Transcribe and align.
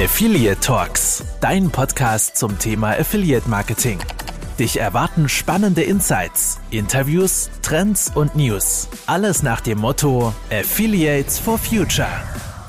Affiliate 0.00 0.60
Talks, 0.60 1.24
dein 1.40 1.72
Podcast 1.72 2.36
zum 2.36 2.56
Thema 2.56 2.90
Affiliate 2.90 3.50
Marketing. 3.50 3.98
Dich 4.56 4.78
erwarten 4.78 5.28
spannende 5.28 5.82
Insights, 5.82 6.60
Interviews, 6.70 7.50
Trends 7.62 8.08
und 8.14 8.36
News. 8.36 8.88
Alles 9.08 9.42
nach 9.42 9.60
dem 9.60 9.78
Motto 9.78 10.32
Affiliates 10.52 11.40
for 11.40 11.58
Future. 11.58 12.08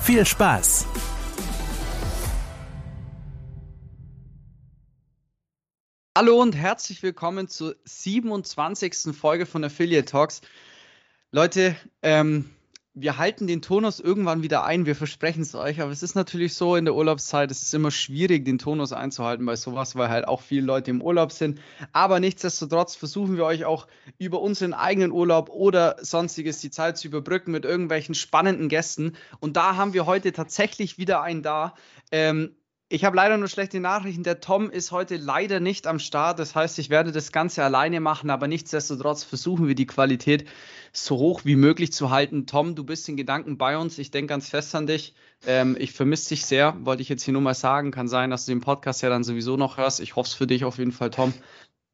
Viel 0.01 0.25
Spaß! 0.25 0.87
Hallo 6.17 6.41
und 6.41 6.55
herzlich 6.55 7.03
willkommen 7.03 7.47
zur 7.47 7.75
27. 7.85 9.15
Folge 9.15 9.45
von 9.45 9.63
Affiliate 9.63 10.05
Talks. 10.05 10.41
Leute, 11.31 11.75
ähm, 12.01 12.49
wir 13.01 13.17
halten 13.17 13.47
den 13.47 13.61
Tonus 13.61 13.99
irgendwann 13.99 14.43
wieder 14.43 14.63
ein, 14.63 14.85
wir 14.85 14.95
versprechen 14.95 15.41
es 15.41 15.55
euch, 15.55 15.81
aber 15.81 15.91
es 15.91 16.03
ist 16.03 16.15
natürlich 16.15 16.55
so 16.55 16.75
in 16.75 16.85
der 16.85 16.95
Urlaubszeit, 16.95 17.49
es 17.51 17.61
ist 17.61 17.73
immer 17.73 17.91
schwierig, 17.91 18.45
den 18.45 18.57
Tonus 18.57 18.93
einzuhalten 18.93 19.45
bei 19.45 19.55
sowas, 19.55 19.95
weil 19.95 20.09
halt 20.09 20.27
auch 20.27 20.41
viele 20.41 20.65
Leute 20.65 20.91
im 20.91 21.01
Urlaub 21.01 21.31
sind. 21.31 21.59
Aber 21.93 22.19
nichtsdestotrotz 22.19 22.95
versuchen 22.95 23.37
wir 23.37 23.45
euch 23.45 23.65
auch 23.65 23.87
über 24.17 24.41
unseren 24.41 24.73
eigenen 24.73 25.11
Urlaub 25.11 25.49
oder 25.49 25.95
sonstiges 26.01 26.59
die 26.59 26.71
Zeit 26.71 26.97
zu 26.97 27.07
überbrücken 27.07 27.51
mit 27.51 27.65
irgendwelchen 27.65 28.15
spannenden 28.15 28.69
Gästen. 28.69 29.13
Und 29.39 29.55
da 29.55 29.75
haben 29.75 29.93
wir 29.93 30.05
heute 30.05 30.31
tatsächlich 30.31 30.97
wieder 30.97 31.21
einen 31.21 31.43
da. 31.43 31.75
Ähm, 32.11 32.55
ich 32.91 33.05
habe 33.05 33.15
leider 33.15 33.37
nur 33.37 33.47
schlechte 33.47 33.79
Nachrichten. 33.79 34.23
Der 34.23 34.39
Tom 34.39 34.71
ist 34.71 34.91
heute 34.91 35.17
leider 35.17 35.59
nicht 35.59 35.85
am 35.85 35.99
Start. 35.99 36.39
Das 36.39 36.55
heißt, 36.55 36.79
ich 36.79 36.89
werde 36.89 37.11
das 37.11 37.31
Ganze 37.31 37.63
alleine 37.63 37.99
machen, 37.99 38.31
aber 38.31 38.47
nichtsdestotrotz 38.47 39.23
versuchen 39.23 39.67
wir 39.67 39.75
die 39.75 39.85
Qualität 39.85 40.49
so 40.91 41.17
hoch 41.17 41.41
wie 41.45 41.55
möglich 41.55 41.91
zu 41.91 42.09
halten. 42.09 42.45
Tom, 42.45 42.75
du 42.75 42.83
bist 42.83 43.07
in 43.09 43.17
Gedanken 43.17 43.57
bei 43.57 43.77
uns. 43.77 43.97
Ich 43.97 44.11
denke 44.11 44.29
ganz 44.29 44.49
fest 44.49 44.73
an 44.75 44.87
dich. 44.87 45.13
Ähm, 45.45 45.75
ich 45.79 45.93
vermisse 45.93 46.29
dich 46.29 46.45
sehr, 46.45 46.75
wollte 46.85 47.01
ich 47.01 47.09
jetzt 47.09 47.23
hier 47.23 47.33
nur 47.33 47.41
mal 47.41 47.53
sagen. 47.53 47.91
Kann 47.91 48.07
sein, 48.07 48.29
dass 48.29 48.45
du 48.45 48.51
den 48.51 48.61
Podcast 48.61 49.01
ja 49.01 49.09
dann 49.09 49.23
sowieso 49.23 49.57
noch 49.57 49.77
hörst. 49.77 49.99
Ich 49.99 50.15
hoffe 50.15 50.27
es 50.27 50.33
für 50.33 50.47
dich 50.47 50.65
auf 50.65 50.77
jeden 50.77 50.91
Fall, 50.91 51.11
Tom. 51.11 51.33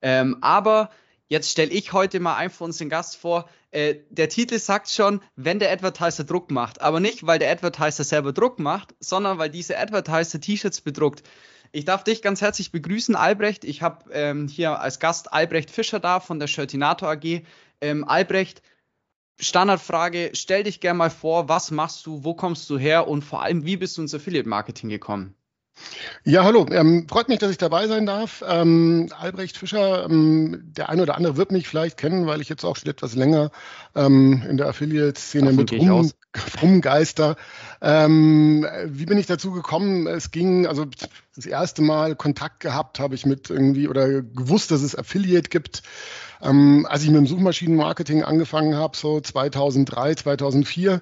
Ähm, 0.01 0.37
aber 0.41 0.89
Jetzt 1.27 1.49
stelle 1.49 1.71
ich 1.71 1.91
heute 1.91 2.19
mal 2.19 2.35
einfach 2.35 2.61
uns 2.61 2.77
den 2.77 2.89
Gast 2.89 3.17
vor. 3.17 3.49
Äh, 3.71 3.95
der 4.09 4.29
Titel 4.29 4.59
sagt 4.59 4.89
schon, 4.89 5.21
wenn 5.35 5.57
der 5.57 5.71
Advertiser 5.71 6.23
Druck 6.23 6.51
macht. 6.51 6.81
Aber 6.81 6.99
nicht, 6.99 7.25
weil 7.25 7.39
der 7.39 7.51
Advertiser 7.51 8.03
selber 8.03 8.31
Druck 8.31 8.59
macht, 8.59 8.93
sondern 8.99 9.39
weil 9.39 9.49
dieser 9.49 9.79
Advertiser 9.79 10.39
T-Shirts 10.39 10.81
bedruckt. 10.81 11.23
Ich 11.71 11.83
darf 11.83 12.03
dich 12.03 12.21
ganz 12.21 12.41
herzlich 12.41 12.71
begrüßen, 12.71 13.15
Albrecht. 13.15 13.65
Ich 13.65 13.81
habe 13.81 14.11
ähm, 14.13 14.47
hier 14.47 14.79
als 14.79 14.99
Gast 14.99 15.33
Albrecht 15.33 15.71
Fischer 15.71 15.99
da 15.99 16.19
von 16.19 16.39
der 16.39 16.47
Shirtinator 16.47 17.09
AG. 17.09 17.41
Ähm, 17.81 18.07
Albrecht, 18.07 18.61
Standardfrage, 19.39 20.31
stell 20.33 20.63
dich 20.63 20.79
gerne 20.79 20.97
mal 20.97 21.09
vor, 21.09 21.49
was 21.49 21.71
machst 21.71 22.05
du, 22.05 22.23
wo 22.23 22.33
kommst 22.33 22.69
du 22.69 22.77
her 22.77 23.07
und 23.07 23.23
vor 23.23 23.41
allem, 23.41 23.65
wie 23.65 23.77
bist 23.77 23.97
du 23.97 24.01
ins 24.01 24.13
Affiliate 24.13 24.47
Marketing 24.47 24.89
gekommen? 24.89 25.35
Ja, 26.23 26.43
hallo. 26.43 26.65
Ähm, 26.71 27.07
freut 27.07 27.29
mich, 27.29 27.39
dass 27.39 27.51
ich 27.51 27.57
dabei 27.57 27.87
sein 27.87 28.05
darf. 28.05 28.43
Ähm, 28.47 29.09
Albrecht 29.17 29.57
Fischer, 29.57 30.05
ähm, 30.05 30.63
der 30.75 30.89
eine 30.89 31.03
oder 31.03 31.15
andere 31.15 31.37
wird 31.37 31.51
mich 31.51 31.67
vielleicht 31.67 31.97
kennen, 31.97 32.25
weil 32.25 32.41
ich 32.41 32.49
jetzt 32.49 32.63
auch 32.63 32.75
schon 32.75 32.89
etwas 32.89 33.15
länger 33.15 33.51
ähm, 33.95 34.43
in 34.49 34.57
der 34.57 34.67
Affiliate-Szene 34.67 35.53
mit 35.53 35.71
rum, 35.71 36.11
rumgeister. 36.61 37.35
Ähm, 37.81 38.65
wie 38.85 39.05
bin 39.05 39.17
ich 39.17 39.27
dazu 39.27 39.51
gekommen? 39.51 40.07
Es 40.07 40.31
ging, 40.31 40.65
also 40.65 40.85
das 41.35 41.45
erste 41.45 41.81
Mal 41.81 42.15
Kontakt 42.15 42.59
gehabt 42.61 42.99
habe 42.99 43.13
ich 43.13 43.25
mit 43.25 43.49
irgendwie 43.49 43.87
oder 43.87 44.21
gewusst, 44.21 44.71
dass 44.71 44.81
es 44.81 44.97
Affiliate 44.97 45.49
gibt. 45.49 45.83
Ähm, 46.41 46.87
als 46.89 47.03
ich 47.03 47.09
mit 47.09 47.17
dem 47.17 47.27
Suchmaschinenmarketing 47.27 48.23
angefangen 48.23 48.75
habe, 48.75 48.97
so 48.97 49.19
2003, 49.21 50.15
2004, 50.15 51.01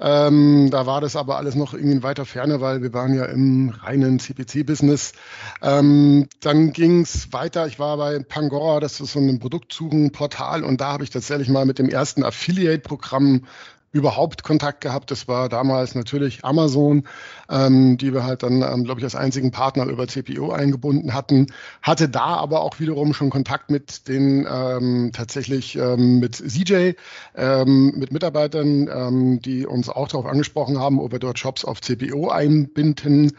ähm, 0.00 0.68
da 0.70 0.86
war 0.86 1.00
das 1.00 1.16
aber 1.16 1.36
alles 1.36 1.54
noch 1.54 1.74
irgendwie 1.74 1.96
in 1.96 2.02
weiter 2.02 2.24
Ferne, 2.24 2.60
weil 2.60 2.82
wir 2.82 2.92
waren 2.92 3.14
ja 3.14 3.24
im 3.24 3.70
reinen 3.70 4.18
CPC-Business. 4.20 5.12
Ähm, 5.60 6.28
dann 6.40 6.72
ging 6.72 7.00
es 7.00 7.32
weiter. 7.32 7.66
Ich 7.66 7.78
war 7.78 7.96
bei 7.96 8.20
Pangora, 8.20 8.80
das 8.80 9.00
ist 9.00 9.12
so 9.12 9.18
ein 9.18 9.38
Produktsuchenportal 9.40 10.62
und 10.62 10.80
da 10.80 10.92
habe 10.92 11.04
ich 11.04 11.10
tatsächlich 11.10 11.48
mal 11.48 11.66
mit 11.66 11.78
dem 11.78 11.88
ersten 11.88 12.24
Affiliate-Programm 12.24 13.46
überhaupt 13.92 14.42
Kontakt 14.42 14.80
gehabt. 14.82 15.10
Das 15.10 15.28
war 15.28 15.48
damals 15.48 15.94
natürlich 15.94 16.44
Amazon, 16.44 17.04
ähm, 17.50 17.96
die 17.96 18.12
wir 18.12 18.24
halt 18.24 18.42
dann, 18.42 18.62
ähm, 18.62 18.84
glaube 18.84 19.00
ich, 19.00 19.04
als 19.04 19.14
einzigen 19.14 19.50
Partner 19.50 19.86
über 19.86 20.06
CPO 20.06 20.50
eingebunden 20.52 21.14
hatten. 21.14 21.46
Hatte 21.82 22.08
da 22.08 22.36
aber 22.36 22.60
auch 22.60 22.80
wiederum 22.80 23.14
schon 23.14 23.30
Kontakt 23.30 23.70
mit 23.70 24.08
den 24.08 24.46
ähm, 24.50 25.10
tatsächlich 25.12 25.76
ähm, 25.76 26.18
mit 26.18 26.36
CJ, 26.36 26.92
ähm, 27.34 27.92
mit 27.96 28.12
Mitarbeitern, 28.12 28.88
ähm, 28.92 29.40
die 29.40 29.66
uns 29.66 29.88
auch 29.88 30.08
darauf 30.08 30.26
angesprochen 30.26 30.78
haben, 30.78 31.00
ob 31.00 31.12
wir 31.12 31.18
dort 31.18 31.38
Shops 31.38 31.64
auf 31.64 31.80
CPO 31.80 32.28
einbinden 32.28 33.32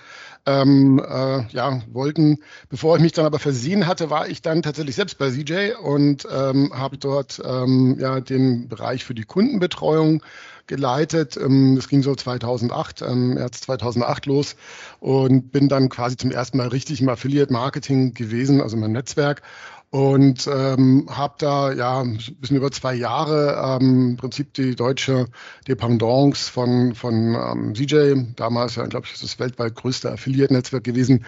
ähm, 0.45 0.99
äh, 0.99 1.45
ja, 1.49 1.81
wollten. 1.91 2.39
Bevor 2.69 2.95
ich 2.95 3.01
mich 3.01 3.13
dann 3.13 3.25
aber 3.25 3.39
versehen 3.39 3.87
hatte, 3.87 4.09
war 4.09 4.27
ich 4.27 4.41
dann 4.41 4.61
tatsächlich 4.61 4.95
selbst 4.95 5.17
bei 5.17 5.29
CJ 5.31 5.73
und 5.81 6.27
ähm, 6.31 6.71
habe 6.73 6.97
dort 6.97 7.41
ähm, 7.45 7.97
ja, 7.99 8.19
den 8.19 8.67
Bereich 8.67 9.03
für 9.03 9.13
die 9.13 9.23
Kundenbetreuung 9.23 10.23
geleitet. 10.67 11.35
Ähm, 11.35 11.75
das 11.75 11.89
ging 11.89 12.01
so 12.01 12.15
2008, 12.15 13.01
ähm, 13.01 13.33
März 13.33 13.61
2008 13.61 14.25
los 14.27 14.55
und 14.99 15.51
bin 15.51 15.67
dann 15.67 15.89
quasi 15.89 16.15
zum 16.15 16.31
ersten 16.31 16.57
Mal 16.57 16.69
richtig 16.69 17.01
im 17.01 17.09
Affiliate 17.09 17.51
Marketing 17.51 18.13
gewesen, 18.13 18.61
also 18.61 18.77
im 18.77 18.91
Netzwerk 18.91 19.41
und 19.91 20.47
ähm, 20.47 21.07
habe 21.09 21.35
da 21.39 21.73
ja 21.73 22.01
ein 22.01 22.19
bisschen 22.39 22.57
über 22.57 22.71
zwei 22.71 22.93
Jahre 22.93 23.79
ähm, 23.81 24.11
im 24.11 24.17
Prinzip 24.17 24.53
die 24.53 24.75
deutsche 24.75 25.27
Dependance 25.67 26.51
von, 26.51 26.93
von 26.93 27.35
ähm, 27.35 27.73
CJ, 27.73 28.33
damals 28.35 28.75
ja, 28.75 28.85
glaube 28.85 29.07
ich, 29.07 29.13
ist 29.13 29.23
das 29.23 29.39
weltweit 29.39 29.75
größte 29.75 30.11
Affiliate-Netzwerk 30.11 30.83
gewesen, 30.83 31.25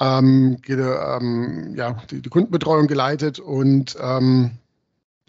ähm, 0.00 0.58
ähm, 0.68 1.74
ja, 1.76 2.02
die, 2.10 2.22
die 2.22 2.28
Kundenbetreuung 2.28 2.86
geleitet 2.86 3.40
und 3.40 3.96
ähm, 4.00 4.58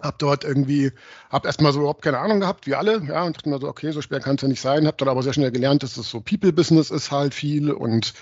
habe 0.01 0.17
dort 0.19 0.43
irgendwie, 0.43 0.91
habe 1.29 1.47
erstmal 1.47 1.73
so 1.73 1.79
überhaupt 1.79 2.03
keine 2.03 2.19
Ahnung 2.19 2.39
gehabt, 2.39 2.67
wie 2.67 2.75
alle, 2.75 3.01
ja, 3.07 3.23
und 3.23 3.35
dachte 3.35 3.49
mir 3.49 3.59
so, 3.59 3.67
okay, 3.67 3.91
so 3.91 4.01
schwer 4.01 4.19
kann 4.19 4.35
es 4.35 4.41
ja 4.41 4.47
nicht 4.47 4.61
sein, 4.61 4.85
habe 4.85 4.97
dann 4.97 5.07
aber 5.07 5.23
sehr 5.23 5.33
schnell 5.33 5.51
gelernt, 5.51 5.81
dass 5.83 5.97
es 5.97 6.09
so 6.09 6.21
People-Business 6.21 6.91
ist 6.91 7.11
halt 7.11 7.33
viel 7.33 7.71
und 7.71 8.13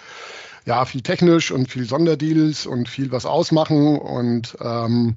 ja, 0.66 0.86
viel 0.86 1.02
technisch 1.02 1.52
und 1.52 1.70
viel 1.70 1.86
Sonderdeals 1.86 2.66
und 2.66 2.88
viel 2.88 3.12
was 3.12 3.26
ausmachen 3.26 3.98
und 3.98 4.58
ähm, 4.62 5.16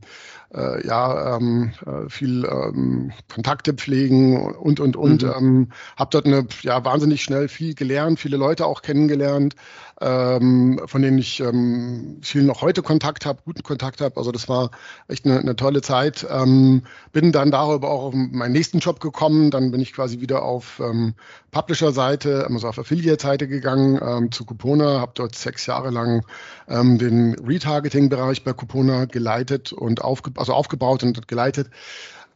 äh, 0.54 0.86
ja, 0.86 1.36
ähm, 1.36 1.72
äh, 1.84 2.08
viel 2.08 2.44
ähm, 2.44 3.12
Kontakte 3.32 3.74
pflegen 3.74 4.54
und, 4.54 4.80
und, 4.80 4.96
und. 4.96 5.22
Mhm. 5.22 5.32
Ähm, 5.36 5.68
habe 5.96 6.10
dort 6.10 6.26
eine, 6.26 6.46
ja, 6.62 6.84
wahnsinnig 6.84 7.22
schnell 7.22 7.48
viel 7.48 7.74
gelernt, 7.74 8.20
viele 8.20 8.36
Leute 8.36 8.66
auch 8.66 8.82
kennengelernt, 8.82 9.56
ähm, 10.00 10.80
von 10.86 11.02
denen 11.02 11.18
ich 11.18 11.40
ähm, 11.40 12.18
viel 12.22 12.42
noch 12.42 12.62
heute 12.62 12.82
Kontakt 12.82 13.26
habe, 13.26 13.40
guten 13.44 13.62
Kontakt 13.62 14.00
habe. 14.00 14.16
Also 14.16 14.32
das 14.32 14.48
war 14.48 14.70
echt 15.08 15.24
eine, 15.24 15.38
eine 15.38 15.56
tolle 15.56 15.82
Zeit. 15.82 16.26
Ähm, 16.30 16.82
bin 17.12 17.32
dann 17.32 17.50
darüber 17.50 17.90
auch 17.90 18.04
auf 18.04 18.14
meinen 18.14 18.52
nächsten 18.52 18.78
Job 18.78 19.00
gekommen. 19.00 19.50
Dann 19.50 19.70
bin 19.70 19.80
ich 19.80 19.92
quasi 19.92 20.20
wieder 20.20 20.42
auf 20.42 20.80
ähm, 20.80 21.14
Publisher-Seite, 21.56 22.46
also 22.50 22.68
auf 22.68 22.78
Affiliate-Seite 22.78 23.48
gegangen 23.48 23.98
ähm, 24.02 24.30
zu 24.30 24.44
Coupona, 24.44 25.00
habe 25.00 25.12
dort 25.14 25.34
sechs 25.34 25.64
Jahre 25.64 25.88
lang 25.88 26.22
ähm, 26.68 26.98
den 26.98 27.34
Retargeting-Bereich 27.34 28.44
bei 28.44 28.52
Coupona 28.52 29.06
geleitet 29.06 29.72
und 29.72 30.02
aufgebaut 30.02 30.38
also 30.38 30.52
aufgebaut 30.52 31.02
und 31.02 31.26
geleitet. 31.28 31.70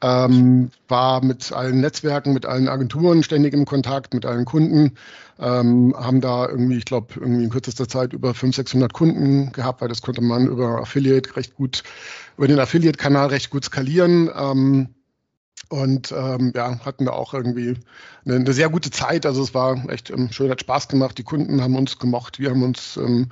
Ähm, 0.02 0.70
war 0.88 1.22
mit 1.22 1.52
allen 1.52 1.82
Netzwerken, 1.82 2.32
mit 2.32 2.46
allen 2.46 2.68
Agenturen 2.68 3.22
ständig 3.22 3.52
im 3.52 3.66
Kontakt, 3.66 4.14
mit 4.14 4.24
allen 4.24 4.46
Kunden, 4.46 4.92
ähm, 5.38 5.94
haben 5.94 6.22
da 6.22 6.48
irgendwie, 6.48 6.78
ich 6.78 6.86
glaube, 6.86 7.08
irgendwie 7.16 7.44
in 7.44 7.50
kürzester 7.50 7.86
Zeit 7.86 8.14
über 8.14 8.32
500, 8.32 8.54
600 8.68 8.92
Kunden 8.94 9.52
gehabt, 9.52 9.82
weil 9.82 9.88
das 9.88 10.00
konnte 10.00 10.22
man 10.22 10.46
über 10.46 10.80
Affiliate 10.80 11.36
recht 11.36 11.54
gut, 11.56 11.82
über 12.38 12.48
den 12.48 12.58
Affiliate-Kanal 12.58 13.26
recht 13.28 13.50
gut 13.50 13.66
skalieren. 13.66 14.30
Ähm, 14.34 14.88
und 15.68 16.12
ähm, 16.12 16.52
ja, 16.54 16.80
hatten 16.84 17.04
da 17.04 17.12
auch 17.12 17.32
irgendwie 17.32 17.76
eine, 18.24 18.36
eine, 18.36 18.52
sehr 18.52 18.68
gute 18.68 18.90
Zeit. 18.90 19.24
Also 19.24 19.42
es 19.42 19.54
war 19.54 19.88
echt 19.88 20.10
ähm, 20.10 20.32
schön, 20.32 20.50
hat 20.50 20.60
Spaß 20.60 20.88
gemacht. 20.88 21.16
Die 21.18 21.22
Kunden 21.22 21.62
haben 21.62 21.76
uns 21.76 21.98
gemocht, 21.98 22.40
wir 22.40 22.50
haben 22.50 22.62
uns, 22.62 22.96
ähm, 22.96 23.28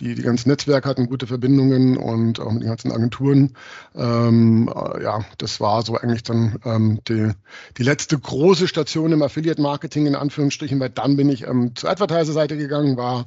die, 0.00 0.14
die 0.14 0.22
ganzen 0.22 0.50
Netzwerke 0.50 0.88
hatten 0.88 1.08
gute 1.08 1.26
Verbindungen 1.26 1.96
und 1.96 2.40
auch 2.40 2.52
mit 2.52 2.62
den 2.62 2.68
ganzen 2.68 2.92
Agenturen. 2.92 3.54
Ähm, 3.94 4.70
äh, 4.74 5.02
ja, 5.02 5.24
das 5.38 5.60
war 5.60 5.82
so 5.82 5.96
eigentlich 5.96 6.24
dann 6.24 6.58
ähm, 6.64 7.00
die, 7.08 7.30
die 7.78 7.82
letzte 7.84 8.18
große 8.18 8.68
Station 8.68 9.12
im 9.12 9.22
Affiliate-Marketing 9.22 10.06
in 10.06 10.14
Anführungsstrichen, 10.14 10.78
weil 10.80 10.90
dann 10.90 11.16
bin 11.16 11.30
ich 11.30 11.46
ähm, 11.46 11.74
zur 11.74 11.88
Advertiser-Seite 11.90 12.58
gegangen, 12.58 12.98
war 12.98 13.26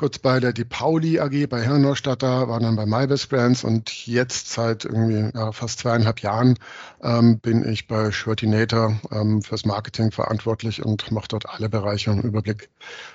kurz 0.00 0.18
bei 0.18 0.40
der 0.40 0.54
Di 0.54 0.64
Pauli 0.64 1.20
AG, 1.20 1.46
bei 1.50 1.60
Herrenstatter, 1.60 2.48
war 2.48 2.58
dann 2.58 2.74
bei 2.74 2.86
MyBest 2.86 3.28
Brands 3.28 3.64
und 3.64 4.06
jetzt 4.06 4.48
seit 4.48 4.86
irgendwie 4.86 5.28
ja, 5.36 5.52
fast 5.52 5.80
zweieinhalb 5.80 6.20
Jahren 6.20 6.58
ähm, 7.02 7.38
bin 7.38 7.68
ich 7.68 7.86
bei 7.86 8.10
Shirtinator 8.10 8.98
ähm, 9.12 9.42
fürs 9.42 9.66
Marketing 9.66 10.10
verantwortlich 10.10 10.82
und 10.82 11.10
mache 11.10 11.28
dort 11.28 11.50
alle 11.50 11.68
Bereiche 11.68 12.12
im 12.12 12.22
Überblick. 12.22 12.70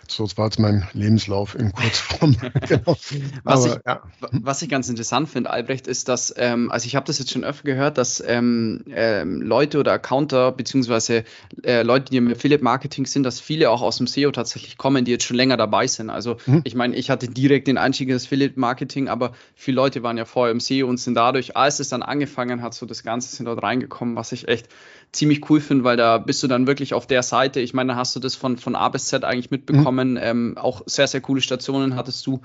So 0.08 0.26
das 0.26 0.38
war 0.38 0.46
jetzt 0.46 0.60
mein 0.60 0.88
Lebenslauf 0.94 1.56
in 1.56 1.72
Kurzform. 1.72 2.36
genau. 2.68 2.96
was, 3.44 3.66
Aber, 3.66 3.68
ich, 3.68 3.80
ja. 3.84 4.02
was 4.31 4.62
ich 4.62 4.70
ganz 4.70 4.88
interessant 4.88 5.28
finde, 5.28 5.50
Albrecht, 5.50 5.88
ist, 5.88 6.08
dass, 6.08 6.36
ähm, 6.38 6.72
also 6.72 6.86
ich 6.86 6.96
habe 6.96 7.08
das 7.08 7.18
jetzt 7.18 7.31
schon 7.31 7.44
öfter 7.44 7.64
gehört, 7.64 7.98
dass 7.98 8.24
ähm, 8.26 8.84
ähm, 8.92 9.42
Leute 9.42 9.80
oder 9.80 9.94
Accounter 9.94 10.52
beziehungsweise 10.52 11.24
äh, 11.64 11.81
Leute, 11.81 12.12
die 12.12 12.18
im 12.18 12.31
Affiliate-Marketing 12.31 13.08
sind, 13.08 13.24
dass 13.24 13.40
viele 13.40 13.72
auch 13.72 13.81
aus 13.81 13.98
dem 13.98 14.06
SEO 14.06 14.30
tatsächlich 14.30 14.78
kommen, 14.78 15.04
die 15.04 15.12
jetzt 15.12 15.24
schon 15.24 15.38
länger 15.38 15.58
dabei 15.58 15.88
sind. 15.88 16.12
Also 16.12 16.38
mhm. 16.46 16.62
ich 16.64 16.75
meine, 16.75 16.95
ich 16.95 17.10
hatte 17.10 17.27
direkt 17.27 17.68
den 17.68 17.77
Einstieg 17.77 18.10
ins 18.10 18.25
Affiliate-Marketing, 18.25 19.07
aber 19.07 19.31
viele 19.56 19.75
Leute 19.75 20.04
waren 20.04 20.18
ja 20.18 20.25
vorher 20.25 20.51
im 20.51 20.60
SEO 20.60 20.88
und 20.88 20.98
sind 20.98 21.16
dadurch, 21.16 21.56
als 21.57 21.80
es 21.80 21.89
dann 21.89 22.04
angefangen 22.04 22.62
hat, 22.62 22.74
so 22.74 22.86
das 22.86 23.04
Ganze 23.04 23.36
sind 23.36 23.45
dort 23.45 23.63
reingekommen, 23.63 24.16
was 24.16 24.31
ich 24.31 24.48
echt 24.48 24.69
ziemlich 25.12 25.50
cool 25.50 25.62
finde, 25.62 25.83
weil 25.83 25.98
da 25.98 26.18
bist 26.18 26.44
du 26.44 26.48
dann 26.48 26.68
wirklich 26.68 26.94
auf 26.94 27.07
der 27.07 27.24
Seite. 27.24 27.60
Ich 27.60 27.74
meine, 27.74 27.94
da 27.94 27.95
hast 27.98 28.16
du 28.16 28.19
das 28.19 28.36
von, 28.36 28.57
von 28.57 28.75
A 28.75 28.89
bis 28.89 29.07
Z 29.07 29.24
eigentlich 29.24 29.51
mitbekommen. 29.51 30.12
Mhm. 30.12 30.19
Ähm, 30.22 30.57
auch 30.57 30.81
sehr, 30.86 31.07
sehr 31.07 31.22
coole 31.22 31.42
Stationen 31.42 31.95
hattest 31.95 32.25
du. 32.27 32.42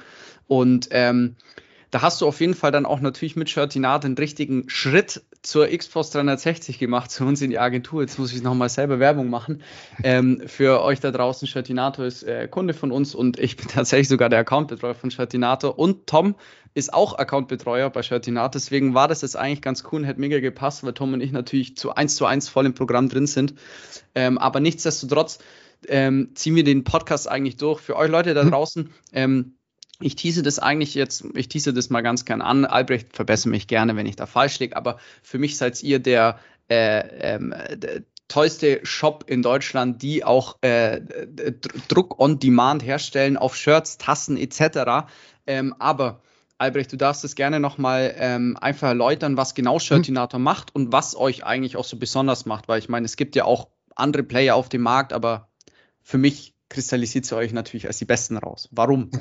Und 0.46 0.88
ähm, 0.90 1.36
da 1.90 2.02
hast 2.02 2.20
du 2.20 2.26
auf 2.26 2.40
jeden 2.40 2.54
Fall 2.54 2.70
dann 2.70 2.86
auch 2.86 3.00
natürlich 3.00 3.36
mit 3.36 3.50
Shirtinat 3.50 4.04
den 4.04 4.14
richtigen 4.14 4.68
Schritt 4.68 5.22
zur 5.42 5.66
Xbox 5.68 6.10
360 6.10 6.78
gemacht, 6.78 7.10
zu 7.10 7.24
uns 7.24 7.42
in 7.42 7.50
die 7.50 7.58
Agentur. 7.58 8.02
Jetzt 8.02 8.18
muss 8.18 8.32
ich 8.32 8.42
nochmal 8.42 8.68
selber 8.68 9.00
Werbung 9.00 9.28
machen. 9.28 9.62
Ähm, 10.02 10.42
für 10.46 10.82
euch 10.82 11.00
da 11.00 11.10
draußen, 11.10 11.48
Shirtinato 11.48 12.04
ist 12.04 12.22
äh, 12.22 12.48
Kunde 12.48 12.74
von 12.74 12.92
uns 12.92 13.14
und 13.14 13.38
ich 13.38 13.56
bin 13.56 13.68
tatsächlich 13.68 14.08
sogar 14.08 14.28
der 14.28 14.40
Accountbetreuer 14.40 14.94
von 14.94 15.10
Shirtinato 15.10 15.70
und 15.70 16.06
Tom 16.06 16.36
ist 16.72 16.94
auch 16.94 17.18
Accountbetreuer 17.18 17.90
bei 17.90 18.02
Shirtinato. 18.02 18.52
Deswegen 18.52 18.94
war 18.94 19.08
das 19.08 19.22
jetzt 19.22 19.36
eigentlich 19.36 19.62
ganz 19.62 19.82
cool 19.90 20.00
und 20.00 20.04
hätte 20.06 20.20
mega 20.20 20.38
gepasst, 20.38 20.84
weil 20.84 20.92
Tom 20.92 21.12
und 21.12 21.20
ich 21.20 21.32
natürlich 21.32 21.76
zu 21.76 21.92
eins 21.94 22.14
zu 22.14 22.26
eins 22.26 22.48
voll 22.48 22.66
im 22.66 22.74
Programm 22.74 23.08
drin 23.08 23.26
sind. 23.26 23.54
Ähm, 24.14 24.38
aber 24.38 24.60
nichtsdestotrotz 24.60 25.40
ähm, 25.88 26.30
ziehen 26.34 26.54
wir 26.54 26.64
den 26.64 26.84
Podcast 26.84 27.28
eigentlich 27.28 27.56
durch. 27.56 27.80
Für 27.80 27.96
euch 27.96 28.10
Leute 28.10 28.34
da 28.34 28.44
mhm. 28.44 28.50
draußen, 28.50 28.90
ähm, 29.12 29.54
ich 30.00 30.16
tease 30.16 30.42
das 30.42 30.58
eigentlich 30.58 30.94
jetzt, 30.94 31.24
ich 31.34 31.48
tease 31.48 31.72
das 31.72 31.90
mal 31.90 32.00
ganz 32.00 32.24
gern 32.24 32.42
an. 32.42 32.64
Albrecht, 32.64 33.14
verbessere 33.14 33.50
mich 33.50 33.66
gerne, 33.66 33.96
wenn 33.96 34.06
ich 34.06 34.16
da 34.16 34.26
falsch 34.26 34.58
liege, 34.58 34.76
aber 34.76 34.98
für 35.22 35.38
mich 35.38 35.56
seid 35.56 35.82
ihr 35.82 35.98
der, 35.98 36.38
äh, 36.68 37.34
ähm, 37.34 37.54
der 37.74 38.02
tollste 38.28 38.80
Shop 38.84 39.24
in 39.26 39.42
Deutschland, 39.42 40.02
die 40.02 40.24
auch 40.24 40.56
äh, 40.62 41.00
Druck 41.88 42.18
on 42.18 42.38
Demand 42.38 42.84
herstellen 42.84 43.36
auf 43.36 43.56
Shirts, 43.56 43.98
Tassen 43.98 44.36
etc. 44.36 45.10
Ähm, 45.46 45.74
aber 45.78 46.22
Albrecht, 46.56 46.92
du 46.92 46.96
darfst 46.96 47.24
es 47.24 47.34
gerne 47.34 47.58
nochmal 47.58 48.14
ähm, 48.18 48.56
einfach 48.60 48.88
erläutern, 48.88 49.36
was 49.36 49.54
genau 49.54 49.74
hm. 49.74 49.80
Shirtinator 49.80 50.38
mhm. 50.38 50.44
macht 50.44 50.74
und 50.74 50.92
was 50.92 51.16
euch 51.16 51.44
eigentlich 51.44 51.76
auch 51.76 51.84
so 51.84 51.98
besonders 51.98 52.46
macht, 52.46 52.68
weil 52.68 52.78
ich 52.78 52.88
meine, 52.88 53.06
es 53.06 53.16
gibt 53.16 53.34
ja 53.34 53.44
auch 53.44 53.68
andere 53.96 54.22
Player 54.22 54.54
auf 54.54 54.68
dem 54.68 54.82
Markt, 54.82 55.12
aber 55.12 55.48
für 56.02 56.18
mich 56.18 56.54
kristallisiert 56.70 57.26
sie 57.26 57.36
euch 57.36 57.52
natürlich 57.52 57.86
als 57.86 57.98
die 57.98 58.04
Besten 58.06 58.38
raus. 58.38 58.68
Warum? 58.72 59.10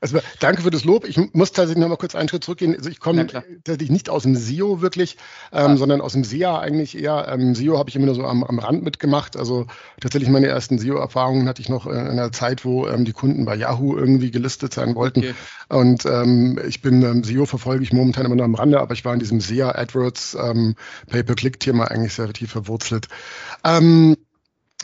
Also 0.00 0.18
danke 0.40 0.60
für 0.60 0.70
das 0.70 0.84
Lob. 0.84 1.06
Ich 1.06 1.18
muss 1.32 1.52
tatsächlich 1.52 1.80
noch 1.80 1.88
mal 1.88 1.96
kurz 1.96 2.14
einen 2.14 2.28
Schritt 2.28 2.44
zurückgehen. 2.44 2.74
Also 2.76 2.90
ich 2.90 3.00
komme 3.00 3.26
tatsächlich 3.26 3.90
nicht 3.90 4.10
aus 4.10 4.24
dem 4.24 4.36
SEO 4.36 4.82
wirklich, 4.82 5.16
ähm, 5.50 5.72
ah. 5.72 5.76
sondern 5.76 6.02
aus 6.02 6.12
dem 6.12 6.24
SEA 6.24 6.58
eigentlich 6.58 6.98
eher. 6.98 7.26
Ähm, 7.28 7.54
SEO 7.54 7.78
habe 7.78 7.88
ich 7.88 7.96
immer 7.96 8.06
nur 8.06 8.14
so 8.14 8.24
am, 8.24 8.44
am 8.44 8.58
Rand 8.58 8.82
mitgemacht. 8.82 9.36
Also 9.36 9.66
tatsächlich 10.00 10.28
meine 10.28 10.48
ersten 10.48 10.78
SEO-Erfahrungen 10.78 11.48
hatte 11.48 11.62
ich 11.62 11.70
noch 11.70 11.86
in 11.86 11.96
einer 11.96 12.32
Zeit, 12.32 12.66
wo 12.66 12.86
ähm, 12.86 13.06
die 13.06 13.12
Kunden 13.12 13.46
bei 13.46 13.54
Yahoo 13.56 13.96
irgendwie 13.96 14.30
gelistet 14.30 14.74
sein 14.74 14.94
wollten. 14.94 15.20
Okay. 15.20 15.34
Und 15.70 16.04
ähm, 16.04 16.60
ich 16.66 16.82
bin 16.82 17.02
ähm, 17.02 17.24
SEO 17.24 17.46
verfolge 17.46 17.82
ich 17.82 17.92
momentan 17.92 18.26
immer 18.26 18.36
nur 18.36 18.44
am 18.44 18.54
Rande, 18.54 18.80
aber 18.80 18.92
ich 18.92 19.04
war 19.06 19.14
in 19.14 19.20
diesem 19.20 19.40
SEA 19.40 19.70
AdWords 19.70 20.36
ähm, 20.38 20.74
Pay-per-Click-Thema 21.08 21.90
eigentlich 21.90 22.12
sehr 22.12 22.30
tief 22.32 22.50
verwurzelt. 22.50 23.08
Ähm, 23.64 24.16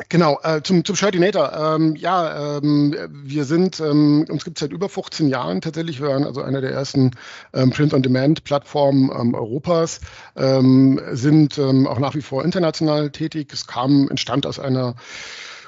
Genau, 0.09 0.39
äh, 0.43 0.63
zum, 0.63 0.85
zum 0.85 0.97
Shirtinator. 0.97 1.53
Ähm, 1.53 1.95
ja, 1.97 2.59
ähm, 2.59 2.97
wir 3.11 3.45
sind, 3.45 3.81
ähm, 3.81 4.25
uns 4.29 4.45
gibt 4.45 4.59
es 4.59 4.61
seit 4.61 4.73
über 4.73 4.89
15 4.89 5.29
Jahren 5.29 5.61
tatsächlich. 5.61 6.01
Wir 6.01 6.09
waren 6.09 6.25
also 6.25 6.43
einer 6.43 6.61
der 6.61 6.71
ersten 6.71 7.13
ähm, 7.53 7.71
Print-on-Demand-Plattformen 7.71 9.11
ähm, 9.11 9.35
Europas, 9.35 10.01
ähm, 10.37 11.01
sind 11.13 11.59
ähm, 11.59 11.87
auch 11.87 11.99
nach 11.99 12.15
wie 12.15 12.23
vor 12.23 12.45
international 12.45 13.11
tätig. 13.11 13.53
Es 13.53 13.67
kam, 13.67 14.09
entstand 14.09 14.47
aus 14.47 14.59
einer 14.59 14.95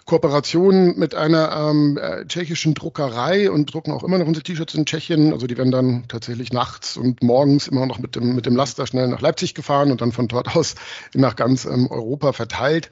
Kooperation 0.04 0.98
mit 0.98 1.14
einer 1.14 1.52
ähm, 1.70 1.98
äh, 1.98 2.26
tschechischen 2.26 2.74
Druckerei 2.74 3.50
und 3.50 3.72
drucken 3.72 3.92
auch 3.92 4.02
immer 4.02 4.18
noch 4.18 4.26
unsere 4.26 4.42
T-Shirts 4.42 4.74
in 4.74 4.84
Tschechien. 4.84 5.32
Also 5.32 5.46
die 5.46 5.56
werden 5.56 5.70
dann 5.70 6.04
tatsächlich 6.08 6.52
nachts 6.52 6.96
und 6.96 7.22
morgens 7.22 7.68
immer 7.68 7.86
noch 7.86 7.98
mit 7.98 8.16
dem, 8.16 8.34
mit 8.34 8.46
dem 8.46 8.56
Laster 8.56 8.86
schnell 8.86 9.08
nach 9.08 9.20
Leipzig 9.20 9.54
gefahren 9.54 9.92
und 9.92 10.00
dann 10.00 10.12
von 10.12 10.26
dort 10.26 10.56
aus 10.56 10.74
nach 11.14 11.36
ganz 11.36 11.64
ähm, 11.64 11.86
Europa 11.88 12.32
verteilt 12.32 12.90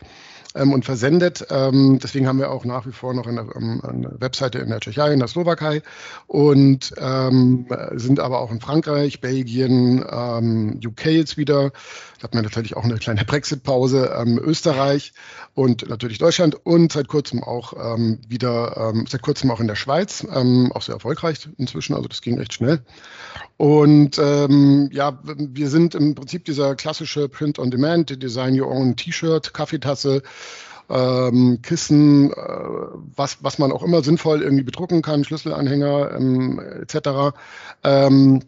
ähm, 0.55 0.73
und 0.73 0.85
versendet. 0.85 1.47
Ähm, 1.51 1.99
deswegen 2.03 2.27
haben 2.27 2.39
wir 2.39 2.51
auch 2.51 2.65
nach 2.65 2.87
wie 2.87 2.93
vor 2.93 3.15
noch 3.15 3.27
eine, 3.27 3.47
ähm, 3.55 3.81
eine 3.83 4.21
Webseite 4.21 4.59
in 4.59 4.69
der 4.69 4.81
Tschechei, 4.81 5.13
in 5.13 5.19
der 5.19 5.29
Slowakei 5.29 5.83
und 6.27 6.93
ähm, 6.99 7.67
sind 7.93 8.21
aber 8.21 8.41
auch 8.41 8.51
in 8.51 8.61
Frankreich, 8.61 9.21
Belgien, 9.21 10.05
ähm, 10.11 10.81
UK 10.85 11.07
jetzt 11.07 11.37
wieder. 11.37 11.73
Da 12.21 12.25
hat 12.25 12.35
man 12.35 12.45
natürlich 12.45 12.77
auch 12.77 12.85
eine 12.85 12.97
kleine 12.97 13.25
Brexit-Pause, 13.25 14.15
ähm, 14.15 14.39
Österreich 14.39 15.15
und 15.55 15.89
natürlich 15.89 16.19
Deutschland 16.19 16.55
und 16.67 16.93
seit 16.93 17.09
kurzem 17.09 17.43
auch 17.43 17.73
ähm, 17.73 18.19
wieder, 18.29 18.77
ähm, 18.77 19.07
seit 19.09 19.23
kurzem 19.23 19.51
auch 19.51 19.59
in 19.59 19.67
der 19.67 19.75
Schweiz, 19.75 20.27
ähm, 20.31 20.71
auch 20.75 20.83
sehr 20.83 20.97
erfolgreich 20.97 21.49
inzwischen, 21.57 21.95
also 21.95 22.09
das 22.09 22.21
ging 22.21 22.39
echt 22.39 22.53
schnell. 22.53 22.83
Und 23.57 24.19
ähm, 24.19 24.91
ja, 24.93 25.19
wir 25.25 25.71
sind 25.71 25.95
im 25.95 26.15
Prinzip 26.15 26.45
dieser 26.45 26.75
klassische 26.75 27.27
Print-on-Demand, 27.29 28.23
Design 28.23 28.61
Your 28.61 28.69
Own 28.69 28.97
T-Shirt, 28.97 29.55
Kaffeetasse, 29.55 30.23
ähm, 30.91 31.61
Kissen, 31.63 32.33
äh, 32.33 32.37
was, 33.17 33.43
was 33.43 33.59
man 33.59 33.73
auch 33.73 33.83
immer 33.83 34.03
sinnvoll 34.03 34.43
irgendwie 34.43 34.65
bedrucken 34.65 35.03
kann, 35.03 35.25
Schlüsselanhänger 35.25 36.13
ähm, 36.17 36.61
etc. 36.83 37.35
Ähm, 37.85 38.43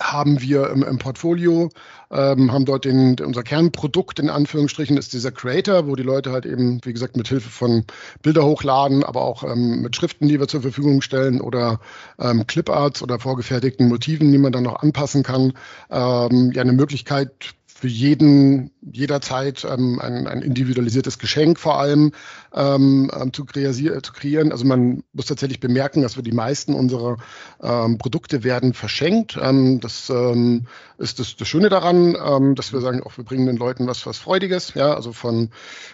haben 0.00 0.40
wir 0.40 0.70
im, 0.70 0.82
im 0.82 0.98
Portfolio, 0.98 1.68
ähm, 2.10 2.52
haben 2.52 2.64
dort 2.64 2.84
den, 2.84 3.16
unser 3.20 3.42
Kernprodukt 3.42 4.18
in 4.18 4.30
Anführungsstrichen 4.30 4.96
ist 4.96 5.12
dieser 5.12 5.30
Creator, 5.30 5.86
wo 5.86 5.94
die 5.94 6.02
Leute 6.02 6.32
halt 6.32 6.46
eben, 6.46 6.80
wie 6.84 6.92
gesagt, 6.92 7.16
mit 7.16 7.28
Hilfe 7.28 7.50
von 7.50 7.84
Bilder 8.22 8.44
hochladen, 8.44 9.04
aber 9.04 9.22
auch 9.22 9.44
ähm, 9.44 9.82
mit 9.82 9.94
Schriften, 9.94 10.26
die 10.26 10.40
wir 10.40 10.48
zur 10.48 10.62
Verfügung 10.62 11.02
stellen 11.02 11.40
oder 11.40 11.80
ähm, 12.18 12.46
Cliparts 12.46 13.02
oder 13.02 13.18
vorgefertigten 13.18 13.88
Motiven, 13.88 14.32
die 14.32 14.38
man 14.38 14.52
dann 14.52 14.64
noch 14.64 14.82
anpassen 14.82 15.22
kann, 15.22 15.52
ähm, 15.90 16.52
ja 16.52 16.62
eine 16.62 16.72
Möglichkeit 16.72 17.54
für 17.80 17.88
jeden 17.88 18.70
jederzeit 18.82 19.64
ähm, 19.64 19.98
ein, 20.00 20.26
ein 20.26 20.42
individualisiertes 20.42 21.18
Geschenk 21.18 21.58
vor 21.58 21.80
allem 21.80 22.12
ähm, 22.54 23.10
ähm 23.18 23.32
zu, 23.32 23.46
kreieren, 23.46 24.02
zu 24.02 24.12
kreieren. 24.12 24.52
Also 24.52 24.66
man 24.66 25.02
muss 25.14 25.26
tatsächlich 25.26 25.60
bemerken, 25.60 26.02
dass 26.02 26.16
wir 26.16 26.22
die 26.22 26.32
meisten 26.32 26.74
unserer 26.74 27.16
ähm, 27.62 27.96
Produkte 27.96 28.44
werden 28.44 28.74
verschenkt. 28.74 29.38
Ähm, 29.40 29.80
das 29.80 30.10
ähm, 30.10 30.66
ist 30.98 31.20
das, 31.20 31.36
das 31.36 31.48
Schöne 31.48 31.70
daran, 31.70 32.14
ähm, 32.22 32.54
dass 32.54 32.74
wir 32.74 32.82
sagen, 32.82 33.02
auch 33.02 33.16
wir 33.16 33.24
bringen 33.24 33.46
den 33.46 33.56
Leuten 33.56 33.86
was, 33.86 34.04
was 34.04 34.18
Freudiges. 34.18 34.74
Ja, 34.74 34.92
also 34.92 35.14
von 35.14 35.48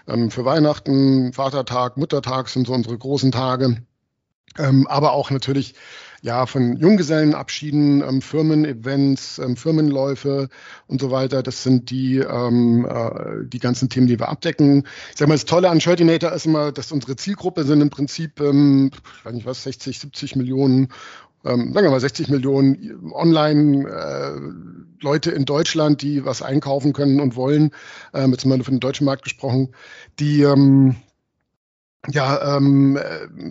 ähm, 0.09 0.33
für 0.33 0.45
Weihnachten, 0.45 1.33
Vatertag, 1.35 1.97
Muttertag 1.97 2.49
sind 2.49 2.67
so 2.67 2.73
unsere 2.73 2.99
großen 2.99 3.31
Tage. 3.31 3.77
Ähm, 4.59 4.89
aber 4.89 5.13
auch 5.13 5.31
natürlich 5.31 5.75
ja, 6.27 6.45
von 6.45 6.77
Junggesellenabschieden, 6.77 8.03
ähm, 8.03 8.21
Firmen-Events, 8.21 9.39
ähm, 9.39 9.57
Firmenläufe 9.57 10.49
und 10.89 11.01
so 11.01 11.13
weiter. 11.13 11.45
Das 11.45 11.63
sind 11.63 11.91
die, 11.91 12.19
ähm, 12.19 12.85
äh, 12.85 13.47
die 13.47 13.61
ganzen 13.61 13.89
Themen, 13.89 14.09
die 14.09 14.19
wir 14.19 14.29
abdecken. 14.29 14.89
Ich 15.13 15.19
sag 15.19 15.29
mal, 15.29 15.35
das 15.35 15.45
Tolle 15.45 15.71
an 15.71 15.81
Shirtinator 15.81 16.33
ist 16.33 16.47
immer, 16.47 16.73
dass 16.73 16.91
unsere 16.91 17.15
Zielgruppe 17.15 17.63
sind 17.63 17.81
im 17.81 17.91
Prinzip, 17.91 18.41
ähm, 18.41 18.91
ich 19.19 19.25
weiß 19.25 19.35
nicht 19.35 19.47
was, 19.47 19.63
60, 19.63 20.01
70 20.01 20.35
Millionen 20.35 20.89
ähm, 21.45 21.73
sagen 21.73 21.87
wir 21.87 21.91
mal 21.93 22.01
60 22.01 22.29
Millionen 22.29 23.13
Online-Leute 23.13 25.31
äh, 25.31 25.37
in 25.37 25.45
Deutschland, 25.45 26.03
die 26.03 26.25
was 26.25 26.43
einkaufen 26.43 26.93
können 26.93 27.21
und 27.21 27.37
wollen, 27.37 27.71
äh, 28.13 28.27
jetzt 28.27 28.45
mal 28.47 28.61
für 28.65 28.73
den 28.73 28.81
deutschen 28.81 29.05
Markt 29.05 29.23
gesprochen, 29.23 29.69
die 30.19 30.43
ähm, 30.43 30.97
ja, 32.11 32.57
ähm, 32.57 32.97
äh, 32.97 33.03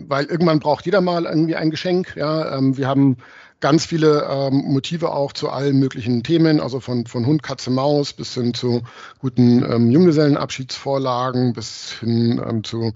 weil 0.08 0.26
irgendwann 0.26 0.60
braucht 0.60 0.84
jeder 0.86 1.00
mal 1.00 1.24
irgendwie 1.24 1.56
ein 1.56 1.70
Geschenk. 1.70 2.14
Ja, 2.16 2.56
ähm, 2.56 2.76
wir 2.76 2.88
haben 2.88 3.16
ganz 3.60 3.86
viele 3.86 4.26
ähm, 4.30 4.64
Motive 4.66 5.12
auch 5.12 5.32
zu 5.32 5.48
allen 5.48 5.78
möglichen 5.78 6.22
Themen, 6.22 6.60
also 6.60 6.80
von, 6.80 7.06
von 7.06 7.26
Hund, 7.26 7.42
Katze, 7.42 7.70
Maus 7.70 8.12
bis 8.12 8.34
hin 8.34 8.54
zu 8.54 8.82
guten 9.18 9.62
ähm, 9.62 9.90
Junggesellenabschiedsvorlagen, 9.90 11.52
bis 11.52 11.92
hin 12.00 12.42
ähm, 12.46 12.64
zu 12.64 12.92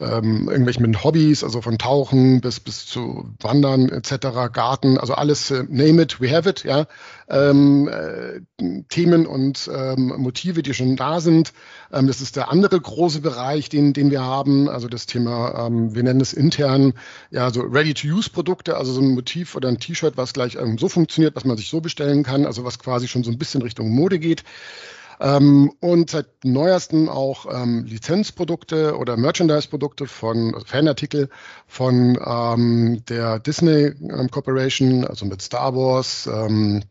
ähm, 0.00 0.48
irgendwelchen 0.48 1.02
Hobbys, 1.02 1.42
also 1.42 1.60
von 1.60 1.78
Tauchen 1.78 2.40
bis, 2.40 2.60
bis 2.60 2.86
zu 2.86 3.30
Wandern 3.40 3.88
etc., 3.88 4.52
Garten, 4.52 4.98
also 4.98 5.14
alles, 5.14 5.50
äh, 5.50 5.64
name 5.68 6.02
it, 6.02 6.20
we 6.20 6.30
have 6.30 6.48
it, 6.48 6.64
ja. 6.64 6.86
Ähm, 7.28 7.88
äh, 7.88 8.40
Themen 8.88 9.26
und 9.26 9.68
ähm, 9.72 10.14
Motive, 10.16 10.62
die 10.62 10.72
schon 10.72 10.96
da 10.96 11.20
sind. 11.20 11.52
Ähm, 11.92 12.06
das 12.06 12.20
ist 12.20 12.36
der 12.36 12.50
andere 12.50 12.80
große 12.80 13.20
Bereich, 13.20 13.68
den, 13.68 13.92
den 13.92 14.10
wir 14.10 14.22
haben, 14.22 14.68
also 14.68 14.88
das 14.88 15.06
Thema, 15.06 15.66
ähm, 15.66 15.94
wir 15.94 16.04
nennen 16.04 16.20
es 16.20 16.32
intern, 16.32 16.94
ja, 17.30 17.50
so 17.50 17.62
Ready-to-Use-Produkte, 17.62 18.76
also 18.76 18.92
so 18.92 19.00
ein 19.00 19.14
Motiv 19.14 19.56
oder 19.56 19.68
ein 19.68 19.78
T-Shirt, 19.88 20.16
was 20.16 20.34
gleich 20.34 20.56
ähm, 20.56 20.76
so 20.76 20.88
funktioniert, 20.88 21.34
was 21.34 21.44
man 21.44 21.56
sich 21.56 21.68
so 21.68 21.80
bestellen 21.80 22.22
kann, 22.22 22.44
also 22.44 22.64
was 22.64 22.78
quasi 22.78 23.08
schon 23.08 23.24
so 23.24 23.30
ein 23.30 23.38
bisschen 23.38 23.62
Richtung 23.62 23.90
Mode 23.90 24.18
geht. 24.18 24.44
Ähm, 25.20 25.72
und 25.80 26.10
seit 26.10 26.44
neuestem 26.44 27.08
auch 27.08 27.46
ähm, 27.50 27.84
Lizenzprodukte 27.86 28.96
oder 28.96 29.16
Merchandise-Produkte 29.16 30.06
von 30.06 30.54
also 30.54 30.66
Fanartikel 30.66 31.28
von 31.66 32.18
ähm, 32.24 33.02
der 33.08 33.40
Disney 33.40 33.86
ähm, 34.00 34.30
Corporation, 34.30 35.04
also 35.04 35.26
mit 35.26 35.42
Star 35.42 35.74
Wars, 35.74 36.28
ähm, 36.32 36.84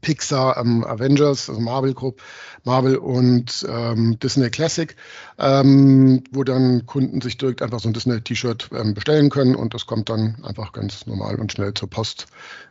Pixar, 0.00 0.56
ähm, 0.56 0.84
Avengers, 0.84 1.48
also 1.48 1.60
Marvel 1.60 1.94
Group, 1.94 2.22
Marvel 2.64 2.96
und 2.96 3.66
ähm, 3.68 4.18
Disney 4.18 4.50
Classic, 4.50 4.96
ähm, 5.38 6.24
wo 6.30 6.44
dann 6.44 6.86
Kunden 6.86 7.20
sich 7.20 7.36
direkt 7.36 7.62
einfach 7.62 7.80
so 7.80 7.88
ein 7.88 7.92
Disney-T-Shirt 7.92 8.70
ähm, 8.72 8.94
bestellen 8.94 9.30
können 9.30 9.54
und 9.54 9.74
das 9.74 9.86
kommt 9.86 10.08
dann 10.08 10.36
einfach 10.44 10.72
ganz 10.72 11.06
normal 11.06 11.36
und 11.36 11.52
schnell 11.52 11.74
zur 11.74 11.90
Post 11.90 12.26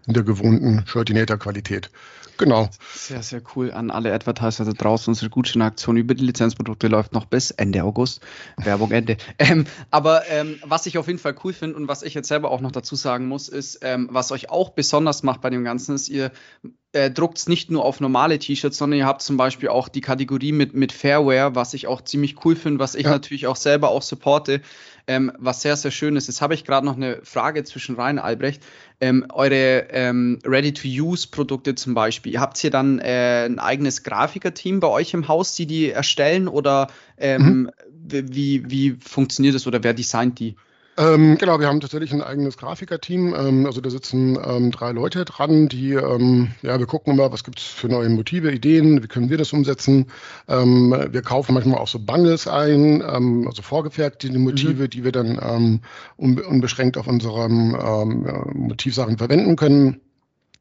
in 0.07 0.13
der 0.13 0.23
gewohnten 0.23 0.83
Shirtinator-Qualität. 0.85 1.89
Genau. 2.37 2.69
Sehr, 2.93 3.21
sehr 3.21 3.41
cool 3.55 3.71
an 3.71 3.91
alle 3.91 4.13
Advertiser 4.13 4.65
da 4.65 4.71
draußen. 4.71 5.11
Unsere 5.11 5.29
Gutscheinaktion 5.29 5.97
über 5.97 6.15
die 6.15 6.25
Lizenzprodukte 6.25 6.87
läuft 6.87 7.13
noch 7.13 7.25
bis 7.25 7.51
Ende 7.51 7.83
August. 7.83 8.21
Werbung 8.57 8.91
Ende. 8.91 9.17
Ähm, 9.39 9.65
aber 9.89 10.29
ähm, 10.29 10.59
was 10.63 10.85
ich 10.85 10.97
auf 10.97 11.07
jeden 11.07 11.19
Fall 11.19 11.35
cool 11.43 11.53
finde 11.53 11.75
und 11.75 11.87
was 11.87 12.03
ich 12.03 12.13
jetzt 12.13 12.27
selber 12.27 12.51
auch 12.51 12.61
noch 12.61 12.71
dazu 12.71 12.95
sagen 12.95 13.27
muss, 13.27 13.49
ist, 13.49 13.79
ähm, 13.81 14.07
was 14.11 14.31
euch 14.31 14.49
auch 14.49 14.69
besonders 14.69 15.23
macht 15.23 15.41
bei 15.41 15.49
dem 15.49 15.63
Ganzen, 15.63 15.95
ist, 15.95 16.07
ihr 16.07 16.31
äh, 16.93 17.09
druckt 17.11 17.39
es 17.39 17.47
nicht 17.47 17.71
nur 17.71 17.83
auf 17.83 17.99
normale 17.99 18.39
T-Shirts, 18.39 18.77
sondern 18.77 18.99
ihr 18.99 19.05
habt 19.05 19.21
zum 19.21 19.35
Beispiel 19.35 19.69
auch 19.69 19.89
die 19.89 20.01
Kategorie 20.01 20.51
mit, 20.51 20.73
mit 20.73 20.91
Fairwear, 20.91 21.55
was 21.55 21.73
ich 21.73 21.87
auch 21.87 22.01
ziemlich 22.01 22.45
cool 22.45 22.55
finde, 22.55 22.79
was 22.79 22.95
ich 22.95 23.05
ja. 23.05 23.09
natürlich 23.09 23.47
auch 23.47 23.55
selber 23.55 23.89
auch 23.89 24.03
supporte, 24.03 24.61
ähm, 25.07 25.31
was 25.39 25.61
sehr, 25.61 25.75
sehr 25.75 25.91
schön 25.91 26.15
ist. 26.15 26.27
Jetzt 26.27 26.41
habe 26.41 26.53
ich 26.53 26.65
gerade 26.65 26.85
noch 26.85 26.95
eine 26.95 27.19
Frage 27.23 27.63
zwischen 27.63 27.95
rein, 27.95 28.19
Albrecht. 28.19 28.63
Ähm, 29.01 29.25
eure 29.33 29.87
ähm, 29.89 30.39
Ready-to-Use-Produkte 30.45 31.75
zum 31.75 31.95
Beispiel, 31.95 32.39
habt 32.39 32.63
ihr 32.63 32.69
dann 32.69 32.99
äh, 32.99 33.45
ein 33.45 33.59
eigenes 33.59 34.03
Grafiker-Team 34.03 34.79
bei 34.79 34.87
euch 34.87 35.13
im 35.13 35.27
Haus, 35.27 35.55
die 35.55 35.65
die 35.65 35.89
erstellen 35.89 36.47
oder 36.47 36.87
ähm, 37.17 37.71
mhm. 37.89 38.33
wie, 38.33 38.69
wie 38.69 38.97
funktioniert 38.99 39.55
das 39.55 39.65
oder 39.65 39.83
wer 39.83 39.93
designt 39.93 40.39
die? 40.39 40.55
Ähm, 40.95 41.37
genau, 41.39 41.59
wir 41.59 41.67
haben 41.67 41.79
tatsächlich 41.79 42.13
ein 42.13 42.21
eigenes 42.21 42.57
Grafikerteam. 42.57 43.33
Ähm, 43.33 43.65
also 43.65 43.81
da 43.81 43.89
sitzen 43.89 44.37
ähm, 44.43 44.71
drei 44.71 44.91
Leute 44.91 45.25
dran, 45.25 45.67
die, 45.67 45.93
ähm, 45.93 46.51
ja, 46.61 46.77
wir 46.77 46.85
gucken 46.85 47.13
immer, 47.13 47.31
was 47.31 47.43
gibt 47.43 47.59
es 47.59 47.65
für 47.65 47.87
neue 47.87 48.09
Motive, 48.09 48.51
Ideen, 48.51 49.01
wie 49.01 49.07
können 49.07 49.29
wir 49.29 49.37
das 49.37 49.53
umsetzen. 49.53 50.11
Ähm, 50.47 50.95
wir 51.09 51.21
kaufen 51.23 51.55
manchmal 51.55 51.79
auch 51.79 51.87
so 51.87 51.99
Bundles 51.99 52.47
ein, 52.47 53.01
ähm, 53.01 53.47
also 53.47 53.63
vorgefertigte 53.63 54.37
Motive, 54.37 54.83
mhm. 54.83 54.89
die 54.89 55.03
wir 55.03 55.11
dann 55.11 55.81
unbeschränkt 56.17 56.97
auf 56.97 57.07
unserem 57.07 57.71
Motivsachen 58.53 59.17
verwenden 59.17 59.55
können. 59.55 60.02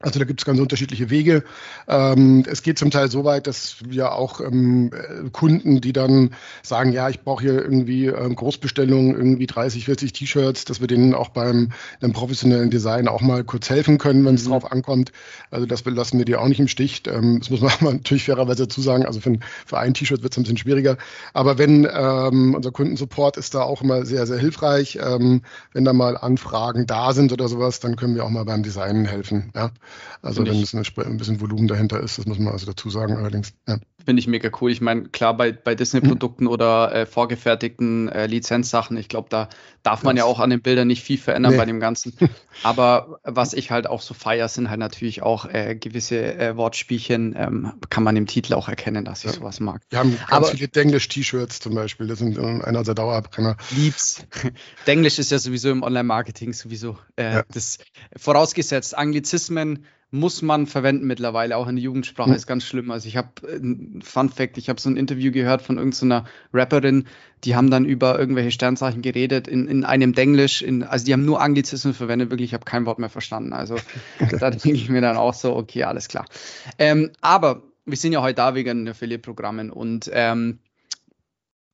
Also 0.03 0.19
da 0.19 0.25
gibt 0.25 0.41
es 0.41 0.45
ganz 0.45 0.59
unterschiedliche 0.59 1.09
Wege. 1.09 1.43
Ähm, 1.87 2.43
es 2.45 2.61
geht 2.61 2.77
zum 2.77 2.91
Teil 2.91 3.09
so 3.09 3.23
weit, 3.23 3.47
dass 3.47 3.77
wir 3.87 4.11
auch 4.11 4.41
ähm, 4.41 4.91
Kunden, 5.31 5.79
die 5.79 5.93
dann 5.93 6.31
sagen, 6.61 6.91
ja, 6.91 7.07
ich 7.07 7.21
brauche 7.21 7.41
hier 7.41 7.53
irgendwie 7.53 8.07
ähm, 8.07 8.35
Großbestellungen, 8.35 9.15
irgendwie 9.15 9.47
30, 9.47 9.85
40 9.85 10.11
T-Shirts, 10.11 10.65
dass 10.65 10.81
wir 10.81 10.87
denen 10.87 11.13
auch 11.13 11.29
beim 11.29 11.71
einem 12.01 12.11
professionellen 12.11 12.69
Design 12.69 13.07
auch 13.07 13.21
mal 13.21 13.45
kurz 13.45 13.69
helfen 13.69 13.97
können, 13.97 14.25
wenn 14.25 14.35
es 14.35 14.43
mhm. 14.43 14.49
drauf 14.49 14.69
ankommt. 14.69 15.13
Also 15.51 15.65
das 15.65 15.85
lassen 15.85 16.17
wir 16.17 16.25
die 16.25 16.35
auch 16.35 16.49
nicht 16.49 16.59
im 16.59 16.67
Stich. 16.67 17.03
Ähm, 17.07 17.39
das 17.39 17.49
muss 17.49 17.61
man 17.61 17.71
natürlich 17.79 18.25
fairerweise 18.25 18.63
dazu 18.63 18.81
sagen. 18.81 19.05
Also 19.05 19.21
für, 19.21 19.37
für 19.65 19.79
ein 19.79 19.93
T-Shirt 19.93 20.21
wird 20.21 20.33
es 20.33 20.37
ein 20.37 20.43
bisschen 20.43 20.57
schwieriger. 20.57 20.97
Aber 21.33 21.57
wenn 21.57 21.87
ähm, 21.89 22.55
unser 22.55 22.71
Kundensupport 22.71 23.37
ist 23.37 23.55
da 23.55 23.61
auch 23.61 23.81
immer 23.81 24.05
sehr, 24.05 24.27
sehr 24.27 24.37
hilfreich. 24.37 24.99
Ähm, 25.01 25.43
wenn 25.71 25.85
da 25.85 25.93
mal 25.93 26.17
Anfragen 26.17 26.87
da 26.87 27.13
sind 27.13 27.31
oder 27.31 27.47
sowas, 27.47 27.79
dann 27.79 27.95
können 27.95 28.15
wir 28.15 28.25
auch 28.25 28.29
mal 28.29 28.43
beim 28.43 28.63
Design 28.63 29.05
helfen. 29.05 29.51
Ja. 29.55 29.71
Also 30.21 30.45
wenn 30.45 30.61
es 30.61 30.73
ein 30.73 31.17
bisschen 31.17 31.41
Volumen 31.41 31.67
dahinter 31.67 31.99
ist, 31.99 32.17
das 32.17 32.25
muss 32.25 32.39
man 32.39 32.53
also 32.53 32.65
dazu 32.65 32.89
sagen 32.89 33.17
allerdings. 33.17 33.53
Ja. 33.67 33.77
Finde 34.05 34.19
ich 34.19 34.27
mega 34.27 34.49
cool. 34.59 34.71
Ich 34.71 34.81
meine, 34.81 35.03
klar, 35.09 35.35
bei, 35.35 35.53
bei 35.53 35.75
Disney-Produkten 35.75 36.45
mhm. 36.45 36.49
oder 36.49 36.93
äh, 36.93 37.05
vorgefertigten 37.05 38.09
äh, 38.09 38.25
Lizenzsachen, 38.27 38.97
ich 38.97 39.07
glaube, 39.07 39.29
da 39.29 39.47
darf 39.81 40.03
man 40.03 40.15
das 40.15 40.23
ja 40.23 40.29
auch 40.29 40.39
an 40.39 40.49
den 40.49 40.61
Bildern 40.61 40.87
nicht 40.87 41.03
viel 41.03 41.17
verändern 41.17 41.53
nee. 41.53 41.57
bei 41.57 41.65
dem 41.65 41.79
Ganzen. 41.79 42.13
Aber 42.63 43.19
was 43.23 43.53
ich 43.53 43.71
halt 43.71 43.87
auch 43.87 44.01
so 44.01 44.13
feier, 44.13 44.49
sind 44.49 44.69
halt 44.69 44.79
natürlich 44.79 45.21
auch 45.21 45.45
äh, 45.45 45.75
gewisse 45.75 46.35
äh, 46.35 46.57
Wortspielchen. 46.57 47.33
Ähm, 47.37 47.73
kann 47.89 48.03
man 48.03 48.17
im 48.17 48.27
Titel 48.27 48.55
auch 48.55 48.67
erkennen, 48.67 49.05
dass 49.05 49.19
ich 49.19 49.31
ja. 49.31 49.37
sowas 49.37 49.61
mag. 49.61 49.81
Wir 49.89 49.99
haben 49.99 50.17
ganz 50.17 50.31
Aber, 50.31 50.47
viele 50.47 50.67
Denglisch-T-Shirts 50.67 51.61
zum 51.61 51.75
Beispiel. 51.75 52.07
Das 52.07 52.19
sind 52.19 52.37
äh, 52.37 52.41
einer 52.41 52.79
unserer 52.79 52.95
Dauerbrenner. 52.95 53.55
Liebs. 53.71 54.25
Denglisch 54.87 55.17
ist 55.17 55.31
ja 55.31 55.39
sowieso 55.39 55.69
im 55.69 55.81
Online-Marketing 55.81 56.51
sowieso 56.51 56.97
äh, 57.15 57.35
ja. 57.35 57.43
das 57.53 57.77
vorausgesetzt. 58.17 58.97
Anglizismen 58.97 59.82
muss 60.13 60.43
man 60.43 60.67
verwenden 60.67 61.07
mittlerweile, 61.07 61.57
auch 61.57 61.67
in 61.67 61.75
der 61.75 61.83
Jugendsprache 61.83 62.29
mhm. 62.29 62.35
ist 62.35 62.45
ganz 62.45 62.63
schlimm. 62.63 62.91
Also 62.91 63.07
ich 63.07 63.17
habe, 63.17 63.29
äh, 63.47 63.59
Fun 64.03 64.29
Fact, 64.29 64.59
ich 64.59 64.69
habe 64.69 64.79
so 64.79 64.87
ein 64.87 64.95
Interview 64.95 65.31
gehört 65.31 65.63
von 65.63 65.79
irgendeiner 65.79 66.25
Rapperin, 66.53 67.07
die 67.43 67.55
haben 67.55 67.71
dann 67.71 67.83
über 67.83 68.19
irgendwelche 68.19 68.51
Sternzeichen 68.51 69.01
geredet 69.01 69.47
in, 69.47 69.67
in 69.67 69.83
einem 69.83 70.13
Denglisch, 70.13 70.61
in, 70.61 70.83
also 70.83 71.03
die 71.03 71.13
haben 71.13 71.25
nur 71.25 71.41
Anglizismen 71.41 71.95
verwendet, 71.95 72.29
wirklich, 72.29 72.51
ich 72.51 72.53
habe 72.53 72.63
kein 72.63 72.85
Wort 72.85 72.99
mehr 72.99 73.09
verstanden. 73.09 73.53
Also 73.53 73.77
da 74.39 74.51
denke 74.51 74.73
ich 74.73 74.87
mir 74.87 75.01
dann 75.01 75.17
auch 75.17 75.33
so, 75.33 75.55
okay, 75.55 75.83
alles 75.83 76.09
klar. 76.09 76.25
Ähm, 76.77 77.09
aber 77.21 77.63
wir 77.85 77.97
sind 77.97 78.13
ja 78.13 78.21
heute 78.21 78.35
da 78.35 78.53
wegen 78.53 78.87
Affiliate-Programmen 78.87 79.71
und 79.71 80.11
ähm, 80.13 80.59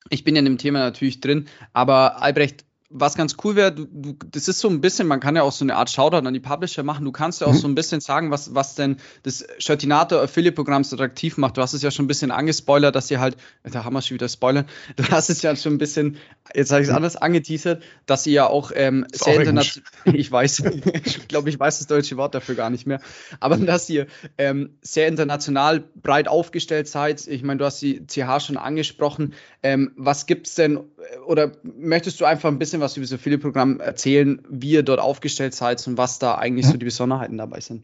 ich 0.10 0.24
bin 0.24 0.36
ja 0.36 0.40
in 0.40 0.46
dem 0.46 0.58
Thema 0.58 0.80
natürlich 0.80 1.20
drin, 1.20 1.50
aber 1.74 2.22
Albrecht, 2.22 2.64
was 2.92 3.16
ganz 3.16 3.36
cool 3.44 3.56
wäre, 3.56 3.72
du, 3.72 3.86
du, 3.86 4.16
das 4.32 4.48
ist 4.48 4.60
so 4.60 4.68
ein 4.68 4.82
bisschen, 4.82 5.08
man 5.08 5.20
kann 5.20 5.36
ja 5.36 5.44
auch 5.44 5.52
so 5.52 5.64
eine 5.64 5.76
Art 5.76 5.92
Shoutout 5.92 6.26
an 6.26 6.34
die 6.34 6.40
Publisher 6.40 6.82
machen. 6.82 7.06
Du 7.06 7.12
kannst 7.12 7.40
ja 7.40 7.46
auch 7.46 7.54
mhm. 7.54 7.58
so 7.58 7.68
ein 7.68 7.76
bisschen 7.76 8.02
sagen, 8.02 8.32
was, 8.32 8.56
was 8.56 8.74
denn 8.74 8.98
das 9.22 9.46
Shirtinator 9.60 10.22
Affiliate 10.22 10.56
Programm 10.56 10.84
so 10.84 10.96
attraktiv 10.96 11.38
macht. 11.38 11.58
Du 11.58 11.62
hast 11.62 11.74
es 11.74 11.84
ja 11.84 11.92
schon 11.92 12.06
ein 12.06 12.08
bisschen 12.08 12.32
angespoilert, 12.32 12.96
dass 12.96 13.12
ihr 13.12 13.20
halt, 13.20 13.38
da 13.64 13.84
haben 13.84 13.94
wir 13.94 14.02
schon 14.02 14.16
wieder 14.16 14.28
spoilern, 14.28 14.66
du 14.96 15.04
hast 15.10 15.30
es 15.30 15.44
ja 15.44 15.56
schon 15.56 15.74
ein 15.74 15.78
bisschen, 15.78 16.18
jetzt 16.56 16.72
habe 16.72 16.82
ich 16.82 16.88
es 16.88 16.94
anders 16.94 17.16
angeteasert, 17.16 17.84
dass 18.08 18.26
ihr 18.26 18.34
ja 18.34 18.48
auch 18.48 18.72
ähm, 18.74 19.06
sehr 19.12 19.36
international, 19.36 19.88
ich 20.16 20.32
weiß, 20.32 20.64
ich 21.06 21.28
glaube, 21.28 21.50
ich 21.50 21.60
weiß 21.60 21.78
das 21.78 21.88
deutsche 21.88 22.18
Wort 22.18 22.34
dafür 22.34 22.56
gar 22.56 22.72
nicht 22.72 22.88
mehr, 22.88 23.02
aber 23.40 23.58
dass 23.58 23.88
ihr 23.90 24.08
ähm, 24.40 24.78
sehr 24.82 25.08
international 25.08 25.84
breit 26.02 26.28
aufgestellt 26.28 26.88
seid. 26.88 27.28
Ich 27.28 27.44
meine, 27.44 27.60
du 27.60 27.66
hast 27.66 27.82
die 27.84 28.08
CH 28.08 28.40
schon 28.40 28.58
angesprochen. 28.58 29.36
Ähm, 29.62 29.92
was 29.96 30.26
gibt's 30.26 30.56
denn, 30.56 30.80
oder 31.28 31.52
möchtest 31.64 32.20
du 32.20 32.26
einfach 32.26 32.50
ein 32.50 32.58
bisschen 32.58 32.79
bisschen 32.80 32.82
was 32.82 32.98
über 32.98 33.06
das 33.06 33.14
Affiliate-Programm 33.14 33.80
erzählen, 33.80 34.42
wie 34.50 34.72
ihr 34.72 34.84
dort 34.84 35.00
aufgestellt 35.00 35.54
seid 35.54 35.86
und 35.88 35.98
was 35.98 36.20
da 36.20 36.36
eigentlich 36.36 36.68
so 36.68 36.78
die 36.78 36.86
Besonderheiten 36.86 37.38
dabei 37.38 37.60
sind? 37.60 37.84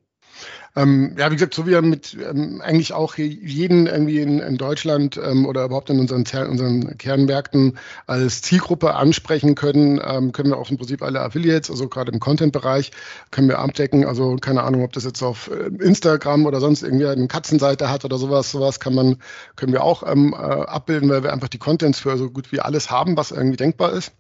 Ähm, 0.76 1.16
ja, 1.18 1.32
wie 1.32 1.36
gesagt, 1.36 1.54
so 1.54 1.66
wie 1.66 1.72
wir 1.72 1.82
mit 1.82 2.18
ähm, 2.22 2.62
eigentlich 2.62 2.92
auch 2.92 3.16
jeden 3.16 3.88
irgendwie 3.88 4.20
in, 4.20 4.40
in 4.40 4.58
Deutschland 4.58 5.18
ähm, 5.18 5.46
oder 5.46 5.64
überhaupt 5.64 5.90
in 5.90 6.00
unseren, 6.00 6.26
unseren 6.50 6.98
Kernmärkten 6.98 7.78
als 8.08 8.42
Zielgruppe 8.42 8.94
ansprechen 8.94 9.56
können, 9.56 10.02
ähm, 10.06 10.34
können 10.34 10.50
wir 10.50 10.58
auch 10.58 10.70
im 10.70 10.78
Prinzip 10.78 11.02
alle 11.02 11.22
Affiliates, 11.22 11.70
also 11.72 11.88
gerade 11.88 12.12
im 12.12 12.20
Content-Bereich, 12.20 12.92
können 13.32 13.48
wir 13.48 13.60
abdecken. 13.60 14.06
Also 14.06 14.36
keine 14.36 14.64
Ahnung, 14.64 14.84
ob 14.84 14.92
das 14.92 15.06
jetzt 15.06 15.24
auf 15.24 15.50
äh, 15.50 15.68
Instagram 15.82 16.46
oder 16.46 16.60
sonst 16.60 16.84
irgendwie 16.84 17.08
eine 17.08 17.28
Katzenseite 17.28 17.90
hat 17.90 18.04
oder 18.04 18.18
sowas, 18.18 18.52
sowas 18.52 18.82
kann 18.82 18.94
man, 18.94 19.18
können 19.56 19.72
wir 19.72 19.84
auch 19.84 20.04
ähm, 20.06 20.34
äh, 20.34 20.36
abbilden, 20.36 21.10
weil 21.10 21.24
wir 21.24 21.32
einfach 21.32 21.48
die 21.50 21.60
Contents 21.60 22.00
für 22.00 22.18
so 22.18 22.30
gut 22.30 22.52
wie 22.52 22.60
alles 22.60 22.92
haben, 22.92 23.16
was 23.16 23.32
irgendwie 23.32 23.58
denkbar 23.58 23.94
ist. 23.94 24.12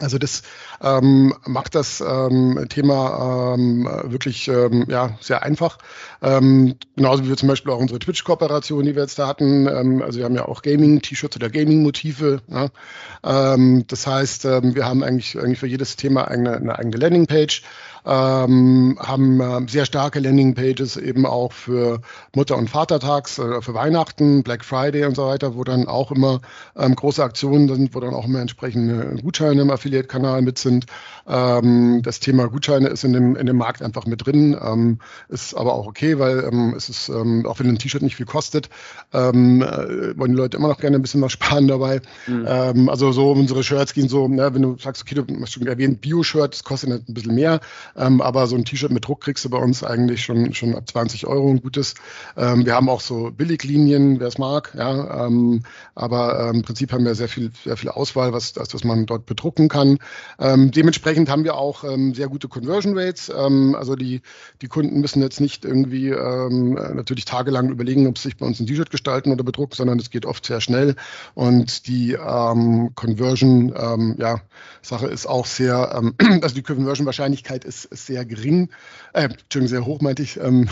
Also 0.00 0.18
das 0.18 0.42
ähm, 0.82 1.34
macht 1.46 1.74
das 1.74 2.00
ähm, 2.00 2.66
Thema 2.68 3.54
ähm, 3.54 3.88
wirklich 4.04 4.48
ähm, 4.48 4.86
ja, 4.88 5.16
sehr 5.20 5.42
einfach. 5.42 5.78
Ähm, 6.22 6.76
genauso 6.96 7.24
wie 7.24 7.28
wir 7.28 7.36
zum 7.36 7.48
Beispiel 7.48 7.72
auch 7.72 7.78
unsere 7.78 8.00
Twitch-Kooperation, 8.00 8.84
die 8.84 8.94
wir 8.94 9.02
jetzt 9.02 9.18
da 9.18 9.28
hatten. 9.28 9.68
Ähm, 9.68 10.02
also 10.02 10.18
wir 10.18 10.24
haben 10.24 10.34
ja 10.34 10.46
auch 10.48 10.62
Gaming-T-Shirts 10.62 11.36
oder 11.36 11.50
Gaming-Motive. 11.50 12.40
Ja. 12.48 12.68
Ähm, 13.22 13.84
das 13.86 14.06
heißt, 14.06 14.46
ähm, 14.46 14.74
wir 14.74 14.86
haben 14.86 15.04
eigentlich, 15.04 15.38
eigentlich 15.38 15.60
für 15.60 15.66
jedes 15.66 15.96
Thema 15.96 16.26
eine, 16.26 16.56
eine 16.56 16.78
eigene 16.78 16.96
Landingpage. 16.96 17.62
Ähm, 18.04 18.98
haben 19.00 19.40
äh, 19.40 19.68
sehr 19.68 19.84
starke 19.84 20.18
Landingpages 20.18 20.96
eben 20.96 21.24
auch 21.24 21.52
für 21.52 22.00
Mutter- 22.34 22.56
und 22.56 22.68
Vatertags, 22.68 23.38
äh, 23.38 23.62
für 23.62 23.74
Weihnachten, 23.74 24.42
Black 24.42 24.64
Friday 24.64 25.04
und 25.04 25.16
so 25.16 25.26
weiter, 25.26 25.54
wo 25.54 25.64
dann 25.64 25.86
auch 25.86 26.10
immer 26.10 26.40
ähm, 26.76 26.96
große 26.96 27.22
Aktionen 27.22 27.68
sind, 27.68 27.94
wo 27.94 28.00
dann 28.00 28.14
auch 28.14 28.26
immer 28.26 28.40
entsprechende 28.40 29.16
Gutscheine 29.22 29.62
im 29.62 29.70
Affiliate-Kanal 29.70 30.42
mit 30.42 30.58
sind. 30.58 30.86
Ähm, 31.28 32.02
das 32.02 32.18
Thema 32.20 32.48
Gutscheine 32.48 32.88
ist 32.88 33.04
in 33.04 33.12
dem, 33.12 33.36
in 33.36 33.46
dem 33.46 33.56
Markt 33.56 33.82
einfach 33.82 34.06
mit 34.06 34.26
drin, 34.26 34.56
ähm, 34.60 34.98
ist 35.28 35.54
aber 35.54 35.74
auch 35.74 35.86
okay, 35.86 36.18
weil 36.18 36.44
ähm, 36.44 36.74
es 36.76 36.88
ist, 36.88 37.08
ähm, 37.08 37.46
auch 37.46 37.60
wenn 37.60 37.68
ein 37.68 37.78
T-Shirt 37.78 38.02
nicht 38.02 38.16
viel 38.16 38.26
kostet, 38.26 38.68
ähm, 39.12 39.62
äh, 39.62 40.18
wollen 40.18 40.32
die 40.32 40.36
Leute 40.36 40.56
immer 40.56 40.68
noch 40.68 40.80
gerne 40.80 40.96
ein 40.96 41.02
bisschen 41.02 41.22
was 41.22 41.32
sparen 41.42 41.68
dabei. 41.68 42.00
Mhm. 42.26 42.46
Ähm, 42.48 42.88
also 42.88 43.12
so 43.12 43.30
unsere 43.30 43.62
Shirts 43.62 43.94
gehen 43.94 44.08
so, 44.08 44.26
ne, 44.26 44.52
wenn 44.54 44.62
du 44.62 44.76
sagst, 44.78 45.02
okay, 45.02 45.14
du 45.14 45.24
hast 45.40 45.52
schon 45.52 45.66
erwähnt, 45.66 46.00
Bio-Shirt, 46.00 46.52
das 46.52 46.64
kostet 46.64 46.90
ein 46.90 47.14
bisschen 47.14 47.34
mehr, 47.34 47.60
ähm, 47.96 48.20
aber 48.20 48.46
so 48.46 48.56
ein 48.56 48.64
T-Shirt 48.64 48.90
mit 48.90 49.06
Druck 49.06 49.22
kriegst 49.22 49.44
du 49.44 49.50
bei 49.50 49.58
uns 49.58 49.84
eigentlich 49.84 50.22
schon, 50.24 50.54
schon 50.54 50.74
ab 50.74 50.88
20 50.88 51.26
Euro 51.26 51.50
ein 51.50 51.60
gutes. 51.60 51.94
Ähm, 52.36 52.64
wir 52.64 52.74
haben 52.74 52.88
auch 52.88 53.00
so 53.00 53.30
Billiglinien, 53.30 54.20
wer 54.20 54.28
es 54.28 54.38
mag, 54.38 54.74
ja, 54.76 55.26
ähm, 55.26 55.62
aber 55.94 56.48
ähm, 56.48 56.56
im 56.56 56.62
Prinzip 56.62 56.92
haben 56.92 57.04
wir 57.04 57.14
sehr 57.14 57.28
viel, 57.28 57.50
sehr 57.64 57.76
viel 57.76 57.90
Auswahl, 57.90 58.32
was, 58.32 58.52
das, 58.52 58.72
was 58.74 58.84
man 58.84 59.06
dort 59.06 59.26
bedrucken 59.26 59.68
kann. 59.68 59.98
Ähm, 60.38 60.70
dementsprechend 60.70 61.28
haben 61.28 61.44
wir 61.44 61.56
auch 61.56 61.84
ähm, 61.84 62.14
sehr 62.14 62.28
gute 62.28 62.48
Conversion 62.48 62.96
Rates. 62.96 63.30
Also 63.30 63.96
die, 63.96 64.20
die 64.60 64.68
Kunden 64.68 65.00
müssen 65.00 65.22
jetzt 65.22 65.40
nicht 65.40 65.64
irgendwie 65.64 66.10
natürlich 66.10 67.24
tagelang 67.24 67.70
überlegen, 67.70 68.06
ob 68.06 68.18
sie 68.18 68.24
sich 68.24 68.36
bei 68.36 68.46
uns 68.46 68.60
ein 68.60 68.66
T-Shirt 68.66 68.90
gestalten 68.90 69.32
oder 69.32 69.44
bedrucken, 69.44 69.76
sondern 69.76 69.98
es 69.98 70.10
geht 70.10 70.26
oft 70.26 70.44
sehr 70.44 70.60
schnell. 70.60 70.96
Und 71.34 71.86
die 71.86 72.16
Conversion, 72.94 74.16
ja, 74.18 74.40
Sache 74.82 75.06
ist 75.06 75.26
auch 75.26 75.46
sehr, 75.46 76.02
also 76.42 76.54
die 76.54 76.62
Conversion-Wahrscheinlichkeit 76.62 77.64
ist, 77.64 77.81
ist, 77.84 78.06
sehr 78.06 78.24
gering, 78.24 78.70
äh, 79.12 79.24
Entschuldigung, 79.24 79.68
sehr 79.68 79.86
hoch 79.86 80.00
meinte 80.00 80.22
ich, 80.22 80.38
ähm, 80.38 80.68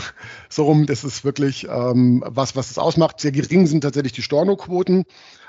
so 0.49 0.65
rum, 0.65 0.85
das 0.85 1.03
ist 1.03 1.23
wirklich 1.23 1.67
ähm, 1.69 2.23
was, 2.25 2.55
was 2.55 2.71
es 2.71 2.77
ausmacht. 2.77 3.19
Sehr 3.19 3.31
gering 3.31 3.67
sind 3.67 3.81
tatsächlich 3.81 4.13
die 4.13 4.21
Storno-Quoten. 4.21 5.05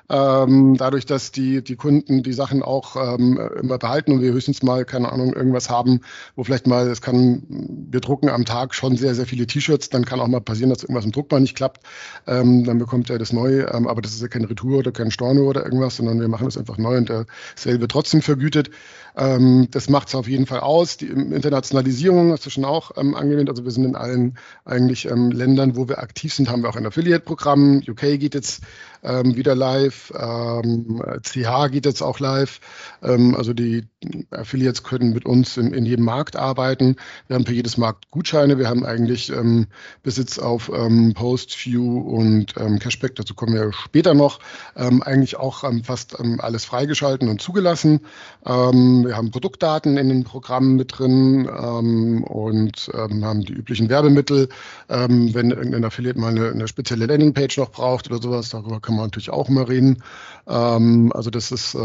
Ähm, 0.09 0.77
dadurch, 0.77 1.07
dass 1.07 1.33
die, 1.33 1.63
die 1.63 1.77
Kunden 1.77 2.23
die 2.23 2.33
Sachen 2.33 2.63
auch 2.63 2.97
ähm, 2.97 3.39
immer 3.61 3.79
behalten 3.79 4.13
und 4.13 4.21
wir 4.21 4.33
höchstens 4.33 4.63
mal, 4.63 4.85
keine 4.85 5.11
Ahnung, 5.13 5.33
irgendwas 5.33 5.71
haben, 5.71 6.01
wo 6.37 6.45
vielleicht 6.45 6.67
mal, 6.67 6.89
es 6.89 7.01
kann, 7.01 7.43
wir 7.91 8.01
drucken 8.01 8.29
am 8.29 8.45
Tag 8.45 8.75
schon 8.75 8.97
sehr, 8.97 9.15
sehr 9.15 9.27
viele 9.27 9.47
T-Shirts, 9.47 9.91
dann 9.91 10.05
kann 10.05 10.21
auch 10.21 10.29
mal 10.29 10.41
passieren, 10.41 10.71
dass 10.71 10.83
irgendwas 10.83 11.05
im 11.05 11.13
Druckband 11.13 11.43
nicht 11.43 11.57
klappt. 11.57 11.83
Ähm, 12.27 12.65
dann 12.65 12.79
bekommt 12.79 13.11
er 13.11 13.19
das 13.19 13.33
neu, 13.33 13.65
ähm, 13.73 13.87
aber 13.87 14.03
das 14.03 14.13
ist 14.13 14.23
ja 14.23 14.29
keine 14.29 14.51
Retour 14.51 14.79
oder 14.79 14.93
kein 14.93 15.11
Storno 15.11 15.43
oder 15.43 15.65
irgendwas, 15.65 15.97
sondern 15.97 16.21
wir 16.21 16.29
machen 16.29 16.47
es 16.47 16.59
einfach 16.59 16.79
neu 16.79 16.97
und 16.97 17.09
der 17.09 17.27
Sale 17.57 17.87
trotzdem 17.89 18.23
vergütet. 18.23 18.71
Ähm, 19.17 19.69
das 19.71 19.89
macht 19.89 20.09
es 20.09 20.15
auf 20.15 20.27
jeden 20.27 20.47
Fall 20.47 20.61
aus. 20.61 20.97
Die 20.97 21.07
Internationalisierung 21.07 22.33
hast 22.33 22.47
du 22.47 22.51
schon 22.51 22.65
auch 22.65 22.93
ähm, 22.97 23.15
angewendet. 23.15 23.51
Also 23.51 23.65
wir 23.65 23.71
sind 23.71 23.85
in 23.85 23.97
allen 23.97 24.39
eigentlich 24.65 25.07
ähm, 25.07 25.31
Ländern, 25.31 25.77
wo 25.77 25.89
wir 25.89 25.99
aktiv 25.99 26.33
sind, 26.33 26.51
haben 26.51 26.63
wir 26.63 26.71
auch 26.71 26.77
ein 26.77 26.87
Affiliate-Programm. 26.87 27.83
UK 27.87 28.19
geht 28.19 28.35
jetzt 28.35 28.63
ähm, 29.03 29.37
wieder 29.37 29.55
live, 29.55 30.13
ähm, 30.17 31.03
CH 31.23 31.71
geht 31.71 31.87
jetzt 31.87 32.03
auch 32.03 32.21
live. 32.21 32.61
Ähm, 33.03 33.35
also 33.35 33.53
die 33.55 33.89
Affiliates 34.31 34.83
können 34.83 35.13
mit 35.13 35.27
uns 35.27 35.57
in, 35.57 35.73
in, 35.73 35.85
jedem 35.85 36.05
Markt 36.05 36.37
arbeiten. 36.37 36.97
Wir 37.27 37.37
haben 37.37 37.47
für 37.47 37.55
jedes 37.55 37.77
Markt 37.77 38.11
Gutscheine. 38.11 38.59
Wir 38.59 38.69
haben 38.69 38.85
eigentlich 38.85 39.31
ähm, 39.31 39.67
Besitz 40.03 40.39
auf 40.39 40.71
ähm, 40.75 41.15
Post, 41.15 41.55
View 41.65 42.01
und 42.01 42.55
ähm, 42.59 42.79
Cashback. 42.79 43.15
Dazu 43.17 43.35
kommen 43.35 43.55
wir 43.55 43.73
später 43.73 44.15
noch. 44.15 44.41
Ähm, 44.77 45.03
eigentlich 45.03 45.37
auch 45.37 45.65
ähm, 45.65 45.85
fast 45.85 46.19
ähm, 46.19 46.41
alles 46.41 46.65
freigeschalten 46.65 47.29
und 47.29 47.41
zugelassen. 47.41 48.01
Wir 48.45 49.17
haben 49.17 49.31
Produktdaten 49.31 49.97
in 49.97 50.09
den 50.09 50.25
Programmen 50.25 50.75
mit 50.77 50.99
drin 50.99 51.47
und 51.47 52.91
haben 52.95 53.45
die 53.45 53.53
üblichen 53.53 53.89
Werbemittel. 53.89 54.49
Wenn 54.89 55.51
irgendein 55.51 55.85
Affiliate 55.85 56.19
mal 56.19 56.31
eine, 56.31 56.51
eine 56.51 56.67
spezielle 56.67 57.07
Landingpage 57.07 57.59
noch 57.59 57.71
braucht 57.71 58.11
oder 58.11 58.21
sowas, 58.21 58.51
darüber 58.51 58.81
kann 58.81 58.97
man 58.97 59.07
natürlich 59.07 59.31
auch 59.31 59.49
mal 59.49 59.65
reden. 59.65 60.03
Also 60.45 61.31
das 61.31 61.53
ist 61.53 61.77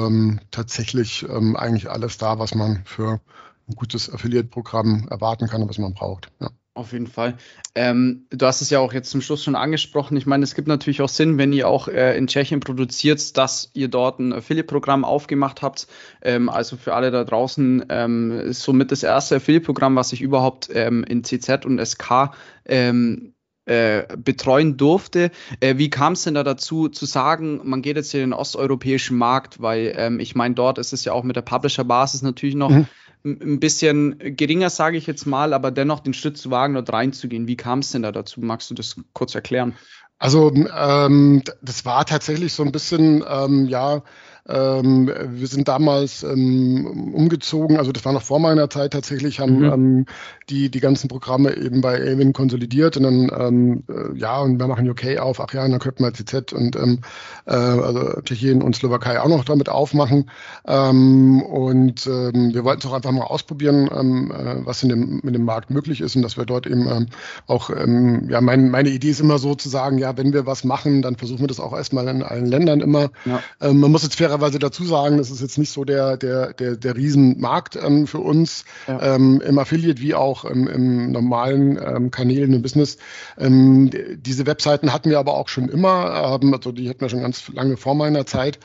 tatsächlich 0.51 1.25
eigentlich 1.29 1.89
alles 1.89 2.06
da, 2.15 2.39
was 2.39 2.55
man 2.55 2.83
für 2.85 3.19
ein 3.67 3.75
gutes 3.75 4.09
Affiliate-Programm 4.09 5.07
erwarten 5.09 5.47
kann 5.47 5.61
und 5.61 5.69
was 5.69 5.77
man 5.77 5.93
braucht. 5.93 6.31
Ja. 6.39 6.49
Auf 6.77 6.93
jeden 6.93 7.07
Fall. 7.07 7.37
Ähm, 7.73 8.27
du 8.29 8.45
hast 8.45 8.61
es 8.61 8.69
ja 8.69 8.77
auch 8.77 8.93
jetzt 8.93 9.09
zum 9.09 9.21
Schluss 9.21 9.43
schon 9.43 9.55
angesprochen. 9.55 10.15
Ich 10.15 10.27
meine, 10.27 10.43
es 10.43 10.53
gibt 10.53 10.67
natürlich 10.67 11.01
auch 11.01 11.09
Sinn, 11.09 11.39
wenn 11.39 11.51
ihr 11.51 11.67
auch 11.67 11.87
äh, 11.87 12.15
in 12.15 12.27
Tschechien 12.27 12.59
produziert, 12.59 13.35
dass 13.35 13.71
ihr 13.73 13.87
dort 13.87 14.19
ein 14.19 14.31
Affiliate-Programm 14.31 15.03
aufgemacht 15.03 15.63
habt. 15.63 15.87
Ähm, 16.21 16.49
also 16.49 16.77
für 16.77 16.93
alle 16.93 17.09
da 17.09 17.23
draußen 17.23 17.85
ähm, 17.89 18.31
ist 18.31 18.61
somit 18.61 18.91
das 18.91 19.01
erste 19.01 19.37
Affiliate-Programm, 19.37 19.95
was 19.95 20.13
ich 20.13 20.21
überhaupt 20.21 20.69
ähm, 20.71 21.03
in 21.03 21.23
CZ 21.23 21.65
und 21.65 21.83
SK 21.83 22.31
ähm, 22.65 23.33
äh, 23.67 24.03
betreuen 24.17 24.77
durfte. 24.77 25.31
Äh, 25.59 25.77
wie 25.77 25.89
kam 25.89 26.13
es 26.13 26.23
denn 26.23 26.33
da 26.33 26.43
dazu, 26.43 26.89
zu 26.89 27.05
sagen, 27.05 27.61
man 27.63 27.81
geht 27.81 27.95
jetzt 27.95 28.13
in 28.13 28.21
den 28.21 28.33
osteuropäischen 28.33 29.17
Markt, 29.17 29.61
weil 29.61 29.93
ähm, 29.95 30.19
ich 30.19 30.35
meine, 30.35 30.55
dort 30.55 30.77
ist 30.77 30.93
es 30.93 31.05
ja 31.05 31.13
auch 31.13 31.23
mit 31.23 31.35
der 31.35 31.41
Publisher-Basis 31.41 32.21
natürlich 32.21 32.55
noch 32.55 32.69
mhm 32.69 32.87
ein 33.25 33.59
bisschen 33.59 34.17
geringer, 34.37 34.69
sage 34.69 34.95
ich 34.95 35.07
jetzt 35.07 35.25
mal, 35.25 35.53
aber 35.53 35.71
dennoch 35.71 35.99
den 35.99 36.13
Schritt 36.13 36.37
zu 36.37 36.51
wagen, 36.51 36.75
dort 36.75 36.91
reinzugehen. 36.93 37.47
Wie 37.47 37.57
kam 37.57 37.79
es 37.79 37.91
denn 37.91 38.03
da 38.03 38.11
dazu? 38.11 38.41
Magst 38.41 38.69
du 38.69 38.75
das 38.75 38.95
kurz 39.13 39.35
erklären? 39.35 39.75
Also 40.19 40.51
ähm, 40.51 41.43
das 41.61 41.85
war 41.85 42.05
tatsächlich 42.05 42.53
so 42.53 42.63
ein 42.63 42.71
bisschen, 42.71 43.23
ähm, 43.29 43.67
ja, 43.67 44.01
ähm, 44.47 45.11
wir 45.29 45.47
sind 45.47 45.67
damals 45.67 46.23
ähm, 46.23 47.13
umgezogen, 47.13 47.77
also 47.77 47.91
das 47.91 48.03
war 48.05 48.13
noch 48.13 48.23
vor 48.23 48.39
meiner 48.39 48.69
Zeit 48.69 48.93
tatsächlich, 48.93 49.39
haben 49.39 49.59
mhm. 49.59 49.65
ähm, 49.65 50.05
die, 50.49 50.69
die 50.69 50.79
ganzen 50.79 51.07
Programme 51.07 51.55
eben 51.55 51.81
bei 51.81 51.99
Avin 52.01 52.31
konsolidiert 52.31 52.97
und 52.97 53.03
dann, 53.03 53.31
ähm, 53.37 53.83
äh, 53.89 54.17
ja, 54.17 54.39
und 54.39 54.59
wir 54.59 54.67
machen 54.67 54.89
UK 54.89 55.19
auf, 55.19 55.41
ach 55.41 55.53
ja, 55.53 55.67
dann 55.67 55.79
könnten 55.79 56.03
wir 56.03 56.13
CZ 56.13 56.53
und 56.53 56.75
ähm, 56.75 56.99
äh, 57.45 57.51
also 57.51 58.21
Tschechien 58.21 58.61
und 58.61 58.75
Slowakei 58.75 59.19
auch 59.19 59.27
noch 59.27 59.43
damit 59.43 59.67
aufmachen. 59.67 60.29
Ähm, 60.65 61.41
und 61.41 62.07
ähm, 62.07 62.53
wir 62.53 62.63
wollten 62.63 62.79
es 62.79 62.85
auch 62.85 62.93
einfach 62.93 63.11
mal 63.11 63.25
ausprobieren, 63.25 63.89
ähm, 63.93 64.31
äh, 64.31 64.65
was 64.65 64.83
in 64.83 64.89
dem, 64.89 65.19
in 65.19 65.33
dem 65.33 65.43
Markt 65.43 65.69
möglich 65.69 65.99
ist 65.99 66.15
und 66.15 66.21
dass 66.21 66.37
wir 66.37 66.45
dort 66.45 66.67
eben 66.67 66.87
ähm, 66.87 67.07
auch, 67.47 67.69
ähm, 67.69 68.29
ja, 68.29 68.39
mein, 68.39 68.69
meine 68.69 68.89
Idee 68.89 69.09
ist 69.09 69.19
immer 69.19 69.39
so 69.39 69.55
zu 69.55 69.67
sagen, 69.67 69.97
ja, 69.97 70.15
wenn 70.17 70.31
wir 70.31 70.45
was 70.45 70.63
machen, 70.63 71.01
dann 71.01 71.17
versuchen 71.17 71.41
wir 71.41 71.47
das 71.47 71.59
auch 71.59 71.73
erstmal 71.73 72.07
in 72.07 72.23
allen 72.23 72.45
Ländern 72.45 72.79
immer. 72.79 73.09
Ja. 73.25 73.41
Ähm, 73.59 73.79
man 73.79 73.91
muss 73.91 74.03
jetzt 74.03 74.15
fairer 74.15 74.37
fairerweise 74.37 74.59
dazu 74.59 74.85
sagen, 74.85 75.17
das 75.17 75.31
ist 75.31 75.41
jetzt 75.41 75.57
nicht 75.57 75.71
so 75.71 75.83
der, 75.83 76.17
der, 76.17 76.53
der, 76.53 76.75
der 76.75 76.95
Riesenmarkt 76.95 77.75
ähm, 77.75 78.07
für 78.07 78.19
uns 78.19 78.65
ja. 78.87 79.15
ähm, 79.15 79.41
im 79.41 79.57
Affiliate 79.57 80.01
wie 80.01 80.13
auch 80.13 80.36
im, 80.45 80.67
im 80.67 81.11
normalen 81.11 81.79
ähm, 81.83 82.11
Kanälen 82.11 82.53
im 82.53 82.61
Business. 82.61 82.97
Ähm, 83.37 83.89
diese 84.17 84.45
Webseiten 84.45 84.93
hatten 84.93 85.09
wir 85.09 85.19
aber 85.19 85.35
auch 85.35 85.47
schon 85.47 85.69
immer, 85.69 86.39
ähm, 86.41 86.53
also 86.53 86.71
die 86.71 86.89
hatten 86.89 87.01
wir 87.01 87.09
schon 87.09 87.21
ganz 87.21 87.47
lange 87.49 87.77
vor 87.77 87.95
meiner 87.95 88.25
Zeit, 88.25 88.59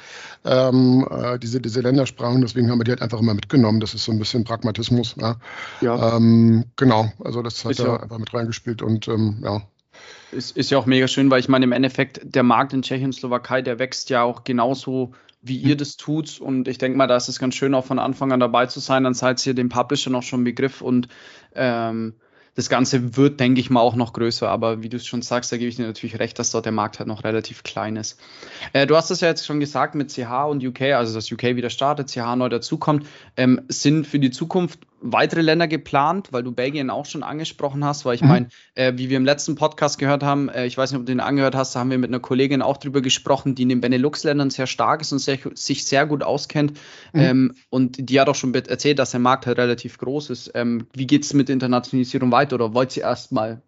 ähm, 0.45 1.07
äh, 1.11 1.39
diese, 1.39 1.61
diese 1.61 1.81
Ländersprachen, 1.81 2.41
deswegen 2.41 2.71
haben 2.71 2.79
wir 2.79 2.85
die 2.85 2.93
halt 2.93 3.03
einfach 3.03 3.21
immer 3.21 3.35
mitgenommen. 3.35 3.81
Das 3.81 3.95
ist 3.95 4.05
so 4.05 4.13
ein 4.13 4.19
bisschen 4.19 4.45
Pragmatismus. 4.45 5.15
Ja. 5.21 5.37
ja. 5.81 6.19
genau, 6.77 7.13
also 7.25 7.43
das 7.43 7.65
hat 7.65 7.79
da 7.79 7.97
einfach 7.97 8.19
mit 8.19 8.33
reingespielt 8.33 8.83
und 8.83 9.07
ja. 9.07 9.63
Ist, 10.33 10.57
ist 10.57 10.71
ja 10.71 10.79
auch 10.79 10.87
mega 10.87 11.09
schön, 11.09 11.31
weil 11.31 11.41
ich 11.41 11.49
meine, 11.49 11.65
im 11.65 11.73
Endeffekt, 11.73 12.21
der 12.25 12.43
Markt 12.43 12.73
in 12.73 12.83
Tschechien 12.83 13.07
und 13.07 13.13
Slowakei, 13.13 13.61
der 13.61 13.79
wächst 13.79 14.09
ja 14.09 14.23
auch 14.23 14.45
genauso 14.45 15.13
wie 15.42 15.57
ihr 15.57 15.76
das 15.76 15.96
tut. 15.96 16.40
Und 16.40 16.68
ich 16.68 16.78
denke 16.78 16.96
mal, 16.96 17.07
da 17.07 17.16
ist 17.16 17.28
es 17.28 17.38
ganz 17.38 17.55
schön, 17.55 17.74
auch 17.74 17.85
von 17.85 17.98
Anfang 17.98 18.33
an 18.33 18.40
dabei 18.40 18.66
zu 18.66 18.81
sein. 18.81 19.05
Dann 19.05 19.14
seid 19.14 19.44
ihr 19.46 19.55
dem 19.55 19.68
Publisher 19.68 20.11
noch 20.11 20.22
schon 20.22 20.44
Begriff 20.44 20.81
und 20.81 21.09
ähm, 21.55 22.14
das 22.55 22.68
Ganze 22.68 23.16
wird, 23.16 23.40
denke 23.40 23.61
ich 23.61 23.70
mal, 23.70 23.81
auch 23.81 23.96
noch 23.96 24.12
größer. 24.12 24.48
Aber 24.48 24.83
wie 24.83 24.88
du 24.88 24.98
es 24.98 25.07
schon 25.07 25.22
sagst, 25.22 25.50
da 25.50 25.57
gebe 25.57 25.68
ich 25.68 25.76
dir 25.76 25.87
natürlich 25.87 26.18
recht, 26.18 26.38
dass 26.38 26.50
dort 26.50 26.66
der 26.66 26.72
Markt 26.72 26.98
halt 26.98 27.09
noch 27.09 27.24
relativ 27.24 27.62
klein 27.62 27.96
ist. 27.96 28.20
Äh, 28.72 28.87
du 28.87 28.96
hast 28.96 29.11
es 29.11 29.20
ja 29.20 29.28
jetzt 29.28 29.46
schon 29.46 29.59
gesagt 29.59 29.94
mit 29.94 30.11
CH 30.11 30.46
und 30.48 30.64
UK, 30.64 30.83
also 30.92 31.14
dass 31.14 31.33
UK 31.33 31.57
wieder 31.57 31.70
startet, 31.70 32.09
CH 32.09 32.37
neu 32.37 32.48
dazukommt. 32.48 33.07
Ähm, 33.37 33.62
sind 33.68 34.07
für 34.07 34.18
die 34.18 34.31
Zukunft 34.31 34.81
weitere 35.03 35.43
Länder 35.43 35.69
geplant, 35.69 36.29
weil 36.33 36.43
du 36.43 36.53
Belgien 36.53 36.91
auch 36.91 37.07
schon 37.07 37.23
angesprochen 37.23 37.85
hast, 37.85 38.05
weil 38.05 38.15
ich 38.15 38.23
mhm. 38.23 38.29
meine, 38.29 38.49
äh, 38.75 38.93
wie 38.97 39.11
wir 39.11 39.17
im 39.17 39.25
letzten 39.25 39.57
Podcast 39.57 39.99
gehört 39.99 40.23
haben, 40.23 40.49
äh, 40.49 40.67
ich 40.67 40.79
weiß 40.79 40.93
nicht, 40.93 41.01
ob 41.01 41.07
du 41.07 41.12
den 41.12 41.21
angehört 41.21 41.55
hast, 41.55 41.75
da 41.75 41.81
haben 41.81 41.91
wir 41.91 41.99
mit 41.99 42.11
einer 42.11 42.21
Kollegin 42.21 42.62
auch 42.62 42.77
drüber 42.77 43.03
gesprochen, 43.03 43.55
die 43.55 43.62
in 43.62 43.69
den 43.69 43.81
Benelux-Ländern 43.81 44.51
sehr 44.51 44.67
stark 44.67 45.01
ist 45.01 45.12
und 45.12 45.19
sehr, 45.19 45.38
sich 45.55 45.85
sehr 45.85 46.07
gut 46.07 46.23
auskennt. 46.23 46.73
Mhm. 47.12 47.21
Ähm, 47.21 47.55
und 47.69 48.09
die 48.09 48.21
hat 48.21 48.29
auch 48.29 48.35
schon 48.35 48.55
erzählt, 48.55 48.99
dass 48.99 49.11
der 49.11 49.21
Markt 49.21 49.47
halt 49.47 49.59
relativ 49.59 49.99
groß 49.99 50.31
ist. 50.31 50.53
Ähm, 50.55 50.87
wie 50.95 51.07
geht 51.07 51.25
es 51.25 51.35
mit 51.35 51.49
der 51.49 51.55
Internationalisierung 51.55 52.31
weiter 52.31 52.55
oder 52.55 52.75
wollt 52.75 52.97
ihr 52.97 53.03
erstmal 53.03 53.61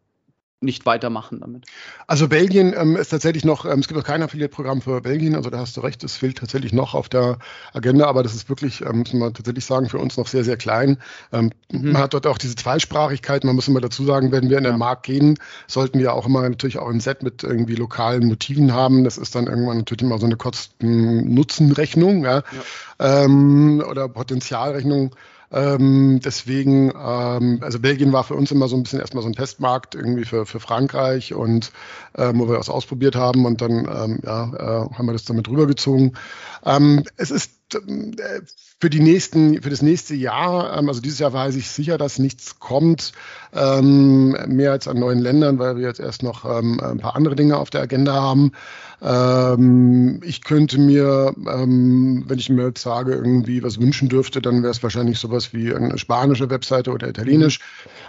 nicht 0.64 0.86
weitermachen 0.86 1.40
damit. 1.40 1.66
Also 2.06 2.28
Belgien 2.28 2.74
ähm, 2.76 2.96
ist 2.96 3.10
tatsächlich 3.10 3.44
noch, 3.44 3.64
ähm, 3.64 3.80
es 3.80 3.88
gibt 3.88 3.98
noch 3.98 4.06
kein 4.06 4.22
Affiliate-Programm 4.22 4.82
für 4.82 5.00
Belgien, 5.00 5.34
also 5.34 5.50
da 5.50 5.58
hast 5.58 5.76
du 5.76 5.80
recht, 5.80 6.02
es 6.04 6.16
fehlt 6.16 6.38
tatsächlich 6.38 6.72
noch 6.72 6.94
auf 6.94 7.08
der 7.08 7.38
Agenda, 7.72 8.06
aber 8.06 8.22
das 8.22 8.34
ist 8.34 8.48
wirklich, 8.48 8.80
ähm, 8.80 8.98
muss 8.98 9.12
man 9.12 9.34
tatsächlich 9.34 9.64
sagen, 9.64 9.88
für 9.88 9.98
uns 9.98 10.16
noch 10.16 10.26
sehr, 10.26 10.44
sehr 10.44 10.56
klein. 10.56 10.98
Ähm, 11.32 11.50
mhm. 11.70 11.92
Man 11.92 12.02
hat 12.02 12.14
dort 12.14 12.26
auch 12.26 12.38
diese 12.38 12.56
Zweisprachigkeit, 12.56 13.44
man 13.44 13.54
muss 13.54 13.68
immer 13.68 13.80
dazu 13.80 14.04
sagen, 14.04 14.32
wenn 14.32 14.50
wir 14.50 14.58
in 14.58 14.64
den 14.64 14.72
ja. 14.72 14.78
Markt 14.78 15.04
gehen, 15.04 15.38
sollten 15.66 15.98
wir 15.98 16.14
auch 16.14 16.26
immer 16.26 16.48
natürlich 16.48 16.78
auch 16.78 16.88
ein 16.88 17.00
Set 17.00 17.22
mit 17.22 17.42
irgendwie 17.42 17.74
lokalen 17.74 18.26
Motiven 18.26 18.72
haben. 18.72 19.04
Das 19.04 19.18
ist 19.18 19.34
dann 19.34 19.46
irgendwann 19.46 19.78
natürlich 19.78 20.02
immer 20.02 20.18
so 20.18 20.26
eine 20.26 20.36
Kosten-Nutzen-Rechnung. 20.36 22.24
Ja. 22.24 22.42
ja. 23.00 23.24
ähm, 23.24 23.84
oder 23.88 24.08
Potenzialrechnung. 24.08 25.14
Ähm, 25.52 26.20
deswegen, 26.24 26.90
ähm, 26.90 27.58
also 27.62 27.78
Belgien 27.78 28.12
war 28.12 28.24
für 28.24 28.34
uns 28.34 28.50
immer 28.50 28.68
so 28.68 28.76
ein 28.76 28.82
bisschen 28.82 29.00
erstmal 29.00 29.22
so 29.22 29.28
ein 29.28 29.34
Testmarkt 29.34 29.94
irgendwie 29.94 30.24
für, 30.24 30.46
für 30.46 30.60
Frankreich 30.60 31.34
und 31.34 31.72
ähm, 32.16 32.40
wo 32.40 32.48
wir 32.48 32.56
das 32.56 32.68
ausprobiert 32.68 33.16
haben 33.16 33.46
und 33.46 33.60
dann 33.60 33.88
ähm, 33.88 34.20
ja, 34.24 34.52
äh, 34.54 34.94
haben 34.94 35.06
wir 35.06 35.12
das 35.12 35.24
damit 35.24 35.48
rübergezogen. 35.48 36.16
Ähm, 36.64 37.04
es 37.16 37.30
ist 37.30 37.52
äh, 37.74 38.40
für 38.84 38.90
die 38.90 39.00
nächsten, 39.00 39.62
für 39.62 39.70
das 39.70 39.80
nächste 39.80 40.14
Jahr, 40.14 40.76
ähm, 40.76 40.88
also 40.90 41.00
dieses 41.00 41.18
Jahr 41.18 41.32
weiß 41.32 41.56
ich 41.56 41.70
sicher, 41.70 41.96
dass 41.96 42.18
nichts 42.18 42.58
kommt, 42.58 43.12
ähm, 43.54 44.36
mehr 44.46 44.72
als 44.72 44.88
an 44.88 44.98
neuen 44.98 45.20
Ländern, 45.20 45.58
weil 45.58 45.78
wir 45.78 45.86
jetzt 45.88 46.00
erst 46.00 46.22
noch 46.22 46.44
ähm, 46.44 46.78
ein 46.80 46.98
paar 46.98 47.16
andere 47.16 47.34
Dinge 47.34 47.56
auf 47.56 47.70
der 47.70 47.80
Agenda 47.80 48.12
haben. 48.12 48.52
ich 50.22 50.44
könnte 50.44 50.78
mir, 50.78 51.34
wenn 51.36 52.38
ich 52.38 52.48
mir 52.48 52.68
jetzt 52.68 52.80
sage, 52.80 53.12
irgendwie 53.12 53.62
was 53.62 53.78
wünschen 53.78 54.08
dürfte, 54.08 54.40
dann 54.40 54.62
wäre 54.62 54.70
es 54.70 54.82
wahrscheinlich 54.82 55.18
sowas 55.18 55.52
wie 55.52 55.74
eine 55.74 55.98
spanische 55.98 56.48
Webseite 56.48 56.90
oder 56.90 57.08
italienisch. 57.08 57.60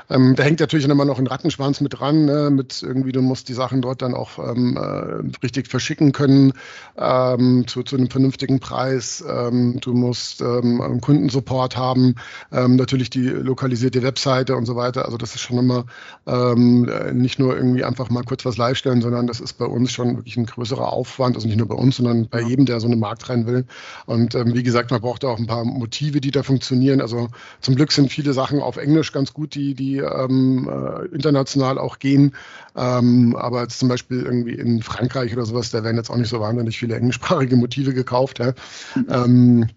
da 0.07 0.43
hängt 0.43 0.61
natürlich 0.61 0.87
immer 0.87 1.03
noch 1.03 1.19
ein 1.19 1.27
Rattenschwanz 1.27 1.81
mit 1.81 1.99
dran, 1.99 2.25
ne, 2.25 2.49
mit 2.49 2.81
irgendwie, 2.81 3.11
du 3.11 3.21
musst 3.21 3.49
die 3.49 3.53
Sachen 3.53 3.81
dort 3.81 4.01
dann 4.01 4.13
auch 4.13 4.39
äh, 4.39 5.31
richtig 5.43 5.67
verschicken 5.67 6.13
können 6.13 6.53
zu, 6.95 7.83
zu 7.83 7.97
einem 7.97 8.09
vernünftigen 8.09 8.61
Preis. 8.61 9.21
du 9.25 9.93
musst 9.93 10.41
ähm, 10.81 11.01
Kundensupport 11.01 11.77
haben, 11.77 12.15
ähm, 12.51 12.75
natürlich 12.75 13.09
die 13.09 13.27
lokalisierte 13.27 14.03
Webseite 14.03 14.55
und 14.55 14.65
so 14.65 14.75
weiter. 14.75 15.05
Also 15.05 15.17
das 15.17 15.35
ist 15.35 15.41
schon 15.41 15.57
immer 15.57 15.85
ähm, 16.27 16.89
nicht 17.13 17.39
nur 17.39 17.55
irgendwie 17.55 17.83
einfach 17.83 18.09
mal 18.09 18.23
kurz 18.23 18.45
was 18.45 18.57
live 18.57 18.77
stellen, 18.77 19.01
sondern 19.01 19.27
das 19.27 19.39
ist 19.39 19.53
bei 19.53 19.65
uns 19.65 19.91
schon 19.91 20.17
wirklich 20.17 20.37
ein 20.37 20.45
größerer 20.45 20.91
Aufwand. 20.91 21.35
Also 21.35 21.47
nicht 21.47 21.57
nur 21.57 21.67
bei 21.67 21.75
uns, 21.75 21.97
sondern 21.97 22.27
bei 22.29 22.41
jedem, 22.41 22.65
der 22.65 22.79
so 22.79 22.87
eine 22.87 22.95
Markt 22.95 23.29
rein 23.29 23.47
will. 23.47 23.65
Und 24.05 24.35
ähm, 24.35 24.53
wie 24.53 24.63
gesagt, 24.63 24.91
man 24.91 25.01
braucht 25.01 25.25
auch 25.25 25.37
ein 25.37 25.47
paar 25.47 25.65
Motive, 25.65 26.21
die 26.21 26.31
da 26.31 26.43
funktionieren. 26.43 27.01
Also 27.01 27.29
zum 27.61 27.75
Glück 27.75 27.91
sind 27.91 28.11
viele 28.11 28.33
Sachen 28.33 28.61
auf 28.61 28.77
Englisch 28.77 29.11
ganz 29.11 29.33
gut, 29.33 29.55
die, 29.55 29.73
die 29.75 29.97
ähm, 29.97 30.69
äh, 30.69 31.05
international 31.13 31.77
auch 31.77 31.99
gehen. 31.99 32.33
Ähm, 32.75 33.35
aber 33.35 33.61
jetzt 33.63 33.79
zum 33.79 33.89
Beispiel 33.89 34.23
irgendwie 34.23 34.53
in 34.53 34.81
Frankreich 34.81 35.33
oder 35.33 35.45
sowas, 35.45 35.71
da 35.71 35.83
werden 35.83 35.97
jetzt 35.97 36.09
auch 36.09 36.17
nicht 36.17 36.29
so 36.29 36.39
wahnsinnig 36.39 36.77
viele 36.77 36.95
englischsprachige 36.95 37.55
Motive 37.55 37.93
gekauft. 37.93 38.39
Ja. 38.39 38.53
Mhm. 38.95 39.05
Ähm, 39.09 39.67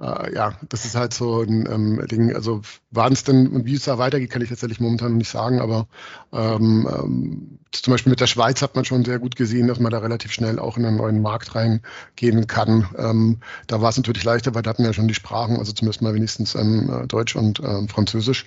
äh, 0.00 0.34
ja, 0.34 0.54
das 0.68 0.84
ist 0.84 0.94
halt 0.94 1.14
so 1.14 1.42
ein 1.42 1.68
ähm, 1.70 2.06
Ding. 2.08 2.34
Also 2.34 2.62
wann 2.90 3.12
es 3.12 3.24
denn 3.24 3.48
und 3.48 3.66
wie 3.66 3.74
es 3.74 3.84
da 3.84 3.98
weitergeht, 3.98 4.30
kann 4.30 4.42
ich 4.42 4.48
tatsächlich 4.48 4.80
momentan 4.80 5.12
noch 5.12 5.18
nicht 5.18 5.30
sagen, 5.30 5.60
aber 5.60 5.86
ähm, 6.32 6.88
ähm, 6.90 7.58
zum 7.72 7.92
Beispiel 7.92 8.10
mit 8.10 8.20
der 8.20 8.26
Schweiz 8.26 8.60
hat 8.60 8.74
man 8.74 8.84
schon 8.84 9.04
sehr 9.04 9.18
gut 9.18 9.34
gesehen, 9.34 9.66
dass 9.66 9.80
man 9.80 9.90
da 9.90 9.98
relativ 9.98 10.32
schnell 10.32 10.58
auch 10.58 10.76
in 10.76 10.84
einen 10.84 10.98
neuen 10.98 11.22
Markt 11.22 11.54
reingehen 11.54 12.46
kann. 12.46 12.86
Ähm, 12.98 13.40
da 13.66 13.80
war 13.80 13.88
es 13.88 13.96
natürlich 13.96 14.24
leichter, 14.24 14.54
weil 14.54 14.62
da 14.62 14.70
hatten 14.70 14.82
wir 14.82 14.90
ja 14.90 14.92
schon 14.92 15.08
die 15.08 15.14
Sprachen, 15.14 15.56
also 15.56 15.72
zumindest 15.72 16.02
mal 16.02 16.14
wenigstens 16.14 16.54
ähm, 16.54 17.06
Deutsch 17.08 17.34
und 17.34 17.60
ähm, 17.60 17.88
Französisch. 17.88 18.44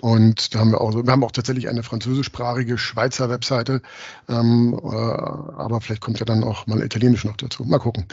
Und 0.00 0.54
da 0.54 0.58
haben 0.58 0.70
wir 0.70 0.80
auch, 0.82 0.94
wir 0.94 1.10
haben 1.10 1.24
auch 1.24 1.32
tatsächlich 1.32 1.68
eine 1.68 1.82
französischsprachige 1.82 2.76
Schweizer 2.76 3.30
Webseite, 3.30 3.80
ähm, 4.28 4.78
äh, 4.82 4.86
aber 4.86 5.80
vielleicht 5.80 6.02
kommt 6.02 6.20
ja 6.20 6.26
dann 6.26 6.44
auch 6.44 6.66
mal 6.66 6.82
Italienisch 6.82 7.24
noch 7.24 7.36
dazu. 7.38 7.64
Mal 7.64 7.78
gucken. 7.78 8.06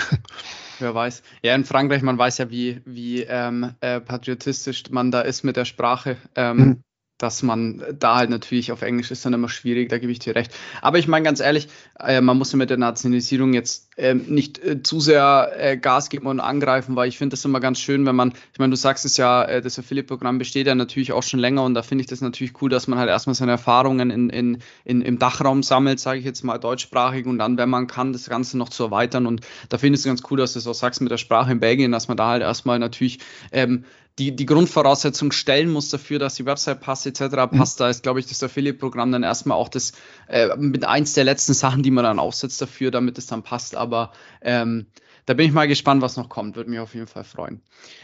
Wer 0.79 0.93
weiß. 0.93 1.23
Ja, 1.41 1.55
in 1.55 1.63
Frankreich, 1.63 2.01
man 2.01 2.17
weiß 2.17 2.37
ja, 2.37 2.49
wie, 2.49 2.64
wie 2.85 3.21
ähm, 3.21 3.71
äh, 3.81 3.99
patriotistisch 4.01 4.83
man 4.91 5.11
da 5.11 5.21
ist 5.21 5.43
mit 5.43 5.55
der 5.57 5.65
Sprache. 5.65 6.17
Ähm, 6.35 6.57
mhm 6.57 6.83
dass 7.17 7.43
man 7.43 7.81
da 7.97 8.17
halt 8.17 8.29
natürlich 8.29 8.71
auf 8.71 8.81
Englisch 8.81 9.09
ist 9.09 9.25
dann 9.25 9.33
immer 9.33 9.47
schwierig, 9.47 9.89
da 9.89 9.97
gebe 9.97 10.11
ich 10.11 10.19
dir 10.19 10.35
recht. 10.35 10.53
Aber 10.81 10.97
ich 10.97 11.07
meine 11.07 11.23
ganz 11.23 11.39
ehrlich, 11.39 11.69
äh, 11.99 12.19
man 12.19 12.37
muss 12.37 12.51
ja 12.51 12.57
mit 12.57 12.69
der 12.69 12.77
Nationalisierung 12.77 13.53
jetzt 13.53 13.89
äh, 13.95 14.13
nicht 14.13 14.59
äh, 14.59 14.83
zu 14.83 14.99
sehr 14.99 15.51
äh, 15.57 15.77
Gas 15.77 16.09
geben 16.09 16.27
und 16.27 16.41
angreifen, 16.41 16.97
weil 16.97 17.07
ich 17.07 17.17
finde 17.17 17.35
das 17.35 17.45
immer 17.45 17.61
ganz 17.61 17.79
schön, 17.79 18.05
wenn 18.05 18.15
man, 18.15 18.33
ich 18.51 18.59
meine, 18.59 18.71
du 18.71 18.75
sagst 18.75 19.05
es 19.05 19.15
ja, 19.15 19.43
äh, 19.45 19.61
das 19.61 19.79
Affiliate-Programm 19.79 20.39
besteht 20.39 20.67
ja 20.67 20.75
natürlich 20.75 21.13
auch 21.13 21.23
schon 21.23 21.39
länger 21.39 21.63
und 21.63 21.73
da 21.73 21.83
finde 21.83 22.01
ich 22.01 22.07
das 22.07 22.19
natürlich 22.19 22.61
cool, 22.61 22.69
dass 22.69 22.87
man 22.87 22.99
halt 22.99 23.09
erstmal 23.09 23.35
seine 23.35 23.51
Erfahrungen 23.51 24.09
in, 24.09 24.29
in, 24.29 24.57
in, 24.83 25.01
im 25.01 25.17
Dachraum 25.17 25.63
sammelt, 25.63 26.01
sage 26.01 26.19
ich 26.19 26.25
jetzt 26.25 26.43
mal 26.43 26.57
deutschsprachig 26.57 27.25
und 27.25 27.39
dann, 27.39 27.57
wenn 27.57 27.69
man 27.69 27.87
kann, 27.87 28.11
das 28.11 28.27
Ganze 28.27 28.57
noch 28.57 28.69
zu 28.69 28.83
erweitern 28.83 29.25
und 29.25 29.39
da 29.69 29.77
finde 29.77 29.95
ich 29.95 30.01
es 30.01 30.05
ganz 30.05 30.23
cool, 30.29 30.37
dass 30.37 30.53
du 30.53 30.59
es 30.59 30.67
auch 30.67 30.73
sagst 30.73 30.99
mit 30.99 31.11
der 31.11 31.17
Sprache 31.17 31.53
in 31.53 31.61
Belgien, 31.61 31.93
dass 31.93 32.09
man 32.09 32.17
da 32.17 32.27
halt 32.27 32.41
erstmal 32.41 32.79
natürlich 32.79 33.19
ähm, 33.53 33.85
die, 34.17 34.35
die 34.35 34.45
Grundvoraussetzung 34.45 35.31
stellen 35.31 35.69
muss 35.69 35.89
dafür, 35.89 36.19
dass 36.19 36.35
die 36.35 36.45
Website 36.45 36.79
passt, 36.79 37.05
etc. 37.05 37.21
Mhm. 37.21 37.57
passt. 37.57 37.79
Da 37.79 37.89
ist, 37.89 38.03
glaube 38.03 38.19
ich, 38.19 38.27
das 38.27 38.41
Affiliate-Programm 38.41 39.11
dann 39.11 39.23
erstmal 39.23 39.57
auch 39.57 39.67
das 39.67 39.91
äh, 40.27 40.55
mit 40.55 40.85
eins 40.85 41.13
der 41.13 41.25
letzten 41.25 41.53
Sachen, 41.53 41.83
die 41.83 41.91
man 41.91 42.05
dann 42.05 42.19
aufsetzt 42.19 42.61
dafür, 42.61 42.91
damit 42.91 43.17
es 43.17 43.27
dann 43.27 43.43
passt. 43.43 43.75
Aber 43.75 44.13
ähm, 44.41 44.85
da 45.25 45.33
bin 45.33 45.47
ich 45.47 45.53
mal 45.53 45.67
gespannt, 45.67 46.01
was 46.01 46.17
noch 46.17 46.29
kommt. 46.29 46.55
Würde 46.55 46.69
mich 46.69 46.79
auf 46.79 46.93
jeden 46.93 47.07
Fall 47.07 47.23
freuen. 47.23 47.61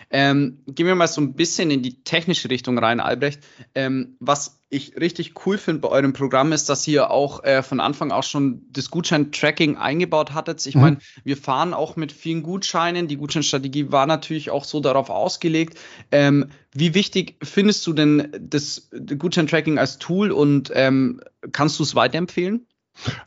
Ähm, 0.10 0.60
gehen 0.68 0.88
wir 0.88 0.96
mal 0.96 1.08
so 1.08 1.22
ein 1.22 1.34
bisschen 1.34 1.70
in 1.70 1.84
die 1.84 2.04
technische 2.04 2.50
Richtung 2.50 2.78
rein, 2.78 3.00
Albrecht. 3.00 3.42
Ähm, 3.76 4.16
was 4.20 4.62
ich 4.70 4.96
richtig 4.98 5.46
cool 5.46 5.58
finde 5.58 5.82
bei 5.82 5.90
eurem 5.90 6.14
Programm 6.14 6.54
ist, 6.54 6.70
dass 6.70 6.88
ihr 6.88 7.12
auch 7.12 7.44
äh, 7.44 7.62
von 7.62 7.80
Anfang 7.80 8.12
auch 8.12 8.24
schon 8.24 8.64
das 8.72 8.90
Gutschein-Tracking 8.90 9.78
eingebaut 9.78 10.34
hattet. 10.34 10.66
Ich 10.66 10.76
mhm. 10.76 10.82
meine, 10.82 10.98
wir 11.24 11.38
fahren 11.38 11.74
auch 11.74 11.96
mit 11.96 12.12
vielen 12.12 12.42
Gutscheinen. 12.42 13.08
Die 13.08 13.18
Gutscheinstrategie 13.18 13.92
war 13.92 14.08
natürlich 14.08 14.50
auch 14.50 14.64
so 14.64 14.80
darauf 14.80 15.10
ausgelegt. 15.10 15.78
Ähm, 16.12 16.48
wie 16.74 16.94
wichtig 16.94 17.36
findest 17.44 17.86
du 17.86 17.94
denn 17.94 18.32
das 18.40 18.90
Gutschein-Tracking 18.92 19.78
als 19.78 20.00
Tool 20.00 20.32
und 20.32 20.72
ähm, 20.74 21.22
kannst 21.52 21.78
du 21.78 21.84
es 21.84 21.94
weiterempfehlen? 21.94 22.66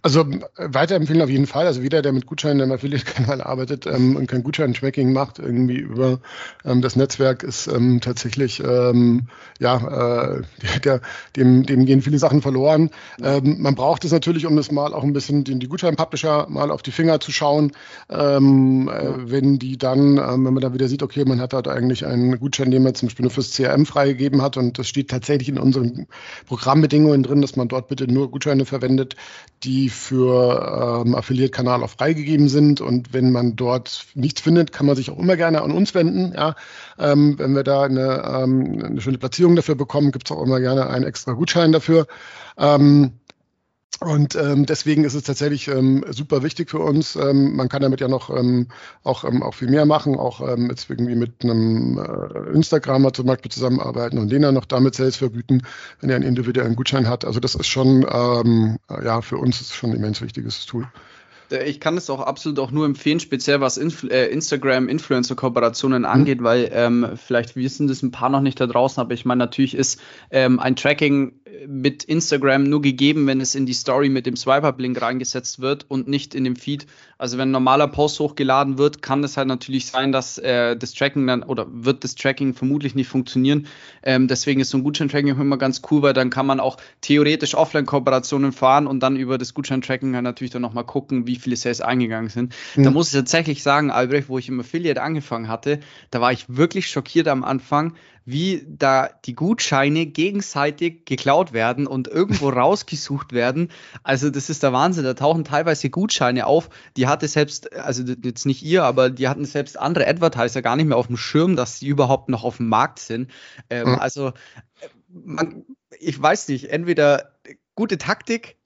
Also 0.02 0.20
äh, 0.20 0.44
weiterempfehlen 0.56 1.22
auf 1.22 1.30
jeden 1.30 1.46
Fall. 1.46 1.66
Also 1.66 1.80
jeder, 1.80 2.02
der 2.02 2.12
mit 2.12 2.26
Gutscheinen 2.26 2.60
im 2.60 2.72
Affiliate-Kanal 2.72 3.40
arbeitet 3.40 3.86
ähm, 3.86 4.16
und 4.16 4.26
kein 4.26 4.42
Gutschein-Tracking 4.42 5.12
macht, 5.12 5.38
irgendwie 5.38 5.78
über 5.78 6.20
ähm, 6.64 6.80
das 6.82 6.96
Netzwerk, 6.96 7.42
ist 7.42 7.66
ähm, 7.66 8.00
tatsächlich, 8.00 8.62
ähm, 8.62 9.28
ja, 9.58 10.36
äh, 10.36 10.42
der, 10.84 11.00
dem, 11.36 11.64
dem 11.64 11.86
gehen 11.86 12.02
viele 12.02 12.18
Sachen 12.18 12.42
verloren. 12.42 12.90
Ähm, 13.22 13.56
man 13.60 13.74
braucht 13.74 14.04
es 14.04 14.12
natürlich, 14.12 14.46
um 14.46 14.56
das 14.56 14.70
mal 14.70 14.94
auch 14.94 15.02
ein 15.02 15.12
bisschen 15.12 15.44
den, 15.44 15.60
die 15.60 15.68
Gutschein-Publisher 15.68 16.46
mal 16.48 16.70
auf 16.70 16.82
die 16.82 16.92
Finger 16.92 17.20
zu 17.20 17.32
schauen. 17.32 17.72
Ähm, 18.10 18.88
äh, 18.88 19.30
wenn 19.30 19.58
die 19.58 19.78
dann, 19.78 20.16
wenn 20.16 20.54
man 20.54 20.60
da 20.60 20.72
wieder 20.72 20.88
sieht, 20.88 21.02
okay, 21.02 21.24
man 21.24 21.40
hat 21.40 21.52
dort 21.52 21.68
eigentlich 21.68 22.06
einen 22.06 22.38
Gutschein, 22.38 22.70
den 22.70 22.82
man 22.82 22.94
zum 22.94 23.08
Beispiel 23.08 23.24
nur 23.24 23.30
fürs 23.30 23.52
CRM 23.52 23.86
freigegeben 23.86 24.42
hat 24.42 24.56
und 24.56 24.78
das 24.78 24.88
steht 24.88 25.10
tatsächlich 25.10 25.48
in 25.48 25.58
unseren 25.58 26.06
Programmbedingungen 26.46 27.22
drin, 27.22 27.40
dass 27.40 27.56
man 27.56 27.68
dort 27.68 27.88
bitte 27.88 28.06
nur 28.06 28.30
Gutscheine 28.30 28.64
verwendet, 28.64 29.16
die 29.64 29.88
für 29.88 31.02
ähm, 31.04 31.14
Affiliate-Kanal 31.14 31.82
auch 31.82 31.90
freigegeben 31.90 32.48
sind. 32.48 32.80
Und 32.80 33.12
wenn 33.12 33.32
man 33.32 33.56
dort 33.56 34.06
nichts 34.14 34.40
findet, 34.40 34.72
kann 34.72 34.86
man 34.86 34.96
sich 34.96 35.10
auch 35.10 35.18
immer 35.18 35.36
gerne 35.36 35.62
an 35.62 35.72
uns 35.72 35.94
wenden. 35.94 36.32
Ja? 36.34 36.54
Ähm, 36.98 37.38
wenn 37.38 37.54
wir 37.54 37.64
da 37.64 37.82
eine, 37.82 38.22
ähm, 38.42 38.82
eine 38.84 39.00
schöne 39.00 39.18
Platzierung 39.18 39.56
dafür 39.56 39.74
bekommen, 39.74 40.12
gibt 40.12 40.30
es 40.30 40.36
auch 40.36 40.42
immer 40.42 40.60
gerne 40.60 40.88
einen 40.88 41.04
extra 41.04 41.32
Gutschein 41.32 41.72
dafür. 41.72 42.06
Ähm, 42.58 43.12
und 44.00 44.34
ähm, 44.34 44.66
deswegen 44.66 45.04
ist 45.04 45.14
es 45.14 45.22
tatsächlich 45.22 45.68
ähm, 45.68 46.04
super 46.10 46.42
wichtig 46.42 46.70
für 46.70 46.80
uns. 46.80 47.16
Ähm, 47.16 47.54
man 47.54 47.68
kann 47.68 47.82
damit 47.82 48.00
ja 48.00 48.08
noch 48.08 48.30
ähm, 48.30 48.68
auch, 49.02 49.24
ähm, 49.24 49.42
auch 49.42 49.54
viel 49.54 49.70
mehr 49.70 49.86
machen, 49.86 50.16
auch 50.16 50.40
ähm, 50.40 50.68
jetzt 50.70 50.90
irgendwie 50.90 51.14
mit 51.14 51.42
einem 51.42 51.98
äh, 51.98 52.54
Instagramer 52.54 53.12
zum 53.12 53.26
Beispiel 53.26 53.50
zusammenarbeiten 53.50 54.18
und 54.18 54.30
den 54.30 54.42
dann 54.42 54.54
noch 54.54 54.64
damit 54.64 54.94
Sales 54.94 55.16
vergüten, 55.16 55.62
wenn 56.00 56.10
er 56.10 56.16
einen 56.16 56.24
individuellen 56.24 56.76
Gutschein 56.76 57.08
hat. 57.08 57.24
Also 57.24 57.40
das 57.40 57.54
ist 57.54 57.68
schon, 57.68 58.06
ähm, 58.10 58.78
ja, 58.88 59.20
für 59.20 59.38
uns 59.38 59.60
ist 59.60 59.74
schon 59.74 59.90
ein 59.90 59.96
immens 59.96 60.20
wichtiges 60.20 60.66
Tool. 60.66 60.86
Äh, 61.50 61.68
ich 61.68 61.80
kann 61.80 61.96
es 61.96 62.10
auch 62.10 62.20
absolut 62.20 62.58
auch 62.58 62.70
nur 62.70 62.86
empfehlen, 62.86 63.20
speziell 63.20 63.60
was 63.60 63.76
Inf 63.76 64.04
äh, 64.04 64.26
Instagram-Influencer-Kooperationen 64.26 66.04
angeht, 66.04 66.40
mhm. 66.40 66.44
weil 66.44 66.70
ähm, 66.72 67.08
vielleicht 67.16 67.56
wissen 67.56 67.86
das 67.86 68.02
ein 68.02 68.10
paar 68.10 68.28
noch 68.28 68.40
nicht 68.40 68.60
da 68.60 68.66
draußen, 68.66 69.00
aber 69.00 69.14
ich 69.14 69.24
meine, 69.24 69.38
natürlich 69.38 69.74
ist 69.74 70.00
ähm, 70.30 70.58
ein 70.60 70.76
Tracking 70.76 71.32
mit 71.66 72.04
Instagram 72.04 72.64
nur 72.64 72.82
gegeben, 72.82 73.26
wenn 73.26 73.40
es 73.40 73.54
in 73.54 73.66
die 73.66 73.72
Story 73.72 74.08
mit 74.08 74.26
dem 74.26 74.36
Swipe-Up-Link 74.36 75.00
reingesetzt 75.00 75.60
wird 75.60 75.86
und 75.88 76.08
nicht 76.08 76.34
in 76.34 76.44
dem 76.44 76.56
Feed. 76.56 76.86
Also 77.18 77.38
wenn 77.38 77.48
ein 77.48 77.52
normaler 77.52 77.88
Post 77.88 78.20
hochgeladen 78.20 78.78
wird, 78.78 79.02
kann 79.02 79.22
es 79.24 79.36
halt 79.36 79.48
natürlich 79.48 79.86
sein, 79.86 80.12
dass 80.12 80.38
äh, 80.38 80.76
das 80.76 80.94
Tracking 80.94 81.26
dann 81.26 81.42
oder 81.42 81.66
wird 81.70 82.04
das 82.04 82.14
Tracking 82.14 82.54
vermutlich 82.54 82.94
nicht 82.94 83.08
funktionieren. 83.08 83.66
Ähm, 84.02 84.28
deswegen 84.28 84.60
ist 84.60 84.70
so 84.70 84.78
ein 84.78 84.84
Gutschein-Tracking 84.84 85.28
immer 85.28 85.56
ganz 85.56 85.82
cool, 85.90 86.02
weil 86.02 86.12
dann 86.12 86.30
kann 86.30 86.46
man 86.46 86.60
auch 86.60 86.76
theoretisch 87.00 87.54
Offline-Kooperationen 87.54 88.52
fahren 88.52 88.86
und 88.86 89.00
dann 89.00 89.16
über 89.16 89.38
das 89.38 89.54
Gutschein-Tracking 89.54 90.14
halt 90.14 90.24
natürlich 90.24 90.52
dann 90.52 90.62
nochmal 90.62 90.84
gucken, 90.84 91.26
wie 91.26 91.36
viele 91.36 91.56
Sales 91.56 91.80
eingegangen 91.80 92.30
sind. 92.30 92.54
Mhm. 92.76 92.84
Da 92.84 92.90
muss 92.90 93.08
ich 93.08 93.14
tatsächlich 93.14 93.62
sagen, 93.62 93.90
Albrecht, 93.90 94.28
wo 94.28 94.38
ich 94.38 94.48
im 94.48 94.60
Affiliate 94.60 95.00
angefangen 95.00 95.48
hatte, 95.48 95.80
da 96.10 96.20
war 96.20 96.32
ich 96.32 96.44
wirklich 96.48 96.88
schockiert 96.88 97.28
am 97.28 97.44
Anfang, 97.44 97.94
wie 98.24 98.66
da 98.66 99.10
die 99.24 99.34
Gutscheine 99.34 100.06
gegenseitig 100.06 101.04
geklaut 101.04 101.52
werden 101.52 101.86
und 101.86 102.08
irgendwo 102.08 102.48
rausgesucht 102.50 103.32
werden. 103.32 103.70
Also 104.02 104.30
das 104.30 104.50
ist 104.50 104.62
der 104.62 104.72
Wahnsinn. 104.72 105.04
Da 105.04 105.14
tauchen 105.14 105.44
teilweise 105.44 105.90
Gutscheine 105.90 106.46
auf, 106.46 106.70
die 106.96 107.06
hatte 107.06 107.28
selbst, 107.28 107.72
also 107.74 108.02
jetzt 108.22 108.46
nicht 108.46 108.62
ihr, 108.62 108.84
aber 108.84 109.10
die 109.10 109.28
hatten 109.28 109.44
selbst 109.44 109.78
andere 109.78 110.06
Advertiser 110.06 110.62
gar 110.62 110.76
nicht 110.76 110.86
mehr 110.86 110.96
auf 110.96 111.08
dem 111.08 111.16
Schirm, 111.16 111.56
dass 111.56 111.78
sie 111.78 111.88
überhaupt 111.88 112.28
noch 112.28 112.44
auf 112.44 112.56
dem 112.56 112.68
Markt 112.68 112.98
sind. 112.98 113.30
Ähm, 113.68 113.90
mhm. 113.90 113.98
Also 113.98 114.32
man, 115.08 115.64
ich 115.98 116.20
weiß 116.20 116.48
nicht, 116.48 116.70
entweder 116.70 117.32
gute 117.74 117.98
Taktik 117.98 118.56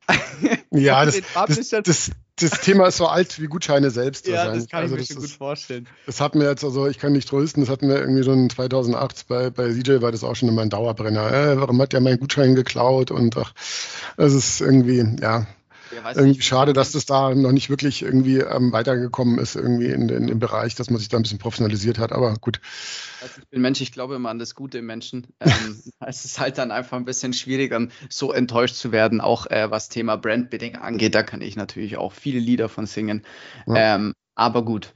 ja, 0.71 1.05
das, 1.05 1.21
das, 1.35 1.71
das, 1.85 2.11
das, 2.37 2.61
Thema 2.61 2.87
ist 2.87 2.97
so 2.97 3.07
alt 3.07 3.41
wie 3.41 3.47
Gutscheine 3.47 3.91
selbst. 3.91 4.27
Ja, 4.27 4.53
das 4.53 4.69
kann 4.69 4.83
also 4.83 4.97
ich 4.97 5.09
mir 5.09 5.15
schon 5.15 5.23
gut 5.23 5.31
vorstellen. 5.31 5.89
Das 6.07 6.21
hatten 6.21 6.41
wir 6.41 6.49
jetzt, 6.49 6.65
also 6.65 6.87
ich 6.87 6.99
kann 6.99 7.13
nicht 7.13 7.29
trösten, 7.29 7.63
das 7.63 7.71
hatten 7.71 7.89
wir 7.89 7.97
irgendwie 7.97 8.23
schon 8.23 8.49
2008 8.49 9.29
bei, 9.29 9.51
bei 9.51 9.73
CJ 9.73 10.01
war 10.01 10.13
das 10.13 10.25
auch 10.25 10.37
schon 10.37 10.49
immer 10.49 10.63
ein 10.63 10.71
Dauerbrenner. 10.71 11.33
Äh, 11.33 11.61
warum 11.61 11.81
hat 11.83 11.93
der 11.93 12.01
meinen 12.01 12.21
Gutschein 12.21 12.55
geklaut? 12.55 13.11
Und 13.11 13.37
ach, 13.37 13.53
es 14.17 14.33
ist 14.35 14.61
irgendwie, 14.61 15.05
ja, 15.21 15.47
irgendwie 16.05 16.43
schade, 16.43 16.73
dass 16.73 16.93
das 16.93 17.07
da 17.07 17.35
noch 17.35 17.53
nicht 17.53 17.71
wirklich 17.71 18.03
irgendwie 18.03 18.39
ähm, 18.39 18.73
weitergekommen 18.73 19.39
ist, 19.39 19.57
irgendwie 19.57 19.87
in, 19.87 20.09
in, 20.09 20.27
dem 20.27 20.39
Bereich, 20.39 20.75
dass 20.75 20.91
man 20.91 20.99
sich 20.99 21.09
da 21.09 21.17
ein 21.17 21.23
bisschen 21.23 21.39
professionalisiert 21.39 21.99
hat. 21.99 22.13
Aber 22.13 22.35
gut. 22.35 22.61
Also 23.23 23.41
ich 23.41 23.49
bin 23.49 23.61
Mensch, 23.61 23.81
ich 23.81 23.93
glaube 23.93 24.15
immer 24.15 24.31
an 24.31 24.39
das 24.39 24.55
Gute 24.55 24.79
im 24.79 24.87
Menschen. 24.87 25.27
Ähm, 25.41 25.83
es 26.07 26.25
ist 26.25 26.39
halt 26.39 26.59
dann 26.59 26.71
einfach 26.71 26.97
ein 26.97 27.05
bisschen 27.05 27.33
schwieriger, 27.33 27.89
so 28.09 28.33
enttäuscht 28.33 28.77
zu 28.77 28.93
werden, 28.93 29.21
auch 29.21 29.47
äh, 29.47 29.71
was 29.71 29.89
Thema 29.89 30.17
Brandbidding 30.17 30.77
angeht. 30.77 31.15
Da 31.15 31.23
kann 31.23 31.41
ich 31.41 31.57
natürlich 31.57 31.97
auch 31.97 32.13
viele 32.13 32.41
Lieder 32.41 32.69
von 32.69 32.87
singen. 32.87 33.25
Ja. 33.67 33.97
Ähm, 33.97 34.15
aber 34.39 34.65
gut, 34.65 34.95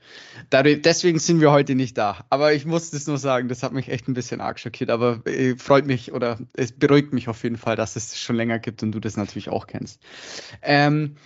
Dadurch, 0.52 0.82
deswegen 0.82 1.18
sind 1.18 1.40
wir 1.40 1.50
heute 1.50 1.74
nicht 1.74 1.96
da. 1.96 2.26
Aber 2.28 2.52
ich 2.52 2.66
muss 2.66 2.90
das 2.90 3.06
nur 3.06 3.16
sagen, 3.16 3.48
das 3.48 3.62
hat 3.62 3.72
mich 3.72 3.88
echt 3.88 4.06
ein 4.06 4.12
bisschen 4.12 4.42
arg 4.42 4.60
schockiert. 4.60 4.90
Aber 4.90 5.20
äh, 5.24 5.56
freut 5.56 5.86
mich 5.86 6.12
oder 6.12 6.38
es 6.52 6.72
beruhigt 6.72 7.14
mich 7.14 7.28
auf 7.28 7.42
jeden 7.42 7.56
Fall, 7.56 7.74
dass 7.74 7.96
es 7.96 8.18
schon 8.18 8.36
länger 8.36 8.58
gibt 8.58 8.82
und 8.82 8.92
du 8.92 9.00
das 9.00 9.16
natürlich 9.16 9.48
auch 9.48 9.66
kennst. 9.66 10.02
Ähm, 10.60 11.16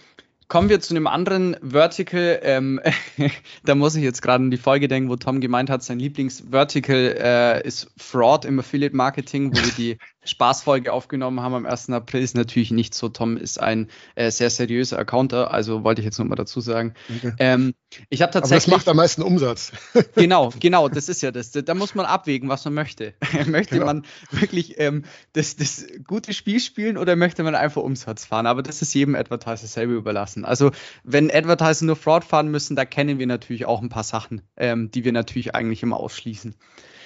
Kommen 0.48 0.68
wir 0.68 0.78
zu 0.78 0.94
einem 0.94 1.08
anderen 1.08 1.56
Vertical. 1.60 2.38
Ähm, 2.42 2.80
da 3.64 3.74
muss 3.74 3.96
ich 3.96 4.04
jetzt 4.04 4.22
gerade 4.22 4.44
an 4.44 4.52
die 4.52 4.56
Folge 4.56 4.86
denken, 4.86 5.10
wo 5.10 5.16
Tom 5.16 5.40
gemeint 5.40 5.70
hat, 5.70 5.82
sein 5.82 5.98
Lieblingsvertical 5.98 7.16
äh, 7.18 7.66
ist 7.66 7.90
Fraud 7.96 8.44
im 8.44 8.60
Affiliate 8.60 8.94
Marketing, 8.94 9.50
wo 9.50 9.56
wir 9.56 9.72
die 9.76 9.98
Spaßfolge 10.26 10.92
aufgenommen 10.92 11.40
haben 11.40 11.54
am 11.54 11.66
1. 11.66 11.90
April. 11.90 12.22
Ist 12.22 12.36
natürlich 12.36 12.70
nicht 12.70 12.94
so. 12.94 13.08
Tom 13.08 13.36
ist 13.36 13.60
ein 13.60 13.88
äh, 14.14 14.30
sehr 14.30 14.50
seriöser 14.50 14.98
Accounter, 14.98 15.52
also 15.52 15.84
wollte 15.84 16.00
ich 16.00 16.04
jetzt 16.04 16.18
nochmal 16.18 16.36
dazu 16.36 16.60
sagen. 16.60 16.94
Okay. 17.16 17.32
Ähm, 17.38 17.74
ich 18.08 18.22
habe 18.22 18.32
tatsächlich. 18.32 18.68
Aber 18.68 18.76
das 18.76 18.86
macht 18.86 18.88
am 18.88 18.96
meisten 18.96 19.22
Umsatz. 19.22 19.72
genau, 20.14 20.52
genau, 20.60 20.88
das 20.88 21.08
ist 21.08 21.22
ja 21.22 21.30
das. 21.30 21.52
Da 21.52 21.74
muss 21.74 21.94
man 21.94 22.06
abwägen, 22.06 22.48
was 22.48 22.64
man 22.64 22.74
möchte. 22.74 23.14
möchte 23.46 23.74
genau. 23.74 23.86
man 23.86 24.06
wirklich 24.30 24.78
ähm, 24.78 25.04
das, 25.32 25.56
das 25.56 25.86
gute 26.06 26.34
Spiel 26.34 26.60
spielen 26.60 26.98
oder 26.98 27.16
möchte 27.16 27.42
man 27.42 27.54
einfach 27.54 27.82
Umsatz 27.82 28.24
fahren? 28.24 28.46
Aber 28.46 28.62
das 28.62 28.82
ist 28.82 28.92
jedem 28.94 29.14
Advertiser 29.14 29.66
selber 29.66 29.94
überlassen. 29.94 30.44
Also, 30.44 30.72
wenn 31.04 31.30
Advertiser 31.30 31.86
nur 31.86 31.96
Fraud 31.96 32.24
fahren 32.24 32.50
müssen, 32.50 32.76
da 32.76 32.84
kennen 32.84 33.18
wir 33.18 33.26
natürlich 33.26 33.66
auch 33.66 33.82
ein 33.82 33.88
paar 33.88 34.04
Sachen, 34.04 34.42
ähm, 34.56 34.90
die 34.90 35.04
wir 35.04 35.12
natürlich 35.12 35.54
eigentlich 35.54 35.82
immer 35.82 35.98
ausschließen. 35.98 36.54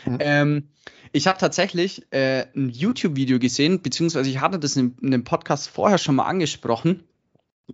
Mhm. 0.07 0.69
Ich 1.13 1.27
habe 1.27 1.39
tatsächlich 1.39 2.07
äh, 2.13 2.47
ein 2.55 2.69
YouTube-Video 2.69 3.39
gesehen, 3.39 3.83
beziehungsweise 3.83 4.31
ich 4.31 4.41
hatte 4.41 4.59
das 4.59 4.77
in, 4.77 4.97
in 5.03 5.11
dem 5.11 5.25
Podcast 5.25 5.69
vorher 5.69 5.99
schon 5.99 6.15
mal 6.15 6.27
angesprochen, 6.27 7.05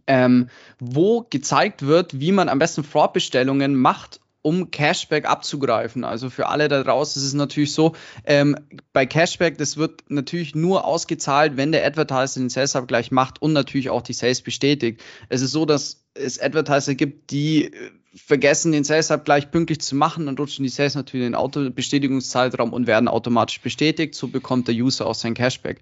ähm, 0.06 0.48
wo 0.78 1.26
gezeigt 1.28 1.82
wird, 1.82 2.18
wie 2.18 2.32
man 2.32 2.48
am 2.48 2.58
besten 2.58 2.82
Fraud-Bestellungen 2.82 3.74
macht, 3.74 4.20
um 4.46 4.70
Cashback 4.70 5.28
abzugreifen. 5.28 6.04
Also 6.04 6.30
für 6.30 6.46
alle 6.46 6.68
da 6.68 6.84
draußen 6.84 7.20
ist 7.20 7.26
es 7.26 7.34
natürlich 7.34 7.72
so, 7.72 7.96
ähm, 8.24 8.54
bei 8.92 9.04
Cashback, 9.04 9.58
das 9.58 9.76
wird 9.76 10.04
natürlich 10.08 10.54
nur 10.54 10.84
ausgezahlt, 10.84 11.56
wenn 11.56 11.72
der 11.72 11.84
Advertiser 11.84 12.38
den 12.38 12.48
Sales-Abgleich 12.48 13.10
macht 13.10 13.42
und 13.42 13.52
natürlich 13.52 13.90
auch 13.90 14.02
die 14.02 14.12
Sales 14.12 14.42
bestätigt. 14.42 15.02
Es 15.28 15.42
ist 15.42 15.50
so, 15.50 15.66
dass 15.66 16.06
es 16.14 16.40
Advertiser 16.40 16.94
gibt, 16.94 17.32
die 17.32 17.72
äh, 17.72 17.90
vergessen, 18.14 18.70
den 18.70 18.84
Sales-Abgleich 18.84 19.50
pünktlich 19.50 19.80
zu 19.80 19.96
machen, 19.96 20.26
dann 20.26 20.38
rutschen 20.38 20.62
die 20.62 20.68
Sales 20.68 20.94
natürlich 20.94 21.26
in 21.26 21.32
den 21.32 21.40
Autobestätigungszeitraum 21.40 22.72
und 22.72 22.86
werden 22.86 23.08
automatisch 23.08 23.60
bestätigt. 23.60 24.14
So 24.14 24.28
bekommt 24.28 24.68
der 24.68 24.76
User 24.76 25.06
auch 25.06 25.16
sein 25.16 25.34
Cashback. 25.34 25.80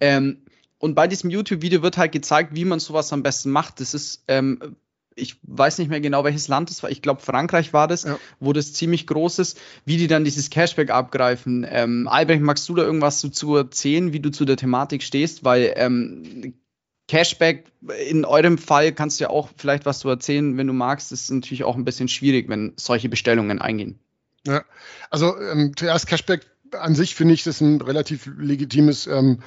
Ähm, 0.00 0.38
und 0.78 0.96
bei 0.96 1.06
diesem 1.06 1.30
YouTube-Video 1.30 1.82
wird 1.82 1.96
halt 1.96 2.10
gezeigt, 2.10 2.56
wie 2.56 2.64
man 2.64 2.80
sowas 2.80 3.12
am 3.12 3.22
besten 3.22 3.52
macht. 3.52 3.78
Das 3.78 3.94
ist, 3.94 4.24
ähm, 4.26 4.74
ich 5.20 5.36
weiß 5.42 5.78
nicht 5.78 5.88
mehr 5.88 6.00
genau, 6.00 6.24
welches 6.24 6.48
Land 6.48 6.70
es 6.70 6.82
war. 6.82 6.90
Ich 6.90 7.02
glaube, 7.02 7.20
Frankreich 7.20 7.72
war 7.72 7.88
das, 7.88 8.04
ja. 8.04 8.18
wo 8.38 8.52
das 8.52 8.72
ziemlich 8.72 9.06
groß 9.06 9.38
ist, 9.38 9.60
wie 9.84 9.96
die 9.96 10.06
dann 10.06 10.24
dieses 10.24 10.50
Cashback 10.50 10.90
abgreifen. 10.90 11.66
Ähm, 11.68 12.08
Albrecht, 12.08 12.42
magst 12.42 12.68
du 12.68 12.74
da 12.74 12.82
irgendwas 12.82 13.20
dazu 13.20 13.56
erzählen, 13.56 14.12
wie 14.12 14.20
du 14.20 14.30
zu 14.30 14.44
der 14.44 14.56
Thematik 14.56 15.02
stehst? 15.02 15.44
Weil 15.44 15.72
ähm, 15.76 16.54
Cashback, 17.08 17.64
in 18.08 18.24
eurem 18.24 18.56
Fall 18.56 18.92
kannst 18.92 19.18
du 19.18 19.24
ja 19.24 19.30
auch 19.30 19.48
vielleicht 19.56 19.84
was 19.84 19.98
zu 19.98 20.08
erzählen, 20.08 20.56
wenn 20.56 20.66
du 20.66 20.72
magst. 20.72 21.10
Das 21.10 21.22
ist 21.22 21.30
natürlich 21.30 21.64
auch 21.64 21.76
ein 21.76 21.84
bisschen 21.84 22.08
schwierig, 22.08 22.48
wenn 22.48 22.72
solche 22.76 23.08
Bestellungen 23.08 23.60
eingehen. 23.60 23.98
Ja, 24.46 24.64
also 25.10 25.36
ähm, 25.38 25.72
zuerst 25.76 26.06
Cashback 26.06 26.46
an 26.72 26.94
sich 26.94 27.14
finde 27.14 27.34
ich 27.34 27.42
das 27.42 27.60
ein 27.60 27.80
relativ 27.80 28.30
legitimes 28.38 29.06
ähm, 29.06 29.40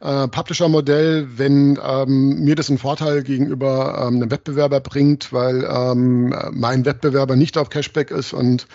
äh, 0.00 0.28
Publisher-Modell, 0.28 1.28
wenn 1.36 1.78
ähm, 1.84 2.44
mir 2.44 2.54
das 2.54 2.68
einen 2.68 2.78
Vorteil 2.78 3.22
gegenüber 3.22 4.06
ähm, 4.06 4.16
einem 4.16 4.30
Wettbewerber 4.30 4.80
bringt, 4.80 5.32
weil 5.32 5.64
ähm, 5.68 6.34
mein 6.52 6.84
Wettbewerber 6.84 7.34
nicht 7.36 7.58
auf 7.58 7.68
Cashback 7.68 8.10
ist 8.10 8.32
und 8.32 8.66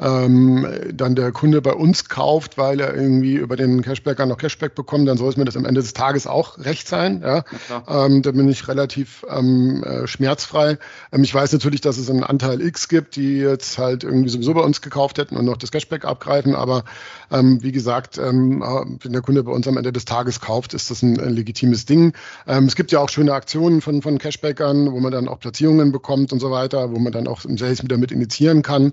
ähm, 0.00 0.66
dann 0.92 1.14
der 1.14 1.30
Kunde 1.32 1.62
bei 1.62 1.72
uns 1.72 2.08
kauft, 2.08 2.58
weil 2.58 2.80
er 2.80 2.94
irgendwie 2.94 3.34
über 3.34 3.56
den 3.56 3.82
Cashbacker 3.82 4.26
noch 4.26 4.38
Cashback 4.38 4.74
bekommt, 4.74 5.06
dann 5.08 5.16
soll 5.16 5.30
es 5.30 5.36
mir 5.36 5.44
das 5.44 5.56
am 5.56 5.64
Ende 5.64 5.80
des 5.80 5.92
Tages 5.92 6.26
auch 6.26 6.58
recht 6.58 6.88
sein. 6.88 7.22
Ja? 7.22 7.44
Ähm, 7.88 8.22
da 8.22 8.32
bin 8.32 8.48
ich 8.48 8.66
relativ 8.66 9.24
ähm, 9.28 9.84
äh, 9.84 10.06
schmerzfrei. 10.06 10.78
Ähm, 11.12 11.22
ich 11.22 11.32
weiß 11.32 11.52
natürlich, 11.52 11.80
dass 11.80 11.98
es 11.98 12.10
einen 12.10 12.24
Anteil 12.24 12.60
X 12.60 12.88
gibt, 12.88 13.14
die 13.16 13.38
jetzt 13.38 13.78
halt 13.78 14.02
irgendwie 14.02 14.30
sowieso 14.30 14.54
bei 14.54 14.62
uns 14.62 14.80
gekauft 14.80 15.18
hätten 15.18 15.36
und 15.36 15.44
noch 15.44 15.56
das 15.56 15.70
Cashback 15.70 16.04
abgreifen, 16.04 16.56
aber 16.56 16.84
ähm, 17.30 17.62
wie 17.62 17.72
gesagt, 17.72 18.18
ähm, 18.18 18.62
äh, 18.62 18.84
wenn 19.00 19.12
der 19.12 19.22
Kunde 19.22 19.44
bei 19.44 19.52
uns 19.52 19.68
am 19.68 19.76
Ende 19.76 19.92
des 19.92 20.04
Tages 20.04 20.40
kauft, 20.40 20.71
ist 20.74 20.90
das 20.90 21.02
ein, 21.02 21.18
ein 21.20 21.34
legitimes 21.34 21.86
Ding. 21.86 22.12
Ähm, 22.46 22.66
es 22.66 22.76
gibt 22.76 22.92
ja 22.92 23.00
auch 23.00 23.08
schöne 23.08 23.32
Aktionen 23.32 23.80
von, 23.80 24.02
von 24.02 24.18
Cashbackern, 24.18 24.92
wo 24.92 25.00
man 25.00 25.12
dann 25.12 25.28
auch 25.28 25.40
Platzierungen 25.40 25.92
bekommt 25.92 26.32
und 26.32 26.40
so 26.40 26.50
weiter, 26.50 26.92
wo 26.92 26.98
man 26.98 27.12
dann 27.12 27.26
auch 27.28 27.44
im 27.44 27.58
Sales 27.58 27.82
wieder 27.82 27.98
mit 27.98 28.12
initiieren 28.12 28.62
kann. 28.62 28.92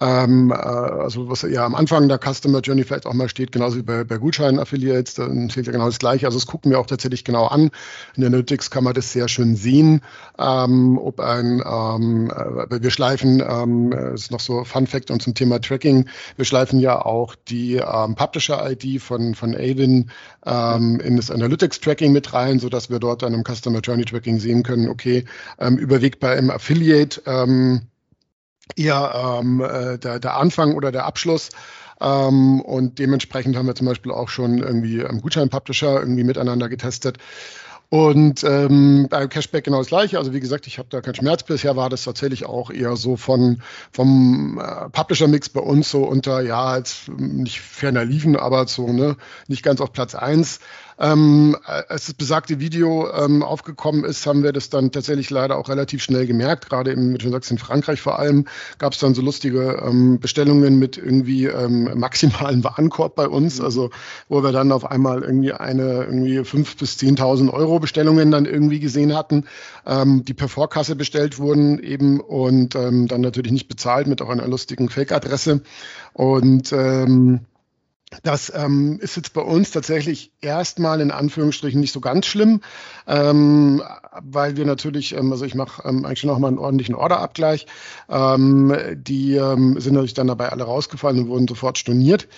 Ähm, 0.00 0.50
äh, 0.50 0.54
also 0.54 1.28
was 1.28 1.42
ja 1.42 1.64
am 1.64 1.74
Anfang 1.74 2.08
der 2.08 2.18
Customer 2.18 2.60
Journey 2.60 2.84
vielleicht 2.84 3.06
auch 3.06 3.14
mal 3.14 3.28
steht, 3.28 3.52
genauso 3.52 3.76
wie 3.76 3.82
bei, 3.82 4.04
bei 4.04 4.16
Gutschein-Affiliates, 4.16 5.14
dann 5.14 5.50
steht 5.50 5.66
ja 5.66 5.72
genau 5.72 5.86
das 5.86 5.98
Gleiche. 5.98 6.26
Also 6.26 6.38
das 6.38 6.46
gucken 6.46 6.70
wir 6.70 6.78
auch 6.78 6.86
tatsächlich 6.86 7.24
genau 7.24 7.46
an. 7.46 7.70
In 8.14 8.20
der 8.22 8.28
Analytics 8.28 8.70
kann 8.70 8.84
man 8.84 8.94
das 8.94 9.12
sehr 9.12 9.28
schön 9.28 9.56
sehen, 9.56 10.02
ähm, 10.38 10.98
ob 10.98 11.20
ein, 11.20 11.62
ähm, 11.64 12.30
äh, 12.30 12.82
wir 12.82 12.90
schleifen, 12.90 13.42
ähm, 13.46 13.92
ist 14.14 14.30
noch 14.30 14.40
so 14.40 14.64
Fun 14.64 14.86
Fact 14.86 15.10
und 15.10 15.22
zum 15.22 15.34
Thema 15.34 15.60
Tracking, 15.60 16.08
wir 16.36 16.44
schleifen 16.44 16.80
ja 16.80 17.04
auch 17.04 17.34
die 17.34 17.76
ähm, 17.76 18.14
Publisher-ID 18.14 19.00
von, 19.02 19.34
von 19.34 19.54
Avon 19.54 20.10
in 20.48 21.17
das 21.18 21.30
Analytics-Tracking 21.30 22.12
mit 22.12 22.32
rein, 22.32 22.58
sodass 22.58 22.90
wir 22.90 22.98
dort 22.98 23.22
dann 23.22 23.34
im 23.34 23.44
Customer 23.44 23.80
Journey 23.80 24.04
Tracking 24.04 24.40
sehen 24.40 24.62
können, 24.62 24.88
okay, 24.88 25.24
ähm, 25.58 25.76
überwiegt 25.76 26.20
bei 26.20 26.36
einem 26.36 26.50
Affiliate 26.50 27.22
ähm, 27.26 27.82
eher 28.76 29.40
ähm, 29.40 29.60
äh, 29.60 29.98
der, 29.98 30.18
der 30.18 30.36
Anfang 30.36 30.74
oder 30.74 30.92
der 30.92 31.04
Abschluss. 31.04 31.50
Ähm, 32.00 32.60
und 32.60 32.98
dementsprechend 32.98 33.56
haben 33.56 33.66
wir 33.66 33.74
zum 33.74 33.86
Beispiel 33.86 34.12
auch 34.12 34.28
schon 34.28 34.58
irgendwie 34.58 35.04
am 35.04 35.20
Gutschein-Publisher 35.20 36.00
irgendwie 36.00 36.24
miteinander 36.24 36.68
getestet. 36.68 37.18
Und 37.90 38.44
ähm, 38.44 39.06
bei 39.08 39.26
Cashback 39.28 39.64
genau 39.64 39.78
das 39.78 39.86
gleiche. 39.86 40.18
Also 40.18 40.34
wie 40.34 40.40
gesagt, 40.40 40.66
ich 40.66 40.78
habe 40.78 40.88
da 40.90 41.00
keinen 41.00 41.14
Schmerz. 41.14 41.42
Bisher 41.42 41.74
war 41.74 41.88
das 41.88 42.04
tatsächlich 42.04 42.44
auch 42.44 42.70
eher 42.70 42.96
so 42.96 43.16
von 43.16 43.62
vom 43.92 44.60
äh, 44.62 44.90
Publisher-Mix 44.90 45.48
bei 45.48 45.60
uns 45.60 45.90
so 45.90 46.04
unter, 46.04 46.42
ja, 46.42 46.76
jetzt 46.76 47.08
nicht 47.08 47.60
ferner 47.60 48.04
liefen, 48.04 48.36
aber 48.36 48.66
so, 48.66 48.92
ne, 48.92 49.16
nicht 49.46 49.62
ganz 49.62 49.80
auf 49.80 49.92
Platz 49.92 50.14
eins. 50.14 50.60
Ähm, 51.00 51.56
als 51.64 52.06
das 52.06 52.14
besagte 52.14 52.58
Video 52.58 53.08
ähm, 53.12 53.42
aufgekommen 53.42 54.04
ist, 54.04 54.26
haben 54.26 54.42
wir 54.42 54.52
das 54.52 54.68
dann 54.68 54.90
tatsächlich 54.90 55.30
leider 55.30 55.56
auch 55.56 55.68
relativ 55.68 56.02
schnell 56.02 56.26
gemerkt. 56.26 56.68
Gerade 56.68 56.90
im, 56.90 57.14
wie 57.14 57.18
du 57.18 57.30
sagst, 57.30 57.50
in 57.50 57.58
Frankreich 57.58 58.00
vor 58.00 58.18
allem 58.18 58.46
gab 58.78 58.92
es 58.92 58.98
dann 58.98 59.14
so 59.14 59.22
lustige 59.22 59.80
ähm, 59.84 60.18
Bestellungen 60.18 60.78
mit 60.78 60.96
irgendwie 60.96 61.46
ähm, 61.46 61.98
maximalen 61.98 62.64
Warenkorb 62.64 63.14
bei 63.14 63.28
uns. 63.28 63.58
Mhm. 63.58 63.64
Also 63.64 63.90
wo 64.28 64.42
wir 64.42 64.52
dann 64.52 64.72
auf 64.72 64.90
einmal 64.90 65.22
irgendwie 65.22 65.52
eine 65.52 66.04
irgendwie 66.04 66.44
fünf 66.44 66.76
bis 66.76 66.96
zehntausend 66.96 67.52
Euro 67.52 67.78
Bestellungen 67.78 68.30
dann 68.30 68.44
irgendwie 68.44 68.80
gesehen 68.80 69.14
hatten, 69.14 69.44
ähm, 69.86 70.24
die 70.24 70.34
per 70.34 70.48
Vorkasse 70.48 70.96
bestellt 70.96 71.38
wurden 71.38 71.78
eben 71.78 72.20
und 72.20 72.74
ähm, 72.74 73.06
dann 73.06 73.20
natürlich 73.20 73.52
nicht 73.52 73.68
bezahlt 73.68 74.08
mit 74.08 74.20
auch 74.20 74.30
einer 74.30 74.48
lustigen 74.48 74.88
Fake-Adresse. 74.88 75.62
Und 76.12 76.72
ähm, 76.72 77.40
das 78.22 78.50
ähm, 78.54 78.98
ist 79.02 79.16
jetzt 79.16 79.34
bei 79.34 79.42
uns 79.42 79.70
tatsächlich 79.70 80.32
erstmal 80.40 81.00
in 81.00 81.10
Anführungsstrichen 81.10 81.80
nicht 81.80 81.92
so 81.92 82.00
ganz 82.00 82.26
schlimm, 82.26 82.62
ähm, 83.06 83.82
weil 84.22 84.56
wir 84.56 84.64
natürlich, 84.64 85.14
ähm, 85.14 85.30
also 85.30 85.44
ich 85.44 85.54
mache 85.54 85.86
ähm, 85.86 86.04
eigentlich 86.04 86.20
schon 86.20 86.30
noch 86.30 86.38
mal 86.38 86.48
einen 86.48 86.58
ordentlichen 86.58 86.94
Orderabgleich. 86.94 87.66
Ähm, 88.08 88.74
die 88.94 89.34
ähm, 89.34 89.78
sind 89.78 89.94
natürlich 89.94 90.14
dann 90.14 90.26
dabei 90.26 90.48
alle 90.48 90.64
rausgefallen 90.64 91.18
und 91.18 91.28
wurden 91.28 91.48
sofort 91.48 91.78
storniert. 91.78 92.28